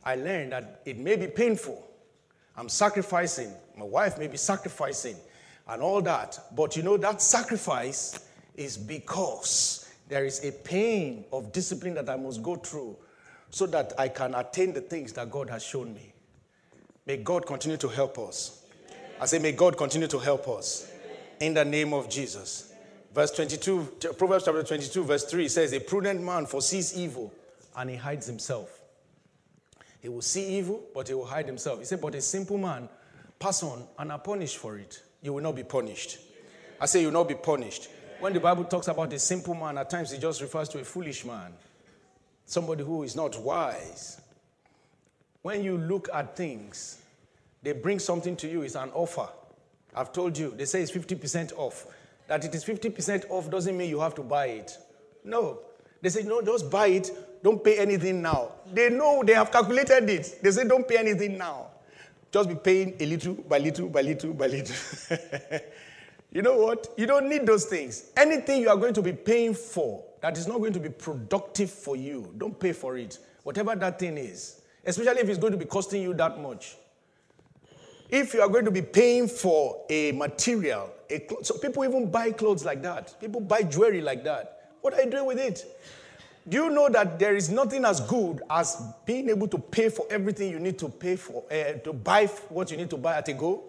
I 0.02 0.14
learned 0.14 0.52
that 0.52 0.80
it 0.86 0.96
may 0.96 1.16
be 1.16 1.26
painful. 1.26 1.86
I'm 2.56 2.70
sacrificing. 2.70 3.52
My 3.76 3.84
wife 3.84 4.18
may 4.18 4.26
be 4.26 4.38
sacrificing 4.38 5.16
and 5.68 5.82
all 5.82 6.00
that. 6.00 6.38
But 6.56 6.74
you 6.74 6.82
know, 6.82 6.96
that 6.96 7.20
sacrifice 7.20 8.26
is 8.56 8.78
because 8.78 9.92
there 10.08 10.24
is 10.24 10.42
a 10.46 10.52
pain 10.52 11.26
of 11.30 11.52
discipline 11.52 11.92
that 11.96 12.08
I 12.08 12.16
must 12.16 12.42
go 12.42 12.56
through 12.56 12.96
so 13.50 13.66
that 13.66 13.92
I 13.98 14.08
can 14.08 14.34
attain 14.34 14.72
the 14.72 14.80
things 14.80 15.12
that 15.12 15.30
God 15.30 15.50
has 15.50 15.62
shown 15.62 15.92
me. 15.92 16.14
May 17.04 17.18
God 17.18 17.44
continue 17.44 17.76
to 17.76 17.88
help 17.88 18.18
us. 18.18 18.57
I 19.20 19.26
say, 19.26 19.38
may 19.38 19.52
God 19.52 19.76
continue 19.76 20.08
to 20.08 20.18
help 20.18 20.48
us 20.48 20.90
in 21.40 21.54
the 21.54 21.64
name 21.64 21.92
of 21.92 22.08
Jesus. 22.08 22.72
Verse 23.14 23.30
22, 23.32 24.14
Proverbs 24.16 24.44
chapter 24.44 24.62
22, 24.62 25.04
verse 25.04 25.24
3 25.24 25.48
says, 25.48 25.72
A 25.72 25.80
prudent 25.80 26.22
man 26.22 26.46
foresees 26.46 26.96
evil 26.96 27.32
and 27.76 27.90
he 27.90 27.96
hides 27.96 28.26
himself. 28.26 28.80
He 30.00 30.08
will 30.08 30.22
see 30.22 30.58
evil, 30.58 30.82
but 30.94 31.08
he 31.08 31.14
will 31.14 31.24
hide 31.24 31.46
himself. 31.46 31.80
He 31.80 31.84
said, 31.84 32.00
But 32.00 32.14
a 32.14 32.20
simple 32.20 32.58
man 32.58 32.88
pass 33.38 33.62
on 33.62 33.84
and 33.98 34.12
are 34.12 34.18
punished 34.18 34.58
for 34.58 34.78
it. 34.78 35.02
You 35.22 35.32
will 35.32 35.42
not 35.42 35.56
be 35.56 35.64
punished. 35.64 36.18
I 36.80 36.86
say, 36.86 37.00
You 37.00 37.06
will 37.08 37.14
not 37.14 37.28
be 37.28 37.34
punished. 37.34 37.88
When 38.20 38.32
the 38.32 38.40
Bible 38.40 38.64
talks 38.64 38.88
about 38.88 39.12
a 39.12 39.18
simple 39.18 39.54
man, 39.54 39.78
at 39.78 39.90
times 39.90 40.12
it 40.12 40.20
just 40.20 40.40
refers 40.40 40.68
to 40.70 40.80
a 40.80 40.84
foolish 40.84 41.24
man, 41.24 41.52
somebody 42.44 42.84
who 42.84 43.02
is 43.02 43.16
not 43.16 43.40
wise. 43.40 44.20
When 45.42 45.62
you 45.62 45.78
look 45.78 46.08
at 46.12 46.36
things, 46.36 47.00
they 47.62 47.72
bring 47.72 47.98
something 47.98 48.36
to 48.36 48.48
you, 48.48 48.62
it's 48.62 48.74
an 48.74 48.90
offer. 48.94 49.28
I've 49.94 50.12
told 50.12 50.36
you, 50.38 50.50
they 50.56 50.64
say 50.64 50.82
it's 50.82 50.92
50% 50.92 51.52
off. 51.56 51.86
That 52.28 52.44
it 52.44 52.54
is 52.54 52.64
50% 52.64 53.30
off 53.30 53.50
doesn't 53.50 53.76
mean 53.76 53.88
you 53.88 54.00
have 54.00 54.14
to 54.16 54.22
buy 54.22 54.46
it. 54.46 54.76
No. 55.24 55.60
They 56.00 56.10
say, 56.10 56.22
no, 56.22 56.42
just 56.42 56.70
buy 56.70 56.88
it, 56.88 57.10
don't 57.42 57.62
pay 57.62 57.78
anything 57.78 58.22
now. 58.22 58.52
They 58.72 58.90
know, 58.90 59.22
they 59.24 59.34
have 59.34 59.50
calculated 59.50 60.08
it. 60.08 60.38
They 60.42 60.50
say, 60.50 60.66
don't 60.66 60.86
pay 60.86 60.98
anything 60.98 61.36
now. 61.38 61.68
Just 62.30 62.48
be 62.48 62.54
paying 62.54 62.94
a 63.00 63.06
little 63.06 63.34
by 63.34 63.58
little 63.58 63.88
by 63.88 64.02
little 64.02 64.34
by 64.34 64.46
little. 64.48 64.76
you 66.30 66.42
know 66.42 66.58
what? 66.58 66.88
You 66.96 67.06
don't 67.06 67.28
need 67.28 67.46
those 67.46 67.64
things. 67.64 68.10
Anything 68.16 68.60
you 68.60 68.68
are 68.68 68.76
going 68.76 68.92
to 68.94 69.02
be 69.02 69.12
paying 69.12 69.54
for 69.54 70.04
that 70.20 70.36
is 70.36 70.46
not 70.46 70.58
going 70.58 70.74
to 70.74 70.80
be 70.80 70.90
productive 70.90 71.70
for 71.70 71.96
you, 71.96 72.32
don't 72.36 72.58
pay 72.58 72.72
for 72.72 72.98
it. 72.98 73.18
Whatever 73.44 73.74
that 73.76 73.98
thing 73.98 74.18
is, 74.18 74.60
especially 74.84 75.20
if 75.20 75.28
it's 75.28 75.38
going 75.38 75.52
to 75.52 75.58
be 75.58 75.64
costing 75.64 76.02
you 76.02 76.12
that 76.14 76.38
much. 76.38 76.76
If 78.10 78.32
you 78.32 78.40
are 78.40 78.48
going 78.48 78.64
to 78.64 78.70
be 78.70 78.82
paying 78.82 79.28
for 79.28 79.84
a 79.90 80.12
material, 80.12 80.90
a 81.10 81.18
cl- 81.18 81.42
so 81.42 81.58
people 81.58 81.84
even 81.84 82.10
buy 82.10 82.32
clothes 82.32 82.64
like 82.64 82.82
that. 82.82 83.20
People 83.20 83.40
buy 83.40 83.62
jewelry 83.62 84.00
like 84.00 84.24
that. 84.24 84.72
What 84.80 84.94
are 84.94 85.02
you 85.02 85.10
doing 85.10 85.26
with 85.26 85.38
it? 85.38 85.64
Do 86.48 86.56
you 86.56 86.70
know 86.70 86.88
that 86.88 87.18
there 87.18 87.36
is 87.36 87.50
nothing 87.50 87.84
as 87.84 88.00
good 88.00 88.40
as 88.48 88.80
being 89.04 89.28
able 89.28 89.48
to 89.48 89.58
pay 89.58 89.90
for 89.90 90.06
everything 90.08 90.50
you 90.50 90.58
need 90.58 90.78
to 90.78 90.88
pay 90.88 91.16
for, 91.16 91.44
uh, 91.50 91.72
to 91.84 91.92
buy 91.92 92.26
what 92.48 92.70
you 92.70 92.78
need 92.78 92.88
to 92.90 92.96
buy 92.96 93.16
at 93.16 93.28
a 93.28 93.34
go? 93.34 93.64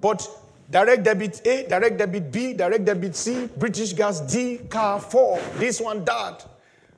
But 0.00 0.26
direct 0.70 1.02
debit 1.02 1.46
A, 1.46 1.66
direct 1.68 1.98
debit 1.98 2.32
B, 2.32 2.54
direct 2.54 2.86
debit 2.86 3.14
C, 3.14 3.50
British 3.58 3.92
gas 3.92 4.20
D, 4.20 4.58
car 4.70 4.98
4, 4.98 5.38
this 5.58 5.78
one, 5.80 6.02
that. 6.06 6.46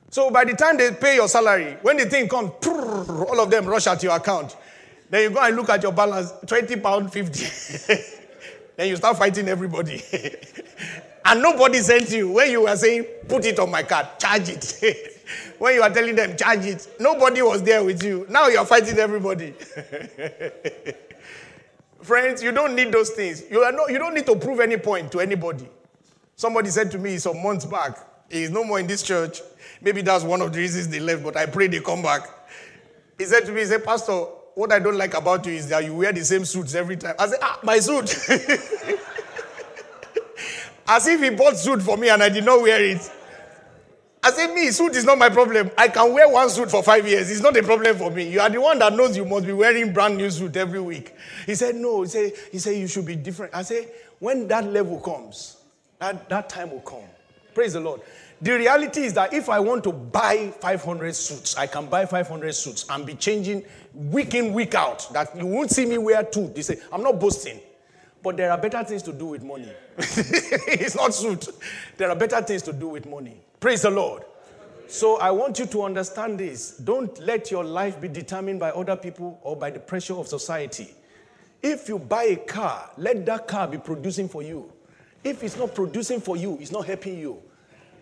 So 0.09 0.31
by 0.31 0.45
the 0.45 0.53
time 0.53 0.77
they 0.77 0.91
pay 0.91 1.15
your 1.15 1.27
salary, 1.27 1.77
when 1.81 1.97
the 1.97 2.05
thing 2.05 2.29
comes, 2.29 2.51
all 2.65 3.41
of 3.41 3.51
them 3.51 3.65
rush 3.65 3.87
at 3.87 4.01
your 4.03 4.15
account. 4.15 4.55
Then 5.09 5.23
you 5.23 5.29
go 5.29 5.41
and 5.41 5.55
look 5.55 5.69
at 5.69 5.83
your 5.83 5.91
balance, 5.91 6.33
20 6.45 6.75
pound 6.77 7.13
50. 7.13 7.93
then 8.75 8.89
you 8.89 8.95
start 8.95 9.17
fighting 9.17 9.47
everybody. 9.47 10.01
and 11.25 11.41
nobody 11.41 11.79
sent 11.79 12.11
you. 12.11 12.31
When 12.31 12.51
you 12.51 12.63
were 12.63 12.75
saying, 12.75 13.05
put 13.27 13.45
it 13.45 13.59
on 13.59 13.71
my 13.71 13.83
card, 13.83 14.07
charge 14.19 14.49
it. 14.49 15.21
when 15.59 15.75
you 15.75 15.81
are 15.81 15.89
telling 15.89 16.15
them, 16.15 16.35
charge 16.35 16.65
it, 16.65 16.87
nobody 16.99 17.41
was 17.41 17.63
there 17.63 17.83
with 17.83 18.03
you. 18.03 18.25
Now 18.29 18.47
you 18.47 18.57
are 18.57 18.65
fighting 18.65 18.97
everybody. 18.97 19.53
Friends, 22.01 22.43
you 22.43 22.51
don't 22.51 22.75
need 22.75 22.91
those 22.91 23.09
things. 23.11 23.43
You, 23.49 23.61
are 23.61 23.71
not, 23.71 23.91
you 23.91 23.97
don't 23.97 24.13
need 24.13 24.25
to 24.27 24.35
prove 24.35 24.59
any 24.59 24.77
point 24.77 25.11
to 25.13 25.19
anybody. 25.19 25.67
Somebody 26.35 26.69
said 26.69 26.91
to 26.91 26.99
me 26.99 27.17
some 27.17 27.41
months 27.41 27.65
back, 27.65 27.97
he 28.29 28.43
is 28.43 28.51
no 28.51 28.63
more 28.63 28.79
in 28.79 28.87
this 28.87 29.03
church. 29.03 29.41
Maybe 29.81 30.01
that's 30.01 30.23
one 30.23 30.41
of 30.41 30.53
the 30.53 30.59
reasons 30.59 30.87
they 30.87 30.99
left, 30.99 31.23
but 31.23 31.35
I 31.35 31.45
pray 31.45 31.67
they 31.67 31.79
come 31.79 32.01
back. 32.01 32.29
He 33.17 33.25
said 33.25 33.45
to 33.45 33.51
me, 33.51 33.61
he 33.61 33.65
said, 33.65 33.83
Pastor, 33.83 34.25
what 34.57 34.71
I 34.71 34.79
don't 34.79 34.97
like 34.97 35.13
about 35.13 35.45
you 35.45 35.53
is 35.53 35.69
that 35.69 35.85
you 35.85 35.93
wear 35.93 36.11
the 36.11 36.25
same 36.25 36.43
suits 36.43 36.73
every 36.73 36.97
time. 36.97 37.13
I 37.19 37.27
said, 37.27 37.37
ah, 37.43 37.59
my 37.61 37.77
suit. 37.77 38.05
As 40.87 41.05
if 41.05 41.21
he 41.21 41.29
bought 41.29 41.57
suit 41.57 41.83
for 41.83 41.95
me 41.95 42.09
and 42.09 42.23
I 42.23 42.29
did 42.29 42.43
not 42.43 42.63
wear 42.63 42.83
it. 42.83 43.11
I 44.23 44.31
said, 44.31 44.55
me, 44.55 44.71
suit 44.71 44.95
is 44.95 45.05
not 45.05 45.19
my 45.19 45.29
problem. 45.29 45.69
I 45.77 45.89
can 45.89 46.11
wear 46.11 46.27
one 46.27 46.49
suit 46.49 46.71
for 46.71 46.81
five 46.81 47.07
years. 47.07 47.29
It's 47.29 47.41
not 47.41 47.55
a 47.55 47.61
problem 47.61 47.97
for 47.97 48.09
me. 48.09 48.29
You 48.29 48.39
are 48.39 48.49
the 48.49 48.59
one 48.59 48.79
that 48.79 48.93
knows 48.93 49.15
you 49.15 49.25
must 49.25 49.45
be 49.45 49.53
wearing 49.53 49.93
brand 49.93 50.17
new 50.17 50.31
suit 50.31 50.57
every 50.57 50.81
week. 50.81 51.13
He 51.45 51.53
said, 51.53 51.75
no. 51.75 52.01
He 52.01 52.09
said, 52.09 52.33
he 52.51 52.57
said 52.57 52.71
you 52.77 52.87
should 52.87 53.05
be 53.05 53.15
different. 53.15 53.53
I 53.53 53.61
said, 53.61 53.91
when 54.17 54.47
that 54.47 54.65
level 54.65 54.99
comes, 54.99 55.57
that, 55.99 56.27
that 56.29 56.49
time 56.49 56.71
will 56.71 56.81
come. 56.81 57.03
Praise 57.53 57.73
the 57.73 57.79
Lord. 57.79 58.01
The 58.41 58.51
reality 58.51 59.01
is 59.01 59.13
that 59.13 59.33
if 59.33 59.49
I 59.49 59.59
want 59.59 59.83
to 59.85 59.91
buy 59.91 60.53
500 60.59 61.15
suits, 61.15 61.57
I 61.57 61.65
can 61.65 61.87
buy 61.87 62.05
500 62.05 62.53
suits 62.53 62.85
and 62.89 63.05
be 63.05 63.15
changing 63.15 63.63
week 63.93 64.35
in, 64.35 64.53
week 64.53 64.75
out. 64.75 65.11
That 65.11 65.35
you 65.35 65.47
won't 65.47 65.71
see 65.71 65.85
me 65.85 65.97
wear 65.97 66.23
two. 66.23 66.49
They 66.49 66.61
say, 66.61 66.79
I'm 66.91 67.01
not 67.01 67.19
boasting. 67.19 67.59
But 68.21 68.37
there 68.37 68.51
are 68.51 68.57
better 68.57 68.83
things 68.83 69.01
to 69.03 69.13
do 69.13 69.27
with 69.27 69.43
money. 69.43 69.71
it's 69.97 70.95
not 70.95 71.13
suit. 71.13 71.47
There 71.97 72.09
are 72.09 72.15
better 72.15 72.41
things 72.41 72.61
to 72.63 72.73
do 72.73 72.89
with 72.89 73.07
money. 73.07 73.41
Praise 73.59 73.81
the 73.83 73.89
Lord. 73.89 74.23
So 74.87 75.17
I 75.17 75.31
want 75.31 75.59
you 75.59 75.65
to 75.65 75.83
understand 75.83 76.39
this. 76.39 76.77
Don't 76.77 77.17
let 77.19 77.51
your 77.51 77.63
life 77.63 77.99
be 77.99 78.07
determined 78.07 78.59
by 78.59 78.69
other 78.69 78.95
people 78.95 79.39
or 79.41 79.55
by 79.55 79.71
the 79.71 79.79
pressure 79.79 80.13
of 80.13 80.27
society. 80.27 80.93
If 81.61 81.89
you 81.89 81.99
buy 81.99 82.23
a 82.23 82.35
car, 82.35 82.91
let 82.97 83.25
that 83.25 83.47
car 83.47 83.67
be 83.67 83.77
producing 83.77 84.29
for 84.29 84.43
you. 84.43 84.71
If 85.23 85.43
it's 85.43 85.57
not 85.57 85.73
producing 85.73 86.21
for 86.21 86.37
you, 86.37 86.57
it's 86.61 86.71
not 86.71 86.85
helping 86.85 87.17
you. 87.17 87.41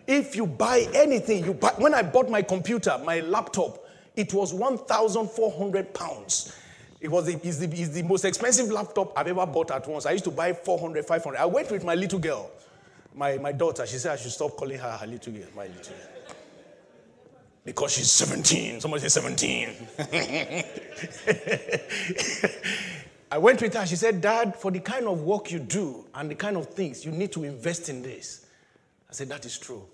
If 0.06 0.36
you 0.36 0.46
buy 0.46 0.86
anything, 0.94 1.44
you 1.44 1.54
buy, 1.54 1.72
when 1.78 1.94
I 1.94 2.02
bought 2.02 2.30
my 2.30 2.42
computer, 2.42 3.00
my 3.04 3.20
laptop, 3.20 3.84
it 4.14 4.32
was 4.32 4.54
1,400 4.54 5.92
pounds. 5.92 6.56
It 7.00 7.10
was 7.10 7.26
the, 7.26 7.34
it's 7.46 7.58
the, 7.58 7.66
it's 7.66 7.90
the 7.90 8.02
most 8.02 8.24
expensive 8.24 8.70
laptop 8.70 9.12
I've 9.18 9.26
ever 9.26 9.44
bought 9.46 9.70
at 9.70 9.86
once. 9.86 10.06
I 10.06 10.12
used 10.12 10.24
to 10.24 10.30
buy 10.30 10.52
400, 10.52 11.04
500. 11.04 11.38
I 11.38 11.44
went 11.44 11.70
with 11.70 11.84
my 11.84 11.94
little 11.94 12.18
girl, 12.18 12.50
my, 13.14 13.36
my 13.38 13.52
daughter. 13.52 13.86
She 13.86 13.98
said 13.98 14.12
I 14.12 14.16
should 14.16 14.32
stop 14.32 14.56
calling 14.56 14.78
her 14.78 14.92
her 14.92 15.06
little 15.06 15.32
girl, 15.32 15.48
my 15.54 15.66
little 15.66 15.82
girl. 15.82 16.34
Because 17.64 17.92
she's 17.92 18.10
17. 18.12 18.80
Somebody 18.80 19.08
say 19.08 19.20
17. 19.20 19.70
I 23.30 23.38
went 23.38 23.60
with 23.60 23.74
her. 23.74 23.84
She 23.84 23.96
said, 23.96 24.20
Dad, 24.20 24.54
for 24.54 24.70
the 24.70 24.78
kind 24.78 25.06
of 25.06 25.22
work 25.22 25.50
you 25.50 25.58
do 25.58 26.06
and 26.14 26.30
the 26.30 26.36
kind 26.36 26.56
of 26.56 26.68
things, 26.68 27.04
you 27.04 27.10
need 27.10 27.32
to 27.32 27.42
invest 27.42 27.88
in 27.88 28.02
this. 28.02 28.46
I 29.10 29.12
said, 29.12 29.28
That 29.28 29.44
is 29.44 29.58
true. 29.58 29.84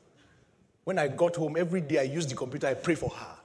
When 0.84 0.98
I 0.98 1.08
got 1.08 1.36
home, 1.36 1.56
every 1.56 1.80
day 1.80 1.98
I 1.98 2.02
used 2.02 2.30
the 2.30 2.34
computer, 2.34 2.66
I 2.66 2.74
pray 2.74 2.94
for 2.94 3.10
her. 3.10 3.36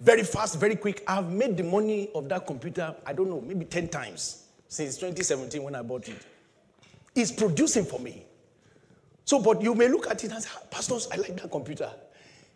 Very 0.00 0.24
fast, 0.24 0.58
very 0.58 0.76
quick. 0.76 1.02
I've 1.06 1.30
made 1.30 1.56
the 1.56 1.62
money 1.62 2.10
of 2.14 2.28
that 2.28 2.46
computer, 2.46 2.94
I 3.04 3.12
don't 3.12 3.28
know, 3.28 3.40
maybe 3.40 3.64
10 3.64 3.88
times 3.88 4.44
since 4.68 4.96
2017 4.96 5.62
when 5.62 5.74
I 5.74 5.82
bought 5.82 6.08
it. 6.08 6.16
It's 7.14 7.32
producing 7.32 7.84
for 7.84 7.98
me. 7.98 8.24
So, 9.24 9.40
but 9.40 9.62
you 9.62 9.74
may 9.74 9.88
look 9.88 10.06
at 10.06 10.22
it 10.22 10.30
and 10.30 10.42
say, 10.42 10.50
ah, 10.54 10.62
Pastors, 10.70 11.08
I 11.12 11.16
like 11.16 11.40
that 11.40 11.50
computer. 11.50 11.90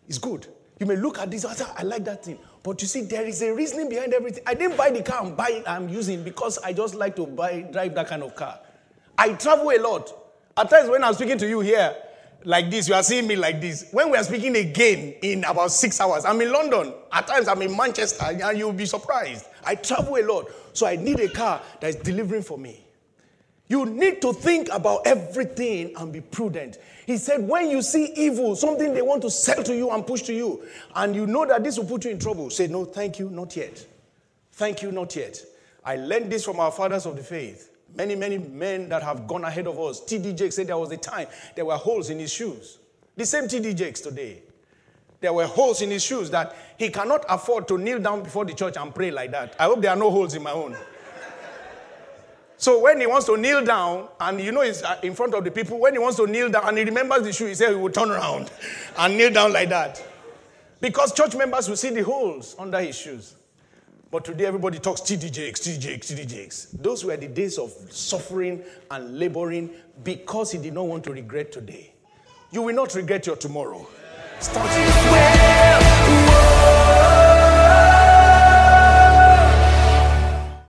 It's 0.07 0.17
good. 0.17 0.47
You 0.79 0.85
may 0.85 0.95
look 0.95 1.19
at 1.19 1.29
this 1.29 1.43
and 1.43 1.55
say, 1.55 1.65
ah, 1.67 1.75
I 1.77 1.83
like 1.83 2.05
that 2.05 2.23
thing. 2.25 2.39
But 2.63 2.81
you 2.81 2.87
see, 2.87 3.01
there 3.01 3.25
is 3.25 3.41
a 3.41 3.53
reasoning 3.53 3.89
behind 3.89 4.13
everything. 4.13 4.43
I 4.45 4.53
didn't 4.53 4.77
buy 4.77 4.91
the 4.91 5.03
car 5.03 5.21
I'm 5.21 5.35
buying, 5.35 5.63
I'm 5.67 5.89
using 5.89 6.23
because 6.23 6.57
I 6.59 6.73
just 6.73 6.95
like 6.95 7.15
to 7.15 7.25
buy, 7.25 7.61
drive 7.61 7.95
that 7.95 8.07
kind 8.07 8.23
of 8.23 8.35
car. 8.35 8.59
I 9.17 9.33
travel 9.33 9.71
a 9.71 9.79
lot. 9.79 10.13
At 10.55 10.69
times 10.69 10.89
when 10.89 11.03
I'm 11.03 11.13
speaking 11.13 11.37
to 11.39 11.47
you 11.47 11.59
here, 11.59 11.95
like 12.43 12.69
this. 12.69 12.87
You 12.87 12.95
are 12.95 13.03
seeing 13.03 13.27
me 13.27 13.35
like 13.35 13.61
this. 13.61 13.89
When 13.91 14.11
we 14.11 14.17
are 14.17 14.23
speaking 14.23 14.55
again 14.55 15.15
in 15.21 15.43
about 15.43 15.71
six 15.71 15.99
hours, 15.99 16.25
I'm 16.25 16.41
in 16.41 16.51
London. 16.51 16.93
At 17.11 17.27
times, 17.27 17.47
I'm 17.47 17.61
in 17.61 17.75
Manchester, 17.75 18.25
and 18.25 18.57
you'll 18.57 18.73
be 18.73 18.85
surprised. 18.85 19.45
I 19.63 19.75
travel 19.75 20.17
a 20.17 20.23
lot, 20.23 20.49
so 20.73 20.87
I 20.87 20.95
need 20.95 21.19
a 21.19 21.29
car 21.29 21.61
that 21.79 21.87
is 21.87 21.95
delivering 21.97 22.43
for 22.43 22.57
me. 22.57 22.83
You 23.67 23.85
need 23.85 24.21
to 24.23 24.33
think 24.33 24.67
about 24.69 25.07
everything 25.07 25.93
and 25.95 26.11
be 26.11 26.19
prudent. 26.19 26.77
He 27.05 27.17
said, 27.17 27.47
when 27.47 27.69
you 27.69 27.81
see 27.81 28.11
evil, 28.17 28.55
something 28.55 28.93
they 28.93 29.01
want 29.01 29.21
to 29.21 29.31
sell 29.31 29.63
to 29.63 29.73
you 29.73 29.89
and 29.91 30.05
push 30.05 30.23
to 30.23 30.33
you, 30.33 30.63
and 30.95 31.15
you 31.15 31.25
know 31.25 31.45
that 31.45 31.63
this 31.63 31.77
will 31.77 31.85
put 31.85 32.03
you 32.03 32.11
in 32.11 32.19
trouble, 32.19 32.49
say, 32.49 32.67
No, 32.67 32.83
thank 32.83 33.17
you, 33.17 33.29
not 33.29 33.55
yet. 33.55 33.85
Thank 34.51 34.81
you, 34.81 34.91
not 34.91 35.15
yet. 35.15 35.41
I 35.85 35.95
learned 35.95 36.31
this 36.31 36.43
from 36.43 36.59
our 36.59 36.71
fathers 36.71 37.05
of 37.05 37.15
the 37.15 37.23
faith. 37.23 37.70
Many, 37.95 38.15
many 38.15 38.37
men 38.37 38.89
that 38.89 39.03
have 39.03 39.27
gone 39.27 39.43
ahead 39.43 39.67
of 39.67 39.79
us. 39.79 39.99
T.D. 39.99 40.33
Jakes 40.33 40.55
said 40.55 40.67
there 40.67 40.77
was 40.77 40.91
a 40.91 40.97
time 40.97 41.27
there 41.55 41.65
were 41.65 41.75
holes 41.75 42.09
in 42.09 42.19
his 42.19 42.31
shoes. 42.31 42.79
The 43.17 43.25
same 43.25 43.47
T.D. 43.47 43.73
Jakes 43.73 44.01
today. 44.01 44.43
There 45.19 45.33
were 45.33 45.45
holes 45.45 45.81
in 45.83 45.91
his 45.91 46.03
shoes 46.03 46.31
that 46.31 46.55
he 46.77 46.89
cannot 46.89 47.23
afford 47.29 47.67
to 47.67 47.77
kneel 47.77 47.99
down 47.99 48.23
before 48.23 48.43
the 48.43 48.53
church 48.53 48.75
and 48.75 48.93
pray 48.93 49.11
like 49.11 49.31
that. 49.31 49.55
I 49.59 49.65
hope 49.65 49.81
there 49.81 49.91
are 49.91 49.97
no 49.97 50.09
holes 50.09 50.33
in 50.33 50.41
my 50.41 50.51
own. 50.51 50.75
so 52.57 52.79
when 52.79 52.99
he 52.99 53.05
wants 53.05 53.27
to 53.27 53.37
kneel 53.37 53.63
down, 53.63 54.07
and 54.19 54.41
you 54.41 54.51
know 54.51 54.61
he's 54.61 54.81
uh, 54.81 54.99
in 55.03 55.13
front 55.13 55.35
of 55.35 55.43
the 55.43 55.51
people, 55.51 55.79
when 55.79 55.93
he 55.93 55.99
wants 55.99 56.17
to 56.17 56.25
kneel 56.25 56.49
down 56.49 56.67
and 56.67 56.77
he 56.77 56.83
remembers 56.83 57.21
the 57.21 57.31
shoe, 57.31 57.45
he 57.45 57.53
says 57.53 57.69
he 57.69 57.75
will 57.75 57.91
turn 57.91 58.09
around 58.09 58.49
and 58.97 59.15
kneel 59.15 59.31
down 59.31 59.53
like 59.53 59.69
that. 59.69 60.03
Because 60.79 61.13
church 61.13 61.35
members 61.35 61.69
will 61.69 61.75
see 61.75 61.91
the 61.91 62.03
holes 62.03 62.55
under 62.57 62.81
his 62.81 62.97
shoes. 62.97 63.35
But 64.11 64.25
today 64.25 64.45
everybody 64.45 64.77
talks 64.77 64.99
TD 64.99 65.31
Jakes, 65.31 65.61
TD 65.61 65.79
Jakes, 65.79 66.11
TD 66.11 66.27
Jakes. 66.27 66.65
Those 66.73 67.05
were 67.05 67.15
the 67.15 67.29
days 67.29 67.57
of 67.57 67.71
suffering 67.89 68.61
and 68.91 69.17
laboring 69.17 69.69
because 70.03 70.51
he 70.51 70.57
did 70.57 70.73
not 70.73 70.85
want 70.85 71.05
to 71.05 71.13
regret 71.13 71.53
today. 71.53 71.93
You 72.51 72.63
will 72.63 72.75
not 72.75 72.93
regret 72.93 73.25
your 73.25 73.37
tomorrow. 73.37 73.87
Start 74.41 74.69